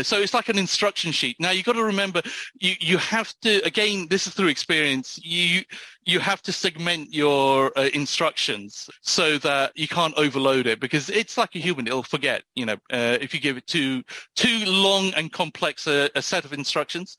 So 0.01 0.19
it's 0.19 0.33
like 0.33 0.49
an 0.49 0.57
instruction 0.57 1.11
sheet. 1.11 1.35
Now 1.39 1.51
you've 1.51 1.65
got 1.65 1.73
to 1.73 1.83
remember, 1.83 2.21
you, 2.59 2.73
you 2.79 2.97
have 2.97 3.31
to, 3.41 3.63
again, 3.63 4.07
this 4.09 4.25
is 4.25 4.33
through 4.33 4.47
experience, 4.47 5.19
you, 5.21 5.61
you 6.03 6.19
have 6.19 6.41
to 6.43 6.51
segment 6.51 7.13
your 7.13 7.77
uh, 7.77 7.89
instructions 7.93 8.89
so 9.01 9.37
that 9.39 9.71
you 9.75 9.87
can't 9.87 10.15
overload 10.15 10.65
it 10.65 10.79
because 10.79 11.11
it's 11.11 11.37
like 11.37 11.53
a 11.55 11.59
human, 11.59 11.85
it'll 11.85 12.01
forget, 12.01 12.41
you 12.55 12.65
know, 12.65 12.77
uh, 12.91 13.17
if 13.21 13.35
you 13.35 13.39
give 13.39 13.55
it 13.55 13.67
too, 13.67 14.01
too 14.35 14.63
long 14.65 15.13
and 15.13 15.31
complex 15.31 15.85
a, 15.85 16.09
a 16.15 16.23
set 16.23 16.43
of 16.43 16.53
instructions. 16.53 17.15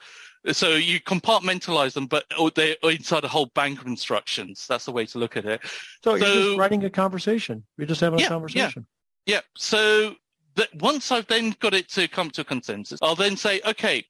So 0.52 0.74
you 0.74 1.00
compartmentalize 1.00 1.94
them, 1.94 2.06
but 2.06 2.24
oh, 2.36 2.50
they're 2.50 2.76
inside 2.82 3.24
a 3.24 3.28
whole 3.28 3.50
bank 3.54 3.80
of 3.80 3.86
instructions. 3.86 4.66
That's 4.68 4.84
the 4.84 4.92
way 4.92 5.06
to 5.06 5.18
look 5.18 5.36
at 5.36 5.46
it. 5.46 5.60
So, 6.02 6.16
so 6.18 6.26
you're 6.26 6.44
just 6.48 6.58
writing 6.58 6.84
a 6.84 6.90
conversation. 6.90 7.64
You're 7.78 7.86
just 7.86 8.00
having 8.00 8.18
yeah, 8.18 8.26
a 8.26 8.28
conversation. 8.28 8.86
Yeah. 9.26 9.36
yeah. 9.36 9.40
So 9.56 10.16
that 10.56 10.68
once 10.74 11.10
I've 11.10 11.26
then 11.26 11.54
got 11.60 11.74
it 11.74 11.88
to 11.90 12.08
come 12.08 12.30
to 12.32 12.42
a 12.42 12.44
consensus, 12.44 13.00
I'll 13.02 13.14
then 13.14 13.36
say, 13.36 13.60
okay, 13.66 14.04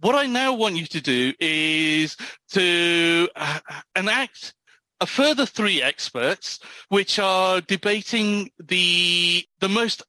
what 0.00 0.14
I 0.14 0.26
now 0.26 0.54
want 0.54 0.76
you 0.76 0.86
to 0.86 1.00
do 1.00 1.32
is 1.40 2.16
to 2.52 3.28
uh, 3.36 3.58
enact 3.96 4.54
a 5.00 5.06
further 5.06 5.46
three 5.46 5.82
experts, 5.82 6.60
which 6.88 7.18
are 7.18 7.60
debating 7.62 8.50
the 8.58 9.44
the 9.60 9.68
most 9.68 10.02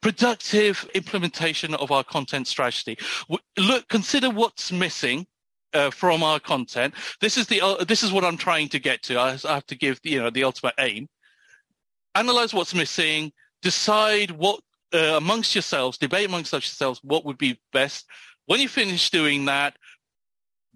productive 0.00 0.88
implementation 0.94 1.74
of 1.74 1.90
our 1.90 2.04
content 2.04 2.46
strategy. 2.46 2.98
Look, 3.58 3.88
consider 3.88 4.30
what's 4.30 4.72
missing 4.72 5.26
uh, 5.74 5.90
from 5.90 6.22
our 6.22 6.40
content. 6.40 6.94
This 7.20 7.36
is 7.36 7.46
the 7.46 7.60
uh, 7.60 7.84
this 7.84 8.02
is 8.02 8.12
what 8.12 8.24
I'm 8.24 8.36
trying 8.36 8.68
to 8.70 8.78
get 8.78 9.02
to. 9.04 9.18
I, 9.18 9.36
have 9.44 9.66
to 9.66 9.76
give 9.76 10.00
you 10.02 10.22
know 10.22 10.30
the 10.30 10.44
ultimate 10.44 10.74
aim. 10.78 11.08
Analyze 12.14 12.54
what's 12.54 12.74
missing. 12.74 13.32
Decide 13.62 14.30
what 14.30 14.60
uh, 14.94 15.16
amongst 15.16 15.54
yourselves. 15.54 15.98
Debate 15.98 16.28
amongst 16.28 16.52
yourselves 16.52 17.00
what 17.02 17.24
would 17.24 17.38
be 17.38 17.60
best. 17.72 18.06
When 18.46 18.60
you 18.60 18.68
finish 18.68 19.10
doing 19.10 19.46
that, 19.46 19.76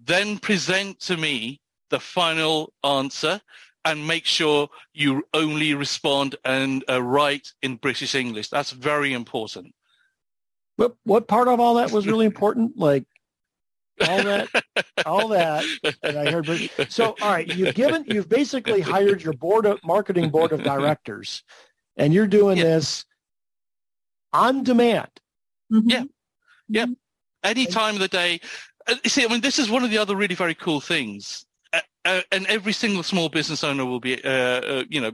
then 0.03 0.37
present 0.37 0.99
to 1.01 1.17
me 1.17 1.61
the 1.89 1.99
final 1.99 2.73
answer 2.83 3.41
and 3.85 4.05
make 4.05 4.25
sure 4.25 4.69
you 4.93 5.23
only 5.33 5.73
respond 5.73 6.35
and 6.43 6.83
uh, 6.89 7.01
write 7.01 7.53
in 7.61 7.75
British 7.75 8.15
English. 8.15 8.49
That's 8.49 8.71
very 8.71 9.13
important. 9.13 9.73
What 10.75 10.95
what 11.03 11.27
part 11.27 11.47
of 11.47 11.59
all 11.59 11.75
that 11.75 11.91
was 11.91 12.07
really 12.07 12.25
important? 12.33 12.77
Like 12.77 13.05
all 14.07 14.23
that, 14.23 14.47
all 15.05 15.27
that 15.29 15.65
that 16.01 16.17
I 16.17 16.31
heard. 16.31 16.47
So, 16.89 17.15
all 17.21 17.31
right, 17.31 17.47
you've 17.47 17.75
given, 17.75 18.05
you've 18.07 18.29
basically 18.29 18.81
hired 18.81 19.21
your 19.21 19.33
board 19.33 19.65
of 19.65 19.83
marketing 19.83 20.29
board 20.29 20.51
of 20.51 20.63
directors, 20.63 21.43
and 21.97 22.13
you're 22.13 22.27
doing 22.27 22.57
yeah. 22.57 22.63
this 22.63 23.05
on 24.33 24.63
demand. 24.63 25.09
Mm-hmm. 25.71 25.89
Yeah, 25.89 26.03
yeah, 26.67 26.85
any 27.43 27.65
time 27.65 27.95
of 27.95 28.01
the 28.01 28.07
day. 28.07 28.39
Uh, 28.87 28.95
see, 29.05 29.25
I 29.25 29.27
mean, 29.27 29.41
this 29.41 29.59
is 29.59 29.69
one 29.69 29.83
of 29.83 29.91
the 29.91 29.97
other 29.97 30.15
really 30.15 30.35
very 30.35 30.55
cool 30.55 30.81
things 30.81 31.45
uh, 31.73 32.21
and 32.31 32.47
every 32.47 32.73
single 32.73 33.03
small 33.03 33.29
business 33.29 33.63
owner 33.63 33.85
will 33.85 33.99
be, 33.99 34.23
uh, 34.23 34.29
uh, 34.29 34.83
you 34.89 35.01
know, 35.01 35.11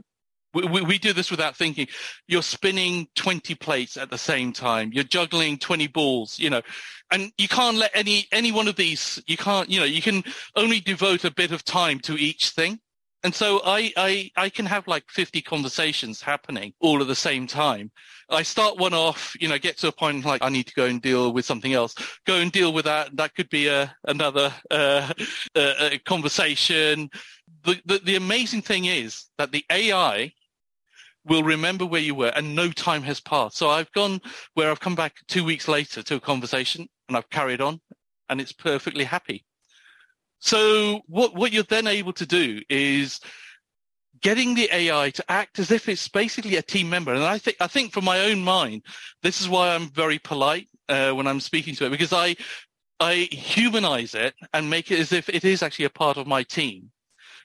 we, 0.54 0.80
we, 0.80 0.98
do 0.98 1.12
this 1.12 1.30
without 1.30 1.54
thinking. 1.54 1.86
You're 2.28 2.42
spinning 2.42 3.08
20 3.16 3.54
plates 3.56 3.98
at 3.98 4.08
the 4.10 4.16
same 4.16 4.52
time. 4.52 4.90
You're 4.92 5.04
juggling 5.04 5.58
20 5.58 5.88
balls, 5.88 6.38
you 6.38 6.48
know, 6.48 6.62
and 7.10 7.30
you 7.36 7.48
can't 7.48 7.76
let 7.76 7.90
any, 7.94 8.26
any 8.32 8.52
one 8.52 8.66
of 8.66 8.76
these, 8.76 9.22
you 9.26 9.36
can't, 9.36 9.70
you 9.70 9.80
know, 9.80 9.86
you 9.86 10.00
can 10.00 10.24
only 10.54 10.80
devote 10.80 11.24
a 11.24 11.34
bit 11.34 11.52
of 11.52 11.64
time 11.64 11.98
to 12.00 12.14
each 12.14 12.50
thing. 12.50 12.78
And 13.22 13.34
so 13.34 13.60
I, 13.64 13.92
I, 13.96 14.30
I 14.36 14.48
can 14.48 14.66
have 14.66 14.86
like 14.86 15.04
50 15.08 15.42
conversations 15.42 16.20
happening 16.20 16.72
all 16.80 17.00
at 17.00 17.08
the 17.08 17.14
same 17.14 17.46
time. 17.46 17.90
I 18.30 18.42
start 18.42 18.78
one 18.78 18.94
off, 18.94 19.34
you 19.40 19.48
know, 19.48 19.58
get 19.58 19.78
to 19.78 19.88
a 19.88 19.92
point 19.92 20.24
like 20.24 20.42
I 20.42 20.48
need 20.48 20.66
to 20.66 20.74
go 20.74 20.86
and 20.86 21.00
deal 21.00 21.32
with 21.32 21.44
something 21.44 21.72
else. 21.72 21.94
Go 22.26 22.36
and 22.36 22.52
deal 22.52 22.72
with 22.72 22.84
that. 22.84 23.16
That 23.16 23.34
could 23.34 23.48
be 23.48 23.68
a, 23.68 23.94
another 24.06 24.52
uh, 24.70 25.12
conversation. 26.04 27.10
The, 27.64 27.80
the, 27.86 27.98
the 27.98 28.16
amazing 28.16 28.62
thing 28.62 28.84
is 28.84 29.26
that 29.38 29.50
the 29.50 29.64
AI 29.70 30.32
will 31.24 31.42
remember 31.42 31.86
where 31.86 32.00
you 32.00 32.14
were 32.14 32.32
and 32.36 32.54
no 32.54 32.70
time 32.70 33.02
has 33.02 33.20
passed. 33.20 33.56
So 33.56 33.70
I've 33.70 33.90
gone 33.92 34.20
where 34.54 34.70
I've 34.70 34.80
come 34.80 34.94
back 34.94 35.14
two 35.26 35.44
weeks 35.44 35.68
later 35.68 36.02
to 36.02 36.16
a 36.16 36.20
conversation 36.20 36.86
and 37.08 37.16
I've 37.16 37.30
carried 37.30 37.60
on 37.60 37.80
and 38.28 38.40
it's 38.40 38.52
perfectly 38.52 39.04
happy. 39.04 39.45
So 40.38 41.02
what, 41.06 41.34
what 41.34 41.52
you're 41.52 41.64
then 41.64 41.86
able 41.86 42.12
to 42.14 42.26
do 42.26 42.62
is 42.68 43.20
getting 44.20 44.54
the 44.54 44.68
AI 44.72 45.10
to 45.10 45.24
act 45.30 45.58
as 45.58 45.70
if 45.70 45.88
it's 45.88 46.08
basically 46.08 46.56
a 46.56 46.62
team 46.62 46.88
member. 46.88 47.12
And 47.12 47.24
I 47.24 47.38
think, 47.38 47.56
I 47.60 47.66
think 47.66 47.92
from 47.92 48.04
my 48.04 48.20
own 48.20 48.42
mind, 48.42 48.82
this 49.22 49.40
is 49.40 49.48
why 49.48 49.74
I'm 49.74 49.88
very 49.90 50.18
polite 50.18 50.68
uh, 50.88 51.12
when 51.12 51.26
I'm 51.26 51.40
speaking 51.40 51.74
to 51.76 51.86
it 51.86 51.90
because 51.90 52.12
I, 52.12 52.36
I 53.00 53.28
humanize 53.30 54.14
it 54.14 54.34
and 54.54 54.70
make 54.70 54.90
it 54.90 55.00
as 55.00 55.12
if 55.12 55.28
it 55.28 55.44
is 55.44 55.62
actually 55.62 55.84
a 55.86 55.90
part 55.90 56.16
of 56.16 56.26
my 56.26 56.42
team. 56.42 56.90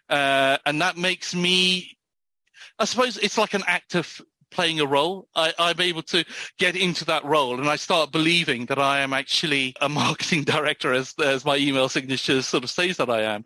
Uh, 0.10 0.58
and 0.66 0.82
that 0.82 0.98
makes 0.98 1.34
me, 1.34 1.98
I 2.80 2.86
suppose 2.86 3.18
it's 3.18 3.38
like 3.38 3.54
an 3.54 3.64
active 3.68 4.22
playing 4.52 4.80
a 4.80 4.86
role. 4.86 5.28
I, 5.36 5.54
am 5.58 5.80
able 5.80 6.04
to 6.04 6.24
get 6.60 6.76
into 6.76 7.06
that 7.06 7.24
role 7.26 7.60
and 7.60 7.70
I 7.70 7.76
start 7.76 8.12
believing 8.12 8.66
that 8.68 8.80
I 8.80 9.00
am 9.00 9.14
actually 9.14 9.74
a 9.82 9.90
marketing 10.02 10.44
director 10.44 10.94
as, 10.94 11.14
as 11.24 11.46
my 11.46 11.58
email 11.58 11.90
signature 11.90 12.42
sort 12.42 12.64
of 12.64 12.70
says 12.70 12.98
that 12.98 13.10
I 13.10 13.22
am. 13.22 13.44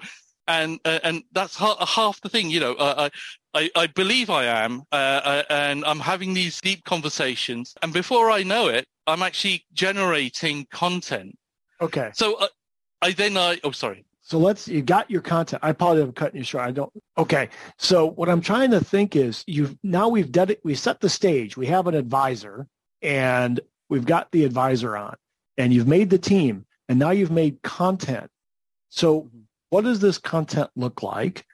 And, 0.48 0.80
uh, 0.86 1.00
and 1.04 1.24
that's 1.32 1.56
ha- 1.56 1.84
half 1.86 2.22
the 2.22 2.30
thing, 2.30 2.52
you 2.52 2.60
know, 2.60 2.74
uh, 2.76 3.10
I, 3.56 3.70
I, 3.76 3.88
believe 3.88 4.30
I 4.30 4.46
am, 4.46 4.84
uh, 4.92 4.96
uh, 4.96 5.44
and 5.50 5.84
I'm 5.86 6.00
having 6.00 6.34
these 6.34 6.62
deep 6.62 6.84
conversations. 6.84 7.74
And 7.82 7.92
before 7.92 8.30
I 8.30 8.44
know 8.44 8.68
it, 8.68 8.86
I'm 9.08 9.24
actually 9.24 9.66
generating 9.74 10.68
content. 10.72 11.36
Okay. 11.82 12.12
So 12.14 12.36
uh, 12.36 12.48
I 13.02 13.12
then 13.12 13.38
I, 13.38 13.60
oh, 13.64 13.72
sorry. 13.72 14.06
So 14.26 14.40
let's, 14.40 14.68
you 14.68 14.82
got 14.82 15.12
your 15.12 15.22
content. 15.22 15.62
I 15.64 15.70
apologize 15.70 16.08
for 16.08 16.12
cutting 16.14 16.40
you 16.40 16.44
short. 16.44 16.64
I 16.64 16.72
don't, 16.72 16.92
okay. 17.16 17.48
So 17.78 18.08
what 18.08 18.28
I'm 18.28 18.42
trying 18.42 18.72
to 18.72 18.84
think 18.84 19.16
is 19.16 19.44
you've, 19.46 19.78
now 19.84 20.10
we've 20.10 20.32
done 20.32 20.50
it, 20.50 20.62
we 20.64 20.74
set 20.74 21.00
the 21.00 21.10
stage. 21.10 21.56
We 21.56 21.68
have 21.68 21.86
an 21.86 21.94
advisor 21.94 22.68
and 23.04 23.60
we've 23.88 24.04
got 24.04 24.32
the 24.32 24.44
advisor 24.44 24.98
on 24.98 25.16
and 25.60 25.72
you've 25.72 25.88
made 25.88 26.10
the 26.10 26.18
team 26.18 26.66
and 26.90 26.98
now 26.98 27.12
you've 27.12 27.30
made 27.30 27.62
content. 27.62 28.32
So 28.90 29.30
what 29.70 29.84
does 29.84 30.00
this 30.00 30.18
content 30.18 30.72
look 30.76 31.04
like? 31.04 31.46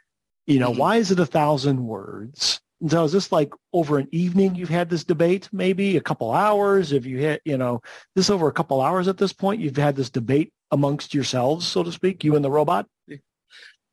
You 0.47 0.59
know, 0.59 0.71
mm-hmm. 0.71 0.79
why 0.79 0.95
is 0.95 1.11
it 1.11 1.19
a 1.19 1.25
thousand 1.25 1.85
words? 1.85 2.61
And 2.79 2.89
so 2.89 3.03
is 3.03 3.11
this 3.11 3.33
like 3.33 3.51
over 3.73 3.97
an 3.97 4.07
evening 4.13 4.55
you've 4.55 4.69
had 4.69 4.89
this 4.89 5.03
debate, 5.03 5.49
maybe 5.51 5.97
a 5.97 6.01
couple 6.01 6.31
hours? 6.31 6.93
If 6.93 7.05
you 7.05 7.17
hit, 7.17 7.41
you 7.43 7.57
know, 7.57 7.81
this 8.15 8.29
over 8.29 8.47
a 8.47 8.53
couple 8.53 8.79
hours 8.79 9.09
at 9.09 9.17
this 9.17 9.33
point, 9.33 9.59
you've 9.59 9.75
had 9.75 9.97
this 9.97 10.09
debate 10.09 10.53
amongst 10.71 11.13
yourselves, 11.13 11.67
so 11.67 11.83
to 11.83 11.91
speak, 11.91 12.23
you 12.23 12.35
and 12.35 12.45
the 12.45 12.51
robot? 12.51 12.87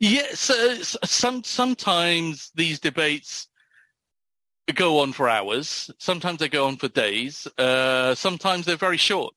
Yes, 0.01 0.49
uh, 0.49 0.77
some 1.05 1.43
sometimes 1.43 2.53
these 2.55 2.79
debates 2.79 3.49
go 4.75 5.01
on 5.01 5.13
for 5.13 5.29
hours. 5.29 5.91
Sometimes 5.99 6.39
they 6.39 6.49
go 6.49 6.67
on 6.67 6.77
for 6.77 6.89
days. 6.89 7.49
Uh, 7.59 8.15
sometimes 8.15 8.65
they're 8.65 8.77
very 8.77 8.97
short. 8.97 9.35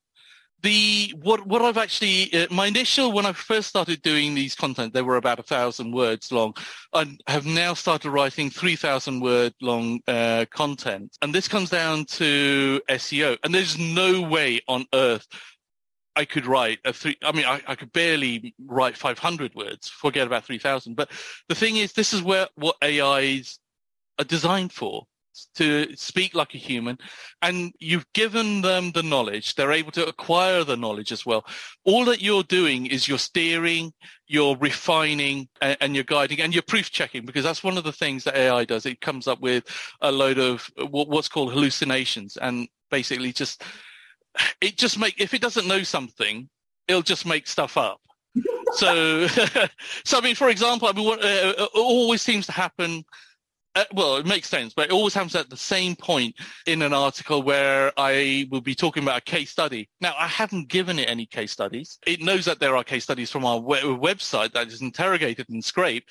The 0.61 1.15
what 1.19 1.47
what 1.47 1.63
I've 1.63 1.79
actually 1.79 2.31
uh, 2.35 2.45
my 2.51 2.67
initial 2.67 3.11
when 3.11 3.25
I 3.25 3.33
first 3.33 3.69
started 3.69 4.03
doing 4.03 4.35
these 4.35 4.53
content 4.53 4.93
they 4.93 5.01
were 5.01 5.17
about 5.17 5.39
a 5.39 5.43
thousand 5.43 5.91
words 5.91 6.31
long. 6.31 6.53
I 6.93 7.17
have 7.25 7.47
now 7.47 7.73
started 7.73 8.11
writing 8.11 8.51
three 8.51 8.75
thousand 8.75 9.21
word 9.21 9.55
long 9.59 10.01
uh, 10.07 10.45
content, 10.51 11.17
and 11.23 11.33
this 11.33 11.47
comes 11.47 11.71
down 11.71 12.05
to 12.05 12.79
SEO. 12.87 13.39
And 13.43 13.55
there's 13.55 13.79
no 13.79 14.21
way 14.21 14.61
on 14.67 14.85
earth 14.93 15.25
I 16.21 16.25
could 16.25 16.45
write 16.45 16.77
a 16.85 16.93
three. 16.93 17.17
I 17.23 17.31
mean, 17.31 17.45
I, 17.45 17.59
I 17.67 17.73
could 17.73 17.91
barely 17.93 18.53
write 18.67 18.95
500 18.95 19.55
words. 19.55 19.89
Forget 19.89 20.27
about 20.27 20.45
3,000. 20.45 20.95
But 20.95 21.09
the 21.49 21.55
thing 21.55 21.77
is, 21.77 21.93
this 21.93 22.13
is 22.13 22.21
where 22.21 22.47
what 22.53 22.75
AIs 22.83 23.57
are 24.19 24.25
designed 24.25 24.71
for. 24.71 25.07
to 25.55 25.87
speak 25.95 26.35
like 26.35 26.53
a 26.53 26.59
human 26.59 26.97
and 27.41 27.73
you've 27.79 28.05
given 28.13 28.61
them 28.61 28.91
the 28.91 29.01
knowledge 29.01 29.55
they're 29.55 29.79
able 29.81 29.93
to 29.93 30.05
acquire 30.05 30.65
the 30.65 30.75
knowledge 30.75 31.11
as 31.13 31.25
well 31.25 31.41
all 31.85 32.03
that 32.03 32.21
you're 32.21 32.43
doing 32.59 32.85
is 32.85 33.07
you're 33.07 33.27
steering 33.31 33.93
you're 34.27 34.57
refining 34.57 35.47
and, 35.61 35.77
and, 35.79 35.95
you're 35.95 36.13
guiding 36.15 36.41
and 36.41 36.53
you're 36.53 36.73
proof 36.73 36.91
checking 36.91 37.25
because 37.25 37.45
that's 37.45 37.63
one 37.63 37.77
of 37.77 37.85
the 37.85 37.97
things 38.01 38.25
that 38.25 38.35
ai 38.35 38.65
does 38.65 38.85
it 38.85 38.99
comes 39.07 39.25
up 39.25 39.39
with 39.39 39.63
a 40.01 40.11
load 40.11 40.37
of 40.37 40.69
what's 40.89 41.29
called 41.29 41.53
hallucinations 41.53 42.35
and 42.45 42.67
basically 42.89 43.31
just 43.31 43.63
it 44.61 44.77
just 44.77 44.97
make 44.99 45.19
if 45.19 45.33
it 45.33 45.41
doesn't 45.41 45.67
know 45.67 45.83
something 45.83 46.47
it'll 46.87 47.01
just 47.01 47.25
make 47.25 47.47
stuff 47.47 47.77
up 47.77 47.99
so 48.73 49.27
so 50.05 50.17
i 50.17 50.21
mean 50.21 50.35
for 50.35 50.49
example 50.49 50.87
i 50.87 50.91
mean 50.93 51.05
what 51.05 51.23
uh, 51.23 51.67
always 51.75 52.21
seems 52.21 52.45
to 52.45 52.51
happen 52.51 53.03
uh, 53.73 53.85
well, 53.93 54.17
it 54.17 54.25
makes 54.25 54.49
sense, 54.49 54.73
but 54.73 54.87
it 54.87 54.91
always 54.91 55.13
happens 55.13 55.35
at 55.35 55.49
the 55.49 55.55
same 55.55 55.95
point 55.95 56.35
in 56.65 56.81
an 56.81 56.93
article 56.93 57.41
where 57.41 57.93
I 57.95 58.47
will 58.51 58.61
be 58.61 58.75
talking 58.75 59.03
about 59.03 59.19
a 59.19 59.21
case 59.21 59.49
study. 59.49 59.87
Now, 60.01 60.13
I 60.17 60.27
haven't 60.27 60.67
given 60.67 60.99
it 60.99 61.09
any 61.09 61.25
case 61.25 61.53
studies. 61.53 61.97
It 62.05 62.21
knows 62.21 62.43
that 62.45 62.59
there 62.59 62.75
are 62.75 62.83
case 62.83 63.05
studies 63.05 63.31
from 63.31 63.45
our 63.45 63.59
website 63.59 64.51
that 64.53 64.67
is 64.67 64.81
interrogated 64.81 65.47
and 65.49 65.63
scraped, 65.63 66.09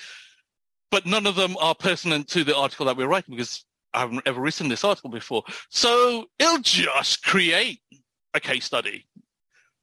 but 0.90 1.04
none 1.04 1.26
of 1.26 1.36
them 1.36 1.54
are 1.58 1.74
pertinent 1.74 2.28
to 2.28 2.44
the 2.44 2.56
article 2.56 2.86
that 2.86 2.96
we're 2.96 3.08
writing 3.08 3.36
because 3.36 3.64
I 3.92 4.00
haven't 4.00 4.22
ever 4.24 4.40
written 4.40 4.68
this 4.68 4.84
article 4.84 5.10
before. 5.10 5.42
So 5.68 6.26
it'll 6.38 6.58
just 6.60 7.22
create 7.22 7.80
a 8.34 8.40
case 8.40 8.64
study. 8.64 9.06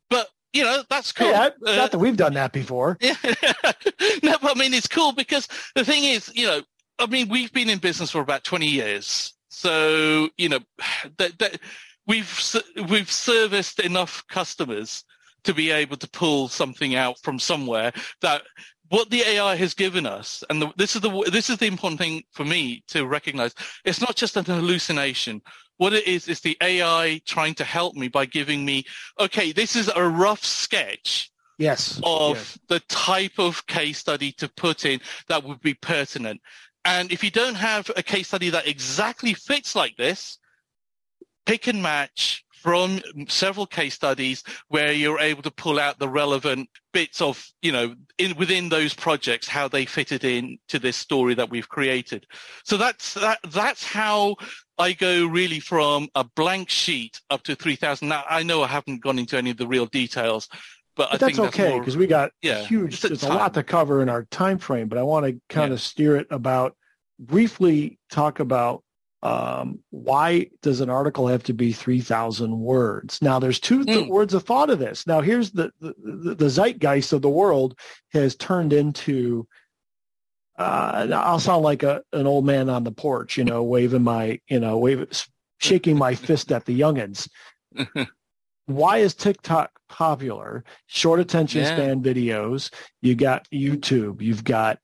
But 0.09 0.27
you 0.53 0.63
know 0.63 0.83
that's 0.89 1.11
cool. 1.11 1.29
Yeah, 1.29 1.49
uh, 1.65 1.75
not 1.75 1.91
that 1.91 1.99
we've 1.99 2.17
done 2.17 2.33
that 2.33 2.53
before. 2.53 2.97
Yeah, 3.01 3.15
no, 3.23 4.37
but 4.41 4.55
I 4.55 4.59
mean 4.59 4.73
it's 4.73 4.87
cool 4.87 5.11
because 5.11 5.47
the 5.75 5.83
thing 5.83 6.03
is, 6.03 6.31
you 6.33 6.47
know, 6.47 6.61
I 6.99 7.05
mean, 7.05 7.29
we've 7.29 7.53
been 7.53 7.69
in 7.69 7.79
business 7.79 8.11
for 8.11 8.21
about 8.21 8.43
20 8.43 8.65
years. 8.65 9.33
So, 9.49 10.29
you 10.37 10.49
know, 10.49 10.59
that, 11.17 11.37
that 11.39 11.59
we've, 12.05 12.55
we've 12.89 13.11
serviced 13.11 13.79
enough 13.79 14.23
customers 14.29 15.03
to 15.43 15.53
be 15.53 15.71
able 15.71 15.97
to 15.97 16.09
pull 16.09 16.47
something 16.47 16.95
out 16.95 17.17
from 17.21 17.39
somewhere 17.39 17.93
that 18.21 18.41
what 18.89 19.09
the 19.09 19.21
AI 19.21 19.55
has 19.55 19.73
given 19.73 20.05
us, 20.05 20.43
and 20.49 20.61
the, 20.61 20.71
this 20.77 20.95
is 20.95 21.01
the 21.01 21.29
this 21.31 21.49
is 21.49 21.57
the 21.57 21.67
important 21.67 21.99
thing 21.99 22.23
for 22.31 22.45
me 22.45 22.83
to 22.87 23.05
recognize. 23.05 23.53
It's 23.85 24.01
not 24.01 24.15
just 24.15 24.37
an 24.37 24.45
hallucination. 24.45 25.41
What 25.77 25.93
it 25.93 26.07
is 26.07 26.27
is 26.27 26.39
the 26.39 26.57
AI 26.61 27.21
trying 27.25 27.53
to 27.55 27.63
help 27.63 27.95
me 27.95 28.07
by 28.07 28.25
giving 28.25 28.65
me, 28.65 28.85
okay, 29.19 29.51
this 29.51 29.75
is 29.75 29.91
a 29.95 30.07
rough 30.07 30.43
sketch 30.43 31.31
yes 31.59 31.99
of 32.03 32.37
yes. 32.37 32.59
the 32.67 32.79
type 32.81 33.39
of 33.39 33.65
case 33.65 33.97
study 33.97 34.31
to 34.31 34.47
put 34.47 34.85
in 34.85 34.99
that 35.27 35.43
would 35.43 35.59
be 35.61 35.73
pertinent 35.73 36.39
and 36.87 37.11
if 37.11 37.21
you 37.21 37.29
don't 37.29 37.55
have 37.55 37.91
a 37.97 38.01
case 38.01 38.29
study 38.29 38.49
that 38.51 38.65
exactly 38.65 39.33
fits 39.33 39.75
like 39.75 39.97
this, 39.97 40.37
pick 41.45 41.67
and 41.67 41.83
match 41.83 42.45
from 42.61 43.01
several 43.27 43.65
case 43.65 43.93
studies 43.93 44.43
where 44.67 44.91
you're 44.91 45.19
able 45.19 45.41
to 45.43 45.51
pull 45.51 45.79
out 45.79 45.99
the 45.99 46.09
relevant 46.09 46.69
bits 46.93 47.21
of, 47.21 47.45
you 47.61 47.71
know, 47.71 47.95
in, 48.17 48.35
within 48.37 48.69
those 48.69 48.93
projects, 48.93 49.47
how 49.47 49.67
they 49.67 49.85
fitted 49.85 50.23
in 50.23 50.57
to 50.67 50.79
this 50.79 50.97
story 50.97 51.33
that 51.35 51.49
we've 51.49 51.69
created. 51.69 52.25
So 52.63 52.77
that's, 52.77 53.13
that, 53.15 53.39
that's 53.49 53.83
how 53.83 54.35
I 54.77 54.93
go 54.93 55.25
really 55.25 55.59
from 55.59 56.09
a 56.15 56.23
blank 56.23 56.69
sheet 56.69 57.21
up 57.29 57.43
to 57.43 57.55
3000. 57.55 58.07
Now, 58.07 58.23
I 58.29 58.43
know 58.43 58.63
I 58.63 58.67
haven't 58.67 59.01
gone 59.01 59.19
into 59.19 59.37
any 59.37 59.51
of 59.51 59.57
the 59.57 59.67
real 59.67 59.85
details, 59.85 60.49
but, 60.95 61.11
but 61.11 61.19
that's 61.19 61.39
okay 61.39 61.77
because 61.77 61.95
we 61.95 62.07
got 62.07 62.31
yeah, 62.41 62.63
huge. 62.63 63.01
there's 63.01 63.23
a 63.23 63.29
lot 63.29 63.53
to 63.53 63.63
cover 63.63 64.01
in 64.01 64.09
our 64.09 64.25
time 64.25 64.57
frame, 64.57 64.87
but 64.87 64.97
I 64.97 65.03
want 65.03 65.27
to 65.27 65.39
kind 65.47 65.69
yeah. 65.69 65.75
of 65.75 65.81
steer 65.81 66.15
it 66.15 66.27
about 66.31 66.75
briefly 67.19 67.99
talk 68.09 68.39
about 68.39 68.83
um, 69.23 69.79
why 69.89 70.47
does 70.61 70.79
an 70.79 70.89
article 70.89 71.27
have 71.27 71.43
to 71.43 71.53
be 71.53 71.71
3,000 71.71 72.59
words? 72.59 73.21
Now, 73.21 73.39
there's 73.39 73.59
two 73.59 73.83
th- 73.83 74.05
mm. 74.05 74.09
words 74.09 74.33
of 74.33 74.43
thought 74.43 74.69
of 74.69 74.79
this. 74.79 75.07
Now, 75.07 75.21
here's 75.21 75.51
the, 75.51 75.71
the, 75.79 76.35
the 76.35 76.49
zeitgeist 76.49 77.13
of 77.13 77.21
the 77.21 77.29
world 77.29 77.77
has 78.13 78.35
turned 78.35 78.73
into. 78.73 79.47
Uh, 80.57 81.07
I'll 81.13 81.39
sound 81.39 81.63
like 81.63 81.83
a, 81.83 82.01
an 82.13 82.25
old 82.25 82.45
man 82.45 82.69
on 82.69 82.83
the 82.83 82.91
porch, 82.91 83.37
you 83.37 83.43
know, 83.43 83.63
waving 83.63 84.03
my, 84.03 84.39
you 84.47 84.59
know, 84.59 84.77
wave, 84.77 85.07
shaking 85.59 85.97
my 85.97 86.15
fist 86.15 86.51
at 86.51 86.65
the 86.65 86.79
youngins. 86.79 87.29
why 88.65 88.97
is 88.97 89.15
TikTok 89.15 89.71
popular? 89.89 90.63
Short 90.87 91.19
attention 91.19 91.61
yeah. 91.61 91.75
span 91.75 92.01
videos. 92.01 92.71
You 93.01 93.15
got 93.15 93.47
YouTube. 93.51 94.21
You've 94.21 94.43
got 94.43 94.79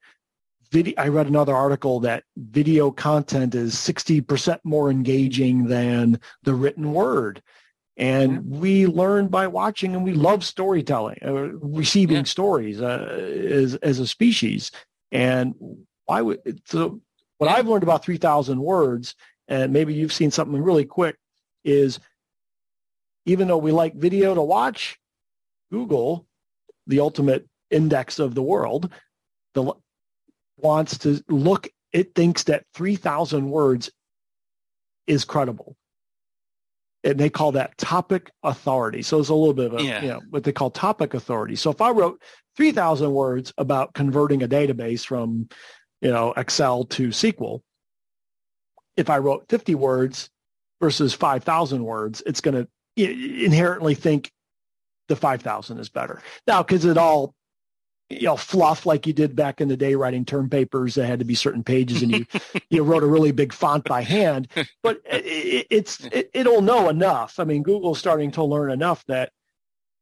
video. 0.74 0.93
I 0.97 1.07
read 1.07 1.28
another 1.28 1.55
article 1.55 1.99
that 2.01 2.24
video 2.36 2.91
content 2.91 3.55
is 3.55 3.76
60% 3.76 4.59
more 4.63 4.89
engaging 4.89 5.67
than 5.67 6.19
the 6.41 6.55
written 6.55 6.93
word. 6.93 7.41
And 7.95 8.34
yeah. 8.34 8.59
we 8.59 8.88
learn 8.88 9.28
by 9.28 9.45
watching 9.47 9.95
and 9.95 10.03
we 10.03 10.13
love 10.13 10.43
storytelling, 10.43 11.19
uh, 11.24 11.32
receiving 11.32 12.17
yeah. 12.17 12.24
stories 12.24 12.82
uh, 12.82 13.07
as, 13.07 13.76
as 13.76 13.99
a 13.99 14.07
species. 14.07 14.71
And 15.11 15.53
why 16.05 16.21
would, 16.21 16.61
so 16.65 16.99
what 17.38 17.51
I've 17.51 17.67
learned 17.67 17.84
about 17.84 18.03
3,000 18.03 18.59
words, 18.59 19.15
and 19.47 19.71
maybe 19.71 19.93
you've 19.93 20.11
seen 20.11 20.32
something 20.32 20.61
really 20.61 20.86
quick, 20.86 21.17
is 21.63 21.99
even 23.28 23.47
though 23.47 23.57
we 23.57 23.71
like 23.71 23.95
video 23.95 24.34
to 24.34 24.41
watch, 24.41 24.99
Google, 25.71 26.26
the 26.88 26.99
ultimate 26.99 27.47
index 27.69 28.17
of 28.17 28.34
the 28.34 28.43
world, 28.43 28.91
the, 29.53 29.71
wants 30.64 30.97
to 30.99 31.22
look, 31.28 31.70
it 31.91 32.16
thinks 32.16 32.43
that 32.43 32.66
3,000 32.74 33.49
words 33.49 33.91
is 35.05 35.26
credible. 35.26 35.76
And 37.03 37.20
they 37.20 37.30
call 37.30 37.51
that 37.51 37.78
topic 37.78 38.32
authority. 38.43 39.01
So 39.01 39.20
it's 39.20 39.30
a 39.30 39.36
little 39.36 39.53
bit 39.53 39.74
of 39.74 39.80
a, 39.80 39.84
yeah. 39.84 40.01
you 40.01 40.07
know, 40.07 40.22
what 40.30 40.45
they 40.45 40.53
call 40.53 40.72
topic 40.72 41.14
authority. 41.14 41.57
So 41.57 41.70
if 41.70 41.82
I 41.82 41.91
wrote 41.91 42.22
3,000 42.55 43.11
words 43.11 43.53
about 43.57 43.93
converting 43.93 44.41
a 44.41 44.47
database 44.47 45.05
from, 45.05 45.49
you 46.01 46.09
know, 46.09 46.34
Excel 46.38 46.86
to 46.86 47.09
SQL, 47.09 47.59
if 48.95 49.09
I 49.09 49.18
wrote 49.18 49.45
50 49.49 49.76
words 49.76 50.30
versus 50.82 51.14
5,000 51.14 51.84
words, 51.84 52.24
it's 52.26 52.41
going 52.41 52.66
to 52.66 52.68
inherently 52.95 53.95
think 53.95 54.32
the 55.09 55.16
5,000 55.16 55.80
is 55.80 55.89
better. 55.89 56.22
Now, 56.47 56.64
because 56.64 56.86
it 56.86 56.97
all, 56.97 57.34
you 58.22 58.28
know, 58.28 58.38
fluff 58.38 58.86
like 58.86 59.05
you 59.07 59.14
did 59.14 59.36
back 59.36 59.61
in 59.61 59.68
the 59.68 59.78
day 59.78 59.95
writing 59.95 60.26
term 60.26 60.49
papers 60.49 60.95
that 60.95 61.05
had 61.05 61.20
to 61.20 61.26
be 61.26 61.36
certain 61.36 61.64
pages 61.64 62.01
and 62.01 62.11
you, 62.11 62.26
you 62.70 62.84
wrote 62.84 63.03
a 63.03 63.07
really 63.07 63.32
big 63.32 63.53
font 63.53 63.86
by 63.86 64.01
hand, 64.01 64.47
but 64.82 65.01
it, 65.05 65.68
it's, 65.70 66.03
it, 66.05 66.30
it'll 66.34 66.61
know 66.61 66.89
enough. 66.89 67.39
I 67.39 67.43
mean, 67.43 67.64
Google's 67.64 67.99
starting 67.99 68.32
to 68.32 68.43
learn 68.43 68.72
enough 68.72 69.03
that, 69.07 69.32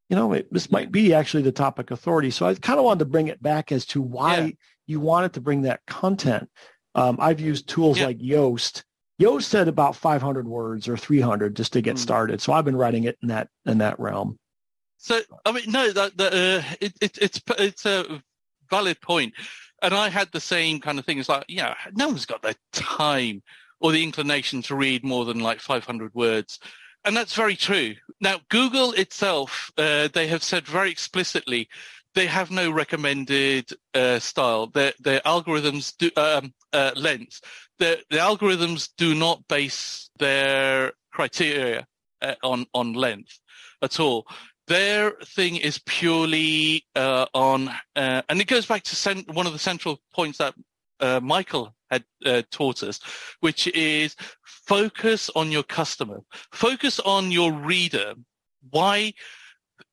you 0.10 0.16
know, 0.16 0.34
it, 0.34 0.52
this 0.52 0.72
might 0.72 0.92
be 0.92 1.14
actually 1.14 1.44
the 1.44 1.52
topic 1.52 1.92
authority. 1.92 2.32
So 2.32 2.46
I 2.46 2.56
kind 2.56 2.80
of 2.80 2.86
wanted 2.86 3.00
to 3.00 3.06
bring 3.06 3.28
it 3.28 3.42
back 3.42 3.72
as 3.72 3.86
to 3.88 4.02
why 4.02 4.38
yeah. 4.38 4.52
you 4.88 5.00
wanted 5.00 5.34
to 5.34 5.42
bring 5.42 5.62
that 5.64 5.82
content. 5.88 6.50
Um, 6.96 7.18
I've 7.20 7.40
used 7.40 7.70
tools 7.70 8.00
yeah. 8.00 8.08
like 8.08 8.20
Yoast 8.20 8.84
Yoast 9.22 9.44
said 9.44 9.68
about 9.68 9.96
500 9.96 10.48
words 10.48 10.88
or 10.88 10.98
300 10.98 11.56
just 11.56 11.74
to 11.74 11.82
get 11.82 11.98
mm. 11.98 12.00
started. 12.00 12.42
So 12.42 12.54
I've 12.54 12.66
been 12.66 12.76
writing 12.76 13.04
it 13.04 13.18
in 13.22 13.28
that 13.28 13.50
in 13.66 13.78
that 13.78 14.00
realm. 14.00 14.40
So 15.02 15.20
I 15.46 15.52
mean, 15.52 15.66
no, 15.68 15.92
that, 15.92 16.18
that 16.18 16.34
uh, 16.34 16.76
it, 16.80 16.94
it, 17.02 17.18
it's 17.20 17.42
it's 17.58 17.86
a 17.86 18.22
valid 18.70 19.02
point, 19.02 19.34
and 19.82 19.94
I 19.94 20.10
had 20.10 20.30
the 20.32 20.40
same 20.40 20.80
kind 20.80 21.00
of 21.00 21.06
thing. 21.06 21.20
It's 21.20 21.30
like, 21.30 21.46
yeah, 21.48 21.76
no 21.94 22.08
one's 22.08 22.26
got 22.26 22.42
the 22.42 22.56
time 22.72 23.44
or 23.80 23.92
the 23.92 24.04
inclination 24.04 24.62
to 24.64 24.76
read 24.76 25.04
more 25.04 25.26
than 25.26 25.40
like 25.40 25.60
500 25.60 26.14
words. 26.14 26.60
And 27.04 27.18
that's 27.18 27.34
very 27.34 27.56
true. 27.56 27.96
Now, 28.20 28.42
Google 28.50 28.92
itself, 28.92 29.72
uh, 29.76 30.08
they 30.14 30.28
have 30.28 30.44
said 30.44 30.68
very 30.68 30.92
explicitly 30.92 31.68
they 32.14 32.28
have 32.28 32.52
no 32.52 32.70
recommended 32.70 33.72
uh, 33.96 34.20
style. 34.20 34.68
Their, 34.68 34.94
their 35.00 35.22
algorithms 35.22 35.98
do 35.98 36.12
um, 36.16 36.54
uh, 36.74 36.92
length 36.96 37.42
the, 37.82 38.00
the 38.12 38.18
algorithms 38.18 38.90
do 38.96 39.16
not 39.16 39.48
base 39.48 40.12
their 40.20 40.94
criteria 41.12 41.88
uh, 42.22 42.36
on 42.44 42.68
on 42.76 42.94
length 42.94 43.40
at 43.82 44.00
all. 44.00 44.28
Their 44.72 45.12
thing 45.26 45.58
is 45.58 45.80
purely 45.80 46.86
uh, 46.96 47.26
on, 47.34 47.68
uh, 47.98 48.22
and 48.30 48.40
it 48.40 48.48
goes 48.48 48.66
back 48.66 48.84
to 48.84 48.96
cent- 48.96 49.30
one 49.30 49.46
of 49.46 49.52
the 49.52 49.60
central 49.60 50.00
points 50.14 50.38
that 50.38 50.54
uh, 51.02 51.20
Michael 51.22 51.76
had 51.90 52.06
uh, 52.26 52.44
taught 52.52 52.82
us, 52.82 53.02
which 53.42 53.68
is 53.68 54.16
focus 54.46 55.30
on 55.36 55.52
your 55.52 55.64
customer, 55.64 56.22
focus 56.54 57.02
on 57.02 57.32
your 57.32 57.52
reader. 57.52 58.14
Why? 58.70 59.12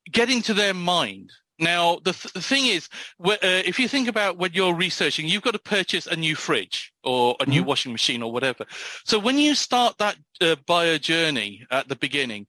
Get 0.09 0.29
into 0.29 0.53
their 0.53 0.73
mind. 0.73 1.29
Now, 1.59 1.99
the, 2.05 2.13
th- 2.13 2.33
the 2.33 2.41
thing 2.41 2.67
is, 2.67 2.87
uh, 3.21 3.35
if 3.41 3.79
you 3.79 3.89
think 3.89 4.07
about 4.07 4.37
when 4.37 4.53
you're 4.53 4.73
researching, 4.73 5.27
you've 5.27 5.41
got 5.41 5.55
to 5.55 5.59
purchase 5.59 6.07
a 6.07 6.15
new 6.15 6.35
fridge 6.37 6.93
or 7.03 7.31
a 7.31 7.43
mm-hmm. 7.43 7.51
new 7.51 7.63
washing 7.65 7.91
machine 7.91 8.23
or 8.23 8.31
whatever. 8.31 8.63
So 9.03 9.19
when 9.19 9.37
you 9.37 9.55
start 9.55 9.97
that 9.97 10.15
uh, 10.39 10.55
buyer 10.65 10.97
journey 10.97 11.67
at 11.69 11.89
the 11.89 11.97
beginning, 11.97 12.47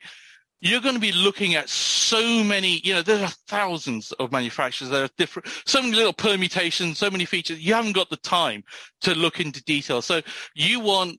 you're 0.61 0.80
going 0.80 0.94
to 0.94 1.00
be 1.00 1.12
looking 1.12 1.54
at 1.54 1.68
so 1.68 2.44
many, 2.44 2.80
you 2.84 2.92
know, 2.92 3.02
there 3.02 3.24
are 3.24 3.32
thousands 3.48 4.12
of 4.12 4.30
manufacturers. 4.30 4.90
There 4.90 5.04
are 5.04 5.11
different, 5.16 5.48
so 5.64 5.80
many 5.80 5.94
little 5.94 6.12
permutations, 6.12 6.98
so 6.98 7.11
many 7.11 7.24
features. 7.24 7.61
You 7.61 7.74
haven't 7.74 7.92
got 7.92 8.11
the 8.11 8.18
time 8.18 8.62
to 9.02 9.14
look 9.14 9.40
into 9.40 9.62
detail. 9.64 10.02
So 10.02 10.20
you 10.54 10.80
want 10.80 11.18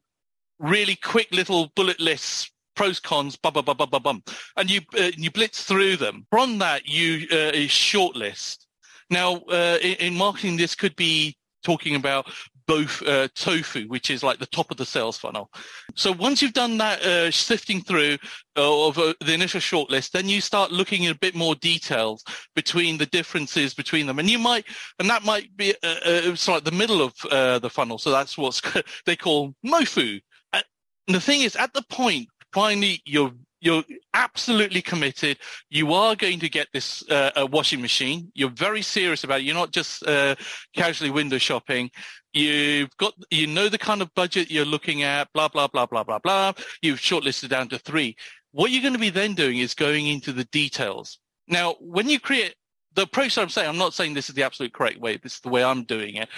really 0.59 0.95
quick 0.95 1.27
little 1.31 1.71
bullet 1.75 1.99
lists 1.99 2.51
pros 2.75 2.99
cons 2.99 3.35
bum 3.35 3.53
bum 3.53 3.65
bum 3.65 3.77
bum 3.77 3.89
bum, 3.89 4.01
bum. 4.01 4.23
and 4.57 4.69
you 4.69 4.79
uh, 4.97 5.11
you 5.17 5.29
blitz 5.31 5.63
through 5.63 5.97
them 5.97 6.25
from 6.29 6.57
that 6.57 6.87
you 6.87 7.27
uh, 7.31 7.51
shortlist 7.67 8.65
now 9.09 9.35
uh, 9.51 9.77
in, 9.81 9.93
in, 9.95 10.15
marketing 10.15 10.55
this 10.55 10.73
could 10.73 10.95
be 10.95 11.35
talking 11.63 11.95
about 11.95 12.31
both 12.67 13.01
uh, 13.03 13.27
tofu, 13.35 13.87
which 13.87 14.09
is 14.09 14.23
like 14.23 14.39
the 14.39 14.45
top 14.47 14.71
of 14.71 14.77
the 14.77 14.85
sales 14.85 15.17
funnel. 15.17 15.49
So 15.95 16.11
once 16.11 16.41
you've 16.41 16.53
done 16.53 16.77
that 16.77 17.01
uh, 17.01 17.31
sifting 17.31 17.81
through 17.81 18.17
uh, 18.57 18.87
of 18.87 18.97
uh, 18.97 19.13
the 19.19 19.33
initial 19.33 19.61
shortlist, 19.61 20.11
then 20.11 20.27
you 20.27 20.41
start 20.41 20.71
looking 20.71 21.05
at 21.05 21.15
a 21.15 21.19
bit 21.19 21.35
more 21.35 21.55
details 21.55 22.23
between 22.55 22.97
the 22.97 23.05
differences 23.07 23.73
between 23.73 24.07
them, 24.07 24.19
and 24.19 24.29
you 24.29 24.39
might, 24.39 24.65
and 24.99 25.09
that 25.09 25.23
might 25.23 25.55
be 25.55 25.75
uh, 25.83 25.95
uh 26.05 26.35
sort 26.35 26.59
of 26.59 26.63
the 26.65 26.71
middle 26.71 27.01
of 27.01 27.13
the 27.61 27.69
funnel. 27.69 27.97
So 27.97 28.11
that's 28.11 28.37
what 28.37 28.59
they 29.05 29.15
call 29.15 29.53
mofu. 29.65 30.19
And 30.53 30.63
the 31.07 31.21
thing 31.21 31.41
is, 31.41 31.55
at 31.55 31.73
the 31.73 31.83
point 31.89 32.27
finally 32.53 33.01
you're 33.05 33.31
you're 33.61 33.83
absolutely 34.13 34.81
committed. 34.81 35.37
You 35.69 35.93
are 35.93 36.15
going 36.15 36.39
to 36.39 36.49
get 36.49 36.67
this 36.73 37.07
uh, 37.09 37.47
washing 37.51 37.81
machine. 37.81 38.31
You're 38.33 38.49
very 38.49 38.81
serious 38.81 39.23
about 39.23 39.39
it. 39.39 39.43
You're 39.43 39.55
not 39.55 39.71
just 39.71 40.05
uh, 40.05 40.35
casually 40.75 41.11
window 41.11 41.37
shopping. 41.37 41.91
You've 42.33 42.95
got, 42.97 43.13
you 43.29 43.47
know 43.47 43.69
the 43.69 43.77
kind 43.77 44.01
of 44.01 44.13
budget 44.15 44.49
you're 44.49 44.65
looking 44.65 45.03
at, 45.03 45.31
blah, 45.33 45.47
blah, 45.47 45.67
blah, 45.67 45.85
blah, 45.85 46.03
blah, 46.03 46.19
blah. 46.19 46.53
You've 46.81 46.99
shortlisted 46.99 47.49
down 47.49 47.69
to 47.69 47.77
three. 47.77 48.15
What 48.51 48.71
you're 48.71 48.81
going 48.81 48.93
to 48.93 48.99
be 48.99 49.11
then 49.11 49.35
doing 49.35 49.59
is 49.59 49.73
going 49.73 50.07
into 50.07 50.33
the 50.33 50.45
details. 50.45 51.19
Now, 51.47 51.75
when 51.79 52.09
you 52.09 52.19
create 52.19 52.55
the 52.95 53.03
approach 53.03 53.37
I'm 53.37 53.49
saying, 53.49 53.69
I'm 53.69 53.77
not 53.77 53.93
saying 53.93 54.13
this 54.13 54.29
is 54.29 54.35
the 54.35 54.43
absolute 54.43 54.73
correct 54.73 54.99
way. 54.99 55.17
This 55.17 55.35
is 55.35 55.39
the 55.41 55.49
way 55.49 55.63
I'm 55.63 55.83
doing 55.83 56.15
it. 56.15 56.29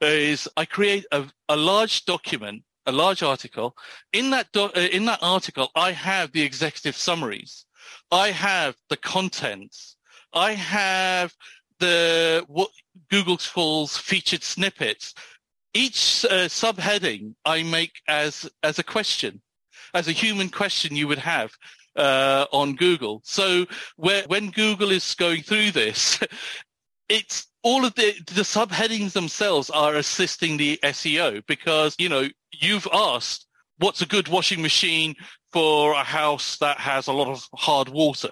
Is 0.00 0.48
I 0.56 0.64
create 0.64 1.06
a, 1.12 1.24
a 1.48 1.56
large 1.56 2.04
document 2.04 2.62
a 2.86 2.92
large 2.92 3.22
article. 3.22 3.76
In 4.12 4.30
that 4.30 4.52
do- 4.52 4.72
uh, 4.76 4.88
in 4.92 5.04
that 5.06 5.20
article, 5.22 5.70
I 5.74 5.92
have 5.92 6.32
the 6.32 6.42
executive 6.42 6.96
summaries. 6.96 7.66
I 8.10 8.30
have 8.30 8.76
the 8.88 8.96
contents. 8.96 9.96
I 10.32 10.52
have 10.52 11.32
the 11.78 12.44
what 12.48 12.70
Google 13.10 13.38
calls 13.38 13.96
featured 13.96 14.42
snippets. 14.42 15.14
Each 15.72 16.24
uh, 16.24 16.48
subheading 16.48 17.34
I 17.44 17.62
make 17.62 18.00
as 18.08 18.48
as 18.62 18.78
a 18.78 18.84
question, 18.84 19.42
as 19.92 20.08
a 20.08 20.12
human 20.12 20.48
question 20.48 20.94
you 20.94 21.08
would 21.08 21.18
have 21.18 21.52
uh, 21.96 22.46
on 22.52 22.74
Google. 22.74 23.20
So 23.24 23.66
where, 23.96 24.24
when 24.26 24.50
Google 24.50 24.90
is 24.90 25.14
going 25.14 25.42
through 25.42 25.72
this, 25.72 26.20
it's 27.08 27.48
all 27.62 27.84
of 27.84 27.94
the 27.94 28.12
the 28.26 28.42
subheadings 28.42 29.12
themselves 29.12 29.70
are 29.70 29.96
assisting 29.96 30.56
the 30.56 30.78
SEO 30.84 31.44
because 31.46 31.96
you 31.98 32.08
know 32.08 32.28
you've 32.60 32.88
asked 32.92 33.46
what's 33.78 34.02
a 34.02 34.06
good 34.06 34.28
washing 34.28 34.62
machine 34.62 35.14
for 35.52 35.92
a 35.92 36.04
house 36.04 36.58
that 36.58 36.78
has 36.78 37.06
a 37.06 37.12
lot 37.12 37.28
of 37.28 37.46
hard 37.54 37.88
water, 37.88 38.30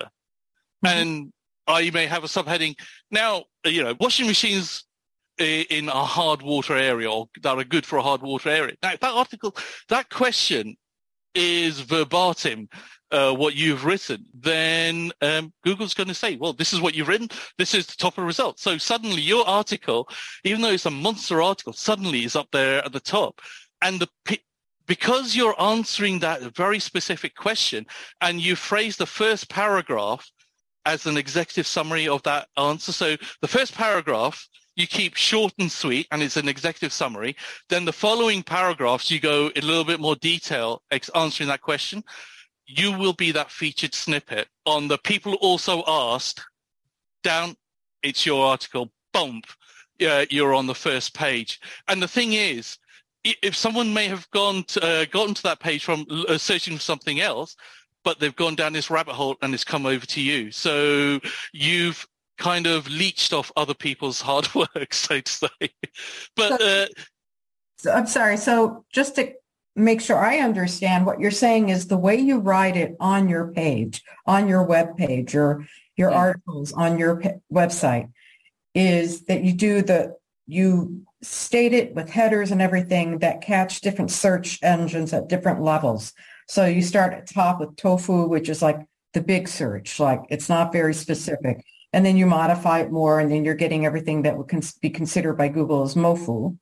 mm-hmm. 0.84 0.86
and 0.86 1.32
I 1.66 1.90
may 1.90 2.06
have 2.06 2.24
a 2.24 2.28
subheading 2.28 2.74
now. 3.10 3.44
You 3.64 3.84
know, 3.84 3.94
washing 4.00 4.26
machines 4.26 4.84
in 5.38 5.88
a 5.88 6.04
hard 6.04 6.42
water 6.42 6.76
area 6.76 7.10
or 7.10 7.28
that 7.42 7.58
are 7.58 7.64
good 7.64 7.86
for 7.86 7.96
a 7.96 8.02
hard 8.02 8.22
water 8.22 8.50
area. 8.50 8.74
Now, 8.82 8.90
that 8.90 9.02
article, 9.02 9.56
that 9.88 10.10
question 10.10 10.76
is 11.34 11.80
verbatim 11.80 12.68
uh, 13.12 13.32
what 13.32 13.54
you've 13.54 13.84
written, 13.84 14.24
then 14.34 15.12
um, 15.20 15.52
Google's 15.64 15.94
going 15.94 16.08
to 16.08 16.14
say, 16.14 16.36
well, 16.36 16.54
this 16.54 16.72
is 16.72 16.80
what 16.80 16.94
you've 16.94 17.08
written. 17.08 17.28
This 17.58 17.74
is 17.74 17.86
the 17.86 17.96
top 17.96 18.16
of 18.16 18.22
the 18.22 18.26
results. 18.26 18.62
So 18.62 18.78
suddenly 18.78 19.20
your 19.20 19.46
article, 19.46 20.08
even 20.44 20.62
though 20.62 20.70
it's 20.70 20.86
a 20.86 20.90
monster 20.90 21.42
article, 21.42 21.74
suddenly 21.74 22.24
is 22.24 22.36
up 22.36 22.48
there 22.52 22.84
at 22.84 22.92
the 22.92 23.00
top. 23.00 23.40
And 23.82 24.00
the 24.00 24.38
because 24.86 25.36
you're 25.36 25.60
answering 25.60 26.18
that 26.18 26.42
very 26.56 26.78
specific 26.78 27.34
question 27.36 27.86
and 28.20 28.40
you 28.40 28.56
phrase 28.56 28.96
the 28.96 29.06
first 29.06 29.48
paragraph 29.48 30.28
as 30.84 31.06
an 31.06 31.16
executive 31.16 31.66
summary 31.66 32.08
of 32.08 32.22
that 32.24 32.48
answer. 32.56 32.92
So 32.92 33.16
the 33.40 33.48
first 33.48 33.74
paragraph 33.74 34.48
you 34.74 34.86
keep 34.86 35.16
short 35.16 35.52
and 35.58 35.70
sweet 35.70 36.08
and 36.10 36.22
it's 36.22 36.36
an 36.36 36.48
executive 36.48 36.92
summary. 36.92 37.36
Then 37.68 37.84
the 37.84 37.92
following 37.92 38.42
paragraphs, 38.42 39.10
you 39.10 39.20
go 39.20 39.48
in 39.54 39.62
a 39.62 39.66
little 39.66 39.84
bit 39.84 40.00
more 40.00 40.16
detail 40.16 40.82
answering 41.14 41.48
that 41.48 41.60
question 41.60 42.02
you 42.66 42.96
will 42.96 43.12
be 43.12 43.32
that 43.32 43.50
featured 43.50 43.94
snippet 43.94 44.48
on 44.66 44.88
the 44.88 44.98
people 44.98 45.34
also 45.34 45.82
asked 45.86 46.42
down. 47.22 47.56
It's 48.02 48.26
your 48.26 48.46
article. 48.46 48.90
Bump. 49.12 49.46
Yeah, 49.98 50.24
you're 50.30 50.54
on 50.54 50.66
the 50.66 50.74
first 50.74 51.14
page. 51.14 51.60
And 51.88 52.02
the 52.02 52.08
thing 52.08 52.32
is, 52.32 52.78
if 53.24 53.56
someone 53.56 53.92
may 53.92 54.08
have 54.08 54.28
gone 54.30 54.64
to, 54.64 54.84
uh, 54.84 55.04
gotten 55.06 55.34
to 55.34 55.42
that 55.44 55.60
page 55.60 55.84
from 55.84 56.06
uh, 56.10 56.38
searching 56.38 56.76
for 56.76 56.82
something 56.82 57.20
else, 57.20 57.56
but 58.04 58.18
they've 58.18 58.34
gone 58.34 58.54
down 58.54 58.72
this 58.72 58.90
rabbit 58.90 59.14
hole 59.14 59.36
and 59.42 59.54
it's 59.54 59.64
come 59.64 59.86
over 59.86 60.04
to 60.06 60.20
you. 60.20 60.50
So 60.50 61.20
you've 61.52 62.06
kind 62.38 62.66
of 62.66 62.88
leached 62.88 63.32
off 63.32 63.52
other 63.56 63.74
people's 63.74 64.20
hard 64.28 64.52
work, 64.54 64.92
so 64.92 65.20
to 65.20 65.32
say. 65.32 65.70
But 66.36 66.60
uh, 66.60 66.86
so, 67.76 67.92
I'm 67.92 68.06
sorry. 68.06 68.36
So 68.36 68.84
just 68.92 69.16
to 69.16 69.32
make 69.74 70.00
sure 70.00 70.18
I 70.18 70.38
understand 70.38 71.06
what 71.06 71.20
you're 71.20 71.30
saying 71.30 71.68
is 71.68 71.86
the 71.86 71.96
way 71.96 72.16
you 72.16 72.38
write 72.38 72.76
it 72.76 72.96
on 73.00 73.28
your 73.28 73.48
page, 73.52 74.02
on 74.26 74.48
your 74.48 74.64
web 74.64 74.96
page, 74.96 75.34
or 75.34 75.66
your 75.96 76.10
yeah. 76.10 76.16
articles 76.16 76.72
on 76.72 76.98
your 76.98 77.22
website 77.52 78.10
is 78.74 79.24
that 79.26 79.44
you 79.44 79.52
do 79.52 79.82
the, 79.82 80.16
you 80.46 81.02
state 81.22 81.72
it 81.72 81.94
with 81.94 82.10
headers 82.10 82.50
and 82.50 82.60
everything 82.60 83.18
that 83.18 83.40
catch 83.40 83.80
different 83.80 84.10
search 84.10 84.58
engines 84.62 85.12
at 85.12 85.28
different 85.28 85.62
levels. 85.62 86.12
So 86.48 86.66
you 86.66 86.82
start 86.82 87.14
at 87.14 87.28
top 87.28 87.60
with 87.60 87.76
tofu, 87.76 88.26
which 88.26 88.48
is 88.48 88.60
like 88.60 88.80
the 89.14 89.20
big 89.20 89.48
search, 89.48 90.00
like 90.00 90.20
it's 90.30 90.48
not 90.48 90.72
very 90.72 90.94
specific. 90.94 91.64
And 91.92 92.04
then 92.04 92.16
you 92.16 92.26
modify 92.26 92.80
it 92.80 92.90
more 92.90 93.20
and 93.20 93.30
then 93.30 93.44
you're 93.44 93.54
getting 93.54 93.86
everything 93.86 94.22
that 94.22 94.36
would 94.36 94.48
cons- 94.48 94.78
be 94.78 94.90
considered 94.90 95.34
by 95.34 95.48
Google 95.48 95.82
as 95.82 95.94
mofu. 95.94 96.56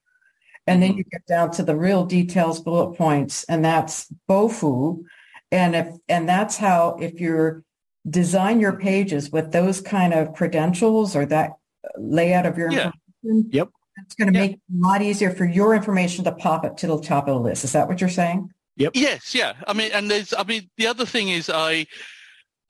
And 0.66 0.82
then 0.82 0.90
mm-hmm. 0.90 0.98
you 0.98 1.04
get 1.04 1.26
down 1.26 1.50
to 1.52 1.62
the 1.62 1.76
real 1.76 2.04
details 2.04 2.60
bullet 2.60 2.96
points, 2.96 3.44
and 3.44 3.64
that's 3.64 4.06
BOFU. 4.28 5.02
And 5.50 5.74
if 5.74 5.88
and 6.08 6.28
that's 6.28 6.56
how 6.56 6.96
if 7.00 7.20
you 7.20 7.64
design 8.08 8.60
your 8.60 8.74
pages 8.74 9.30
with 9.30 9.52
those 9.52 9.80
kind 9.80 10.12
of 10.12 10.34
credentials 10.34 11.16
or 11.16 11.26
that 11.26 11.52
layout 11.98 12.46
of 12.46 12.56
your 12.56 12.70
yeah. 12.70 12.92
information, 13.24 13.50
yep. 13.52 13.68
It's 14.10 14.16
going 14.16 14.32
to 14.32 14.36
yep. 14.36 14.50
make 14.50 14.56
it 14.56 14.60
a 14.74 14.88
lot 14.88 15.02
easier 15.02 15.30
for 15.30 15.44
your 15.44 15.72
information 15.72 16.24
to 16.24 16.32
pop 16.32 16.64
up 16.64 16.76
to 16.78 16.88
the 16.88 17.00
top 17.00 17.28
of 17.28 17.34
the 17.34 17.40
list. 17.40 17.62
Is 17.62 17.70
that 17.74 17.86
what 17.86 18.00
you're 18.00 18.10
saying? 18.10 18.50
Yep. 18.74 18.92
Yes, 18.96 19.36
yeah. 19.36 19.52
I 19.68 19.72
mean, 19.72 19.92
and 19.92 20.10
there's, 20.10 20.34
I 20.34 20.42
mean, 20.42 20.68
the 20.76 20.88
other 20.88 21.06
thing 21.06 21.28
is 21.28 21.48
I, 21.48 21.86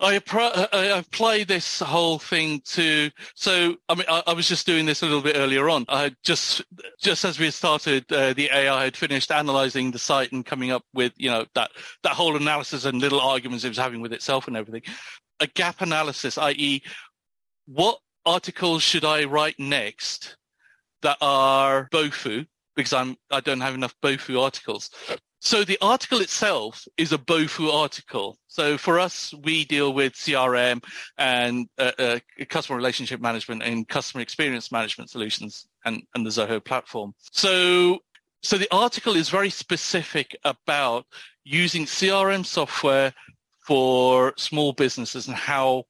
I, 0.00 0.20
I 0.70 0.84
apply 0.98 1.44
this 1.44 1.80
whole 1.80 2.18
thing 2.18 2.60
to. 2.66 3.10
So 3.34 3.76
I 3.88 3.94
mean, 3.94 4.04
I, 4.06 4.22
I, 4.26 4.34
was 4.34 4.48
just 4.48 4.66
doing 4.66 4.84
this 4.84 5.00
a 5.00 5.06
little 5.06 5.22
bit 5.22 5.36
earlier 5.36 5.70
on. 5.70 5.86
I 5.88 6.14
just 6.22 6.62
just 7.00 7.24
as 7.24 7.38
we 7.38 7.50
started, 7.50 8.04
uh, 8.12 8.34
the 8.34 8.50
AI 8.52 8.84
had 8.84 8.96
finished 8.96 9.30
analyzing 9.30 9.90
the 9.90 9.98
site 9.98 10.32
and 10.32 10.44
coming 10.44 10.70
up 10.70 10.82
with 10.92 11.12
you 11.16 11.30
know 11.30 11.46
that 11.54 11.70
that 12.02 12.12
whole 12.12 12.36
analysis 12.36 12.84
and 12.84 12.98
little 12.98 13.20
arguments 13.20 13.64
it 13.64 13.68
was 13.68 13.78
having 13.78 14.02
with 14.02 14.12
itself 14.12 14.46
and 14.46 14.56
everything. 14.56 14.82
A 15.40 15.46
gap 15.46 15.80
analysis, 15.80 16.36
i.e., 16.38 16.82
what 17.66 17.98
articles 18.26 18.82
should 18.82 19.04
I 19.04 19.24
write 19.24 19.58
next 19.58 20.36
that 21.02 21.18
are 21.20 21.88
BOFU 21.92 22.46
because 22.76 22.92
I'm 22.92 23.16
I 23.30 23.40
don't 23.40 23.60
have 23.60 23.74
enough 23.74 23.94
BOFU 24.02 24.40
articles. 24.40 24.90
So 25.42 25.64
the 25.64 25.78
article 25.80 26.20
itself 26.20 26.86
is 26.98 27.12
a 27.12 27.18
BOFU 27.18 27.72
article. 27.72 28.38
So 28.46 28.76
for 28.76 28.98
us, 28.98 29.32
we 29.42 29.64
deal 29.64 29.94
with 29.94 30.12
CRM 30.12 30.84
and 31.16 31.66
uh, 31.78 31.92
uh, 31.98 32.18
customer 32.50 32.76
relationship 32.76 33.22
management 33.22 33.62
and 33.62 33.88
customer 33.88 34.20
experience 34.20 34.70
management 34.70 35.08
solutions 35.08 35.66
and, 35.86 36.02
and 36.14 36.26
the 36.26 36.30
Zoho 36.30 36.62
platform. 36.62 37.14
So, 37.32 38.00
so 38.42 38.58
the 38.58 38.68
article 38.70 39.16
is 39.16 39.30
very 39.30 39.48
specific 39.48 40.36
about 40.44 41.06
using 41.44 41.86
CRM 41.86 42.44
software 42.44 43.14
for 43.66 44.34
small 44.36 44.74
businesses 44.74 45.26
and 45.26 45.36
how 45.36 45.84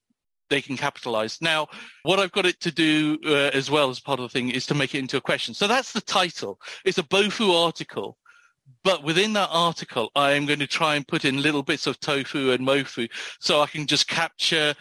they 0.50 0.60
can 0.60 0.76
capitalize. 0.76 1.40
Now, 1.40 1.68
what 2.02 2.18
I've 2.18 2.32
got 2.32 2.46
it 2.46 2.60
to 2.60 2.70
do 2.70 3.18
uh, 3.24 3.50
as 3.54 3.70
well 3.70 3.88
as 3.88 4.00
part 4.00 4.20
of 4.20 4.24
the 4.24 4.28
thing 4.28 4.50
is 4.50 4.66
to 4.66 4.74
make 4.74 4.94
it 4.94 4.98
into 4.98 5.16
a 5.16 5.20
question. 5.20 5.54
So 5.54 5.66
that's 5.66 5.92
the 5.92 6.00
title. 6.00 6.60
It's 6.84 6.98
a 6.98 7.02
BOFU 7.02 7.54
article 7.64 8.18
but 8.82 9.02
within 9.02 9.32
that 9.34 9.48
article, 9.50 10.10
I 10.14 10.32
am 10.32 10.46
going 10.46 10.58
to 10.60 10.66
try 10.66 10.94
and 10.94 11.06
put 11.06 11.24
in 11.24 11.42
little 11.42 11.62
bits 11.62 11.86
of 11.86 12.00
tofu 12.00 12.52
and 12.52 12.66
mofu 12.66 13.10
so 13.38 13.60
I 13.60 13.66
can 13.66 13.86
just 13.86 14.08
capture 14.08 14.74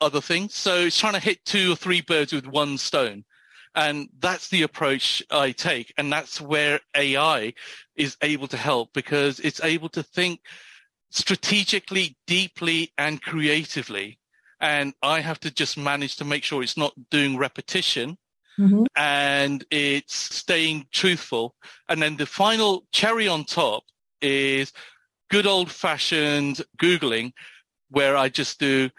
other 0.00 0.20
things. 0.20 0.54
So 0.54 0.86
it's 0.86 0.98
trying 0.98 1.14
to 1.14 1.20
hit 1.20 1.44
two 1.44 1.72
or 1.72 1.76
three 1.76 2.00
birds 2.00 2.32
with 2.32 2.46
one 2.46 2.76
stone. 2.78 3.24
And 3.74 4.08
that's 4.18 4.48
the 4.48 4.62
approach 4.62 5.22
I 5.30 5.52
take. 5.52 5.92
And 5.98 6.12
that's 6.12 6.40
where 6.40 6.80
AI 6.94 7.52
is 7.94 8.16
able 8.22 8.48
to 8.48 8.56
help 8.56 8.92
because 8.94 9.38
it's 9.40 9.62
able 9.62 9.88
to 9.90 10.02
think 10.02 10.40
strategically, 11.10 12.16
deeply, 12.26 12.92
and 12.98 13.22
creatively. 13.22 14.18
And 14.60 14.94
I 15.02 15.20
have 15.20 15.40
to 15.40 15.50
just 15.50 15.76
manage 15.76 16.16
to 16.16 16.24
make 16.24 16.44
sure 16.44 16.62
it's 16.62 16.76
not 16.76 16.94
doing 17.10 17.36
repetition 17.36 18.16
mm-hmm. 18.58 18.84
and 18.96 19.64
it's 19.70 20.14
staying 20.14 20.86
truthful. 20.92 21.54
And 21.88 22.00
then 22.00 22.16
the 22.16 22.26
final 22.26 22.86
cherry 22.92 23.28
on 23.28 23.44
top 23.44 23.84
is 24.22 24.72
good 25.30 25.46
old 25.46 25.70
fashioned 25.70 26.62
Googling 26.78 27.32
where 27.90 28.16
I 28.16 28.28
just 28.28 28.58
do 28.58 28.90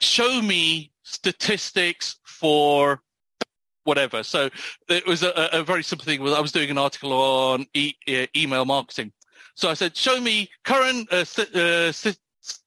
show 0.00 0.40
me 0.40 0.92
statistics 1.02 2.16
for 2.24 3.02
whatever. 3.84 4.22
So 4.22 4.50
it 4.88 5.06
was 5.06 5.22
a, 5.22 5.48
a 5.52 5.62
very 5.62 5.82
simple 5.82 6.04
thing. 6.04 6.20
I 6.20 6.40
was 6.40 6.52
doing 6.52 6.70
an 6.70 6.78
article 6.78 7.12
on 7.12 7.66
e- 7.74 7.94
email 8.36 8.64
marketing. 8.64 9.12
So 9.54 9.68
I 9.68 9.74
said, 9.74 9.96
show 9.96 10.20
me 10.20 10.48
current 10.64 11.12
uh, 11.12 11.24
st- 11.24 11.54
uh, 11.54 11.90
st- 11.90 12.18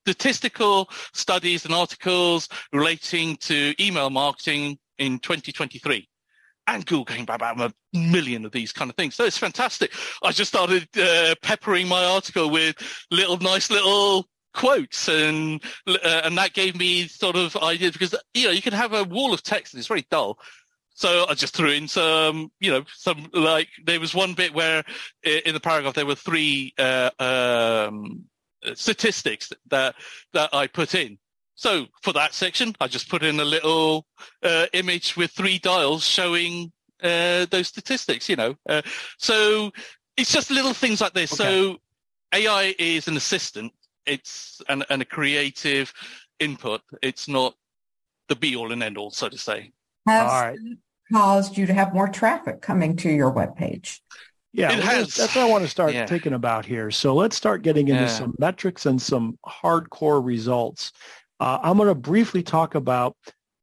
statistical 0.06 0.90
studies 1.14 1.66
and 1.66 1.74
articles 1.74 2.50
relating 2.74 3.36
to 3.38 3.74
email 3.80 4.10
marketing 4.10 4.78
in 4.98 5.20
2023 5.20 6.08
and 6.68 6.86
Google 6.86 7.06
came 7.06 7.26
back 7.26 7.38
about 7.38 7.60
a 7.60 7.74
million 7.98 8.46
of 8.46 8.52
these 8.52 8.72
kind 8.72 8.90
of 8.90 8.96
things. 8.96 9.16
So 9.16 9.26
it's 9.26 9.38
fantastic. 9.38 9.92
I 10.24 10.32
just 10.32 10.50
started 10.50 10.88
uh, 10.98 11.36
peppering 11.42 11.88
my 11.88 12.06
article 12.06 12.50
with 12.50 12.76
little 13.10 13.38
nice 13.38 13.70
little 13.70 14.28
quotes 14.54 15.08
and 15.08 15.64
uh, 15.88 16.22
and 16.24 16.38
that 16.38 16.54
gave 16.54 16.78
me 16.78 17.08
sort 17.08 17.36
of 17.36 17.56
ideas 17.58 17.94
because 17.94 18.14
you 18.34 18.46
know 18.46 18.52
you 18.52 18.62
can 18.62 18.74
have 18.74 18.94
a 18.94 19.06
wall 19.06 19.34
of 19.34 19.42
text 19.42 19.74
and 19.74 19.80
it's 19.80 19.88
very 19.88 20.06
dull 20.12 20.38
so 20.94 21.26
I 21.28 21.34
just 21.34 21.56
threw 21.56 21.72
in 21.72 21.88
some, 21.88 22.52
you 22.60 22.70
know, 22.70 22.84
some 22.96 23.28
like 23.34 23.70
there 23.86 24.00
was 24.00 24.14
one 24.14 24.34
bit 24.34 24.54
where 24.54 24.84
in 25.24 25.54
the 25.54 25.60
paragraph 25.60 25.96
there 25.96 26.06
were 26.06 26.14
three 26.14 26.76
uh, 26.78 27.10
um, 27.18 28.26
statistics 28.74 29.52
that 29.70 29.96
that 30.34 30.50
I 30.54 30.68
put 30.68 30.96
in. 30.96 31.18
So 31.56 31.86
for 32.02 32.14
that 32.14 32.34
section, 32.34 32.76
I 32.80 32.88
just 32.88 33.10
put 33.10 33.24
in 33.24 33.40
a 33.40 33.46
little 33.46 34.08
uh, 34.42 34.66
image 34.74 35.16
with 35.16 35.32
three 35.32 35.60
dials 35.60 36.04
showing 36.04 36.72
uh, 37.04 37.46
those 37.52 37.68
statistics. 37.68 38.30
You 38.30 38.36
know, 38.36 38.56
uh, 38.68 38.82
so 39.18 39.72
it's 40.18 40.32
just 40.32 40.52
little 40.52 40.74
things 40.74 41.02
like 41.02 41.14
this. 41.14 41.34
Okay. 41.34 41.44
So 41.44 41.78
AI 42.34 42.76
is 42.80 43.08
an 43.08 43.18
assistant. 43.18 43.72
It's 44.06 44.62
an, 44.70 44.84
an 44.90 45.02
a 45.02 45.06
creative 45.06 45.94
input. 46.40 46.82
It's 47.02 47.28
not 47.28 47.54
the 48.28 48.36
be 48.36 48.56
all 48.56 48.72
and 48.72 48.82
end 48.82 48.98
all, 48.98 49.12
so 49.12 49.30
to 49.30 49.38
say. 49.38 49.72
Has 50.08 50.32
all 50.32 50.42
right. 50.42 50.58
caused 51.12 51.58
you 51.58 51.68
to 51.68 51.74
have 51.74 51.94
more 51.94 52.08
traffic 52.08 52.62
coming 52.62 52.96
to 52.98 53.10
your 53.10 53.32
webpage? 53.32 54.00
Yeah, 54.54 54.78
well, 54.78 55.06
that's 55.06 55.18
what 55.18 55.38
I 55.38 55.46
want 55.46 55.64
to 55.64 55.70
start 55.70 55.94
yeah. 55.94 56.06
thinking 56.06 56.34
about 56.34 56.66
here. 56.66 56.92
So 56.92 57.16
let's 57.16 57.38
start 57.38 57.62
getting 57.62 57.88
into 57.88 58.02
yeah. 58.02 58.08
some 58.08 58.36
metrics 58.38 58.86
and 58.86 59.02
some 59.02 59.38
hardcore 59.46 60.24
results. 60.24 60.92
Uh, 61.40 61.60
I'm 61.64 61.78
going 61.78 61.88
to 61.88 61.96
briefly 61.96 62.44
talk 62.44 62.76
about 62.76 63.16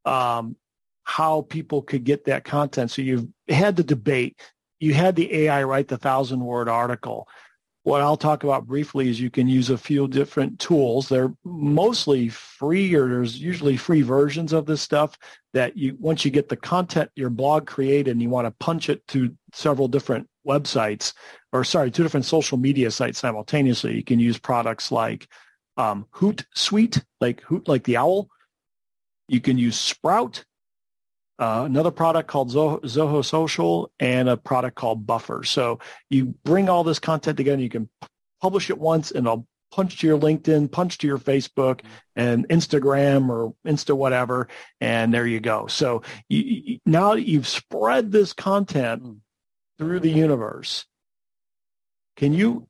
um, 0.05 0.55
how 1.03 1.41
people 1.43 1.81
could 1.83 2.03
get 2.03 2.25
that 2.25 2.43
content. 2.43 2.91
So 2.91 3.01
you've 3.01 3.27
had 3.47 3.75
the 3.75 3.83
debate. 3.83 4.39
You 4.79 4.93
had 4.93 5.15
the 5.15 5.33
AI 5.43 5.63
write 5.63 5.89
the 5.89 5.97
thousand 5.97 6.39
word 6.39 6.67
article. 6.69 7.27
What 7.83 8.01
I'll 8.01 8.17
talk 8.17 8.43
about 8.43 8.67
briefly 8.67 9.09
is 9.09 9.19
you 9.19 9.29
can 9.29 9.47
use 9.47 9.69
a 9.69 9.77
few 9.77 10.07
different 10.07 10.59
tools. 10.59 11.07
They're 11.07 11.33
mostly 11.43 12.29
free 12.29 12.93
or 12.93 13.07
there's 13.07 13.39
usually 13.39 13.77
free 13.77 14.01
versions 14.01 14.53
of 14.53 14.65
this 14.65 14.81
stuff 14.81 15.17
that 15.53 15.77
you 15.77 15.95
once 15.99 16.23
you 16.23 16.31
get 16.31 16.49
the 16.49 16.57
content 16.57 17.09
your 17.15 17.29
blog 17.29 17.65
created 17.65 18.11
and 18.11 18.21
you 18.21 18.29
want 18.29 18.45
to 18.45 18.63
punch 18.63 18.89
it 18.89 19.05
to 19.07 19.35
several 19.53 19.87
different 19.87 20.28
websites 20.47 21.13
or 21.51 21.63
sorry, 21.63 21.91
two 21.91 22.03
different 22.03 22.25
social 22.25 22.57
media 22.57 22.91
sites 22.91 23.19
simultaneously, 23.19 23.95
you 23.95 24.03
can 24.03 24.19
use 24.19 24.37
products 24.37 24.91
like 24.91 25.27
um, 25.77 26.05
Hootsuite, 26.13 27.03
like 27.19 27.41
Hoot 27.41 27.67
like 27.67 27.83
the 27.83 27.97
owl. 27.97 28.29
You 29.27 29.41
can 29.41 29.57
use 29.57 29.79
Sprout, 29.79 30.43
uh, 31.39 31.63
another 31.65 31.91
product 31.91 32.27
called 32.27 32.51
Zoho, 32.51 32.81
Zoho, 32.81 33.23
Social, 33.23 33.91
and 33.99 34.27
a 34.27 34.37
product 34.37 34.75
called 34.75 35.05
Buffer. 35.05 35.43
So 35.43 35.79
you 36.09 36.35
bring 36.43 36.67
all 36.67 36.83
this 36.83 36.99
content 36.99 37.37
together. 37.37 37.61
You 37.61 37.69
can 37.69 37.89
publish 38.41 38.69
it 38.69 38.77
once, 38.77 39.11
and 39.11 39.25
it'll 39.25 39.47
punch 39.71 39.99
to 39.99 40.07
your 40.07 40.17
LinkedIn, 40.17 40.71
punch 40.71 40.97
to 40.99 41.07
your 41.07 41.19
Facebook, 41.19 41.81
and 42.15 42.47
Instagram 42.49 43.29
or 43.29 43.53
Insta 43.65 43.95
whatever, 43.95 44.47
and 44.81 45.13
there 45.13 45.27
you 45.27 45.39
go. 45.39 45.67
So 45.67 46.01
you, 46.27 46.39
you, 46.39 46.79
now 46.85 47.13
you've 47.13 47.47
spread 47.47 48.11
this 48.11 48.33
content 48.33 49.01
hmm. 49.03 49.13
Through 49.79 50.01
the 50.01 50.11
universe. 50.11 50.85
Can 52.15 52.33
you 52.33 52.67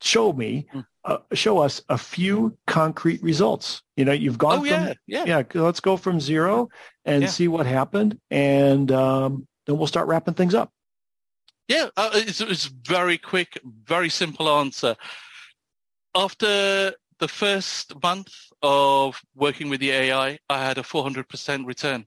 show 0.00 0.32
me 0.32 0.68
hmm 0.70 0.80
uh, 1.04 1.18
show 1.32 1.58
us 1.58 1.82
a 1.88 1.98
few 1.98 2.56
concrete 2.66 3.22
results. 3.22 3.82
You 3.96 4.04
know, 4.04 4.12
you've 4.12 4.38
gone 4.38 4.58
oh, 4.58 4.60
from 4.60 4.68
yeah, 4.68 4.94
yeah. 5.06 5.24
yeah. 5.26 5.42
Let's 5.54 5.80
go 5.80 5.96
from 5.96 6.20
zero 6.20 6.68
and 7.04 7.22
yeah. 7.22 7.28
see 7.28 7.48
what 7.48 7.66
happened, 7.66 8.18
and 8.30 8.90
um, 8.92 9.46
then 9.66 9.78
we'll 9.78 9.86
start 9.86 10.06
wrapping 10.06 10.34
things 10.34 10.54
up. 10.54 10.70
Yeah, 11.68 11.88
uh, 11.96 12.10
it's, 12.14 12.40
it's 12.40 12.66
very 12.66 13.18
quick, 13.18 13.58
very 13.64 14.08
simple 14.08 14.48
answer. 14.48 14.96
After 16.14 16.92
the 17.18 17.28
first 17.28 18.00
month 18.02 18.32
of 18.62 19.20
working 19.34 19.70
with 19.70 19.80
the 19.80 19.90
AI, 19.90 20.38
I 20.48 20.58
had 20.58 20.78
a 20.78 20.82
400% 20.82 21.66
return. 21.66 22.04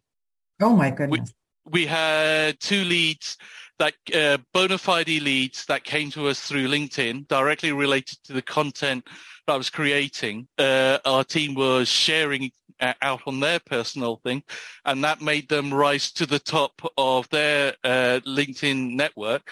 Oh 0.61 0.75
my 0.75 0.91
goodness. 0.91 1.33
We, 1.65 1.81
we 1.81 1.85
had 1.85 2.59
two 2.59 2.83
leads 2.83 3.37
that 3.80 3.93
uh, 4.13 4.38
bona 4.53 4.78
fide 4.78 5.07
leads 5.07 5.65
that 5.65 5.84
came 5.84 6.09
to 6.11 6.28
us 6.28 6.39
through 6.41 6.67
LinkedIn 6.67 7.28
directly 7.28 7.71
related 7.71 8.17
to 8.23 8.34
the 8.34 8.41
content 8.41 9.05
that 9.47 9.53
I 9.53 9.57
was 9.57 9.69
creating. 9.69 10.47
Uh, 10.57 10.99
our 11.05 11.23
team 11.23 11.55
was 11.55 11.88
sharing 11.88 12.51
uh, 12.80 12.93
out 13.01 13.21
on 13.28 13.39
their 13.39 13.59
personal 13.59 14.17
thing, 14.17 14.43
and 14.86 15.03
that 15.03 15.21
made 15.21 15.49
them 15.49 15.73
rise 15.73 16.11
to 16.13 16.26
the 16.26 16.39
top 16.39 16.82
of 16.97 17.30
their 17.30 17.76
uh, 17.84 18.19
LinkedIn 18.26 18.95
network. 18.95 19.51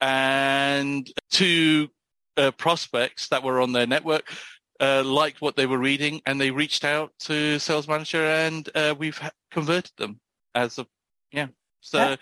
And 0.00 1.08
two 1.30 1.88
uh, 2.36 2.50
prospects 2.52 3.28
that 3.28 3.42
were 3.42 3.60
on 3.60 3.72
their 3.72 3.86
network 3.86 4.30
uh, 4.80 5.02
liked 5.04 5.40
what 5.40 5.56
they 5.56 5.66
were 5.66 5.78
reading, 5.78 6.20
and 6.26 6.40
they 6.40 6.50
reached 6.50 6.84
out 6.84 7.12
to 7.20 7.58
sales 7.58 7.88
manager, 7.88 8.24
and 8.24 8.68
we've 8.98 9.20
converted 9.50 9.92
them 9.96 10.20
as 10.54 10.78
a 10.78 10.86
yeah. 11.32 11.48
So 11.80 12.16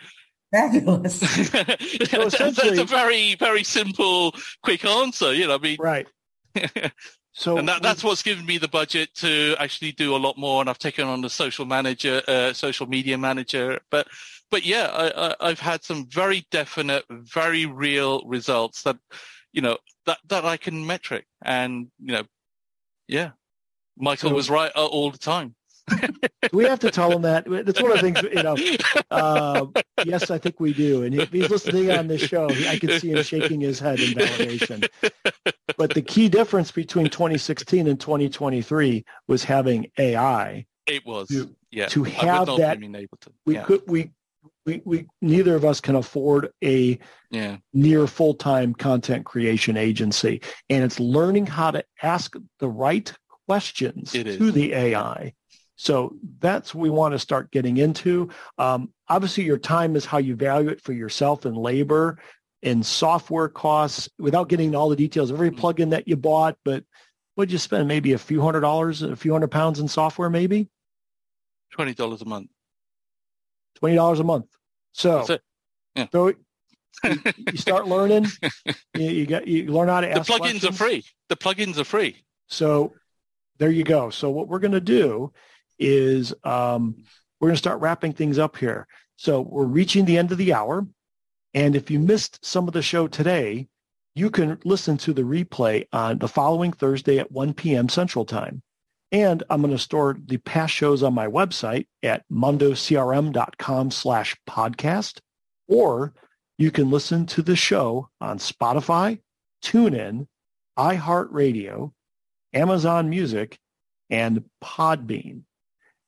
Fabulous. 0.53 1.19
so 2.11 2.29
that's 2.29 2.79
a 2.79 2.85
very, 2.85 3.35
very 3.37 3.65
simple, 3.65 4.35
quick 4.63 4.85
answer. 4.85 5.33
You 5.33 5.49
know, 5.49 5.55
I 5.55 5.59
mean, 5.59 5.77
right. 5.81 6.07
so, 7.33 7.57
and 7.57 7.67
that, 7.69 7.83
that's 7.83 8.05
what's 8.05 8.23
given 8.23 8.45
me 8.45 8.59
the 8.59 8.69
budget 8.69 9.15
to 9.17 9.57
actually 9.59 9.93
do 9.93 10.15
a 10.15 10.19
lot 10.19 10.37
more. 10.37 10.61
And 10.61 10.69
I've 10.69 10.79
taken 10.79 11.09
on 11.09 11.23
the 11.23 11.31
social 11.31 11.65
manager, 11.65 12.23
uh, 12.29 12.53
social 12.53 12.87
media 12.87 13.17
manager. 13.17 13.81
But, 13.91 14.09
but 14.51 14.67
yeah, 14.67 14.89
I, 14.93 15.35
I, 15.41 15.49
have 15.49 15.61
had 15.61 15.85
some 15.85 16.07
very 16.07 16.47
definite, 16.51 17.07
very 17.09 17.65
real 17.65 18.23
results 18.27 18.83
that, 18.83 18.99
you 19.55 19.63
know, 19.63 19.79
that 20.05 20.19
that 20.29 20.45
I 20.45 20.59
can 20.59 20.87
metric. 20.87 21.25
And 21.43 21.89
you 21.99 22.13
know, 22.13 22.25
yeah, 23.09 23.31
Michael 23.97 24.31
so, 24.31 24.35
was 24.35 24.51
right 24.51 24.71
all 24.73 25.11
the 25.11 25.19
time 25.19 25.55
we 26.53 26.65
have 26.65 26.79
to 26.81 26.91
tell 26.91 27.11
him 27.13 27.23
that. 27.23 27.45
That's 27.47 27.81
one 27.81 27.93
of 27.93 28.01
the 28.01 28.13
things, 28.13 28.23
you 28.23 28.43
know. 28.43 28.57
Uh, 29.11 29.67
yes, 30.05 30.31
I 30.31 30.39
think 30.39 30.61
we 30.61 30.73
do. 30.73 31.03
And 31.05 31.15
if 31.15 31.31
he's 31.31 31.51
listening 31.51 31.91
on 31.91 32.09
this 32.09 32.23
show, 32.23 32.49
I 32.49 32.79
can 32.79 32.99
see 32.99 33.11
him 33.11 33.23
shaking 33.23 33.61
his 33.61 33.79
head 33.79 34.01
in 34.01 34.15
validation. 34.15 34.89
But 35.77 35.95
the 35.95 36.03
key 36.03 36.29
difference 36.29 36.71
between 36.71 37.09
2016 37.09 37.87
and 37.87 38.01
2023 38.01 39.05
was 39.29 39.45
having 39.45 39.91
AI. 39.99 40.67
It 40.87 41.07
was, 41.07 41.29
to, 41.29 41.55
yeah. 41.71 41.87
To 41.89 42.05
have 42.05 42.47
that, 42.57 42.81
to, 42.81 43.33
we 43.47 43.55
yeah. 43.55 43.65
could 43.65 43.83
we. 43.87 44.11
We, 44.65 44.81
we 44.85 45.07
neither 45.21 45.57
of 45.57 45.65
us 45.65 45.81
can 45.81 45.97
afford 45.97 46.51
a 46.63 46.97
yeah. 47.33 47.57
near 47.73 48.07
full-time 48.07 48.75
content 48.75 49.25
creation 49.27 49.77
agency 49.77 50.41
and 50.71 50.85
it's 50.85 51.01
learning 51.01 51.47
how 51.47 51.73
to 51.73 51.85
ask 52.01 52.37
the 52.61 52.69
right 52.69 53.13
questions 53.49 54.13
to 54.13 54.53
the 54.53 54.73
AI 54.73 55.35
so 55.77 56.17
that's 56.39 56.75
what 56.75 56.83
we 56.83 56.91
want 56.91 57.13
to 57.13 57.19
start 57.19 57.51
getting 57.51 57.79
into. 57.79 58.29
Um, 58.59 58.91
obviously, 59.09 59.45
your 59.45 59.59
time 59.59 59.97
is 59.97 60.05
how 60.05 60.19
you 60.19 60.37
value 60.37 60.69
it 60.69 60.81
for 60.81 60.93
yourself 60.93 61.45
and 61.45 61.57
labor 61.57 62.19
and 62.63 62.85
software 62.85 63.49
costs 63.49 64.09
without 64.19 64.49
getting 64.49 64.75
all 64.75 64.89
the 64.89 64.97
details 64.97 65.31
of 65.31 65.37
every 65.37 65.51
mm-hmm. 65.51 65.65
plugin 65.65 65.91
that 65.91 66.07
you 66.07 66.17
bought. 66.17 66.57
But 66.65 66.85
what'd 67.35 67.51
you 67.51 67.59
spend? 67.59 67.89
Maybe 67.89 68.13
a 68.13 68.19
few 68.19 68.41
hundred 68.41 68.61
dollars, 68.61 69.03
a 69.03 69.17
few 69.17 69.33
hundred 69.33 69.51
pounds 69.51 69.81
in 69.81 69.89
software, 69.89 70.31
maybe? 70.31 70.69
$20 71.77 72.21
a 72.21 72.25
month. 72.27 72.51
$20 73.83 74.21
a 74.21 74.25
month. 74.25 74.47
So, 74.93 75.27
yeah. 75.97 76.07
so 76.13 76.29
you, 76.29 76.37
you, 77.51 77.57
start 77.57 77.89
learning. 77.89 78.27
You, 78.95 79.11
you, 79.11 79.27
get 79.27 79.49
you 79.49 79.73
learn 79.73 79.89
how 79.89 80.03
to 80.03 80.11
ask. 80.11 80.27
The 80.27 80.35
plugins 80.35 80.39
questions. 80.39 80.65
are 80.65 80.73
free. 80.73 81.05
The 81.29 81.37
plugins 81.37 81.79
are 81.79 81.85
free. 81.85 82.25
So 82.49 82.93
there 83.59 83.71
you 83.71 83.85
go. 83.85 84.11
So 84.11 84.31
what 84.31 84.49
we're 84.49 84.59
going 84.59 84.73
to 84.73 84.81
do 84.81 85.33
is 85.83 86.33
um, 86.45 86.97
we're 87.41 87.49
going 87.49 87.55
to 87.55 87.59
start 87.59 87.81
wrapping 87.81 88.13
things 88.13 88.39
up 88.39 88.57
here. 88.57 88.87
So 89.17 89.41
we're 89.41 89.65
reaching 89.65 90.05
the 90.05 90.19
end 90.19 90.33
of 90.33 90.39
the 90.39 90.55
hour. 90.55 90.87
And 91.55 91.77
if 91.77 91.91
you 91.91 91.99
missed 91.99 92.45
some 92.45 92.67
of 92.67 92.75
the 92.75 92.83
show 92.83 93.09
today, 93.09 93.69
you 94.15 94.31
can 94.31 94.59
listen 94.65 94.97
to 94.99 95.13
the 95.13 95.23
replay 95.23 95.87
on 95.93 96.19
the 96.19 96.29
following 96.29 96.73
Thursday 96.73 97.19
at 97.19 97.33
1 97.33 97.55
p.m. 97.55 97.89
Central 97.89 98.25
Time. 98.25 98.63
And 99.11 99.43
I'm 99.51 99.61
going 99.61 99.73
to 99.73 99.79
store 99.79 100.17
the 100.25 100.39
past 100.39 100.73
shows 100.73 101.03
on 101.03 101.15
my 101.15 101.27
website 101.27 101.87
at 102.03 102.25
mondocrm.com 102.33 103.91
slash 103.91 104.37
podcast, 104.49 105.21
or 105.69 106.15
You 106.59 106.71
can 106.71 106.91
listen 106.91 107.27
to 107.27 107.43
the 107.43 107.57
show 107.57 108.09
on 108.21 108.39
Spotify, 108.39 109.19
TuneIn, 109.65 110.27
iHeartRadio, 110.79 111.93
Amazon 112.53 113.11
Music, 113.11 113.59
and 114.11 114.45
Podbean. 114.63 115.43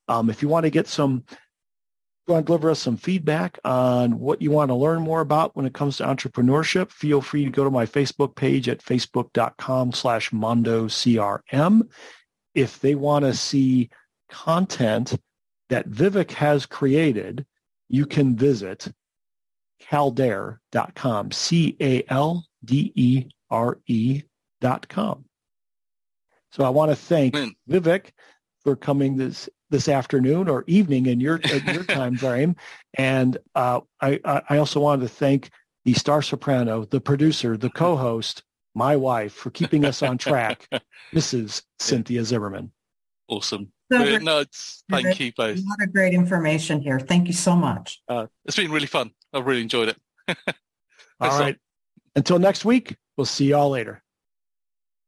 Um, 0.09 0.31
if 0.31 0.43
you 0.43 0.49
want 0.49 0.65
to 0.65 0.71
get 0.71 0.87
some, 0.87 1.25
want 2.27 2.45
to 2.45 2.47
deliver 2.47 2.71
us 2.71 2.81
some 2.81 2.97
feedback 2.97 3.59
on 3.65 4.19
what 4.19 4.41
you 4.41 4.51
want 4.51 4.71
to 4.71 4.75
learn 4.75 5.03
more 5.03 5.21
about 5.21 5.55
when 5.55 5.67
it 5.67 5.75
comes 5.75 5.99
to 5.99 6.05
entrepreneurship, 6.05 6.91
feel 6.91 7.21
free 7.21 7.45
to 7.45 7.51
go 7.51 7.65
to 7.65 7.71
my 7.71 7.87
Facebook 7.87 8.35
page 8.35 8.69
at 8.69 8.83
facebook.com 8.83 9.93
slash 9.93 10.31
mondocrm. 10.31 11.89
If 12.55 12.81
they 12.81 12.95
want 12.95 13.25
to 13.25 13.35
see 13.35 13.91
content 14.31 15.17
that 15.69 15.89
Vivek 15.89 16.31
has 16.33 16.67
created, 16.67 17.47
you 17.89 18.07
can 18.07 18.37
visit 18.37 18.93
caldere.com, 19.83 21.31
C-A-L-D-E-R-E 21.33 21.73
dot 24.61 24.89
com. 24.89 25.25
So 26.53 26.65
I 26.65 26.69
want 26.71 26.91
to 26.91 26.97
thank 26.97 27.35
Vivek 27.69 28.11
for 28.63 28.77
coming 28.77 29.17
this 29.17 29.49
this 29.75 29.89
afternoon 29.89 30.49
or 30.49 30.63
evening 30.69 31.07
in 31.07 31.19
your 31.19 31.41
your 31.67 31.83
time 31.99 32.17
frame, 32.17 32.55
and 32.95 33.37
uh, 33.57 33.81
I 34.01 34.21
I 34.49 34.59
also 34.59 34.79
wanted 34.79 35.03
to 35.03 35.09
thank 35.09 35.51
the 35.85 35.95
star 35.95 36.23
soprano, 36.23 36.85
the 36.85 37.01
producer, 37.01 37.57
the 37.57 37.71
co-host, 37.83 38.45
my 38.77 38.95
wife 38.95 39.33
for 39.33 39.51
keeping 39.51 39.85
us 39.85 40.01
on 40.01 40.17
track, 40.17 40.69
Mrs. 41.13 41.63
Cynthia 41.81 42.25
Zimmerman. 42.25 42.71
Awesome. 43.27 43.73
So 43.93 44.19
no, 44.19 44.45
thank 44.91 45.19
you 45.19 45.33
both. 45.37 45.59
A 45.59 45.61
lot 45.61 45.83
of 45.83 45.93
great 45.93 46.15
information 46.15 46.81
here. 46.81 47.01
Thank 47.01 47.27
you 47.27 47.35
so 47.35 47.57
much. 47.57 48.01
Uh, 48.09 48.27
it's 48.45 48.57
been 48.57 48.71
really 48.71 48.87
fun. 48.87 49.11
I've 49.33 49.45
really 49.45 49.63
enjoyed 49.63 49.89
it. 49.89 50.37
all 51.21 51.41
right. 51.41 51.57
Until 52.15 52.39
next 52.39 52.65
week, 52.65 52.97
we'll 53.17 53.25
see 53.25 53.47
y'all 53.47 53.71
later. 53.71 54.04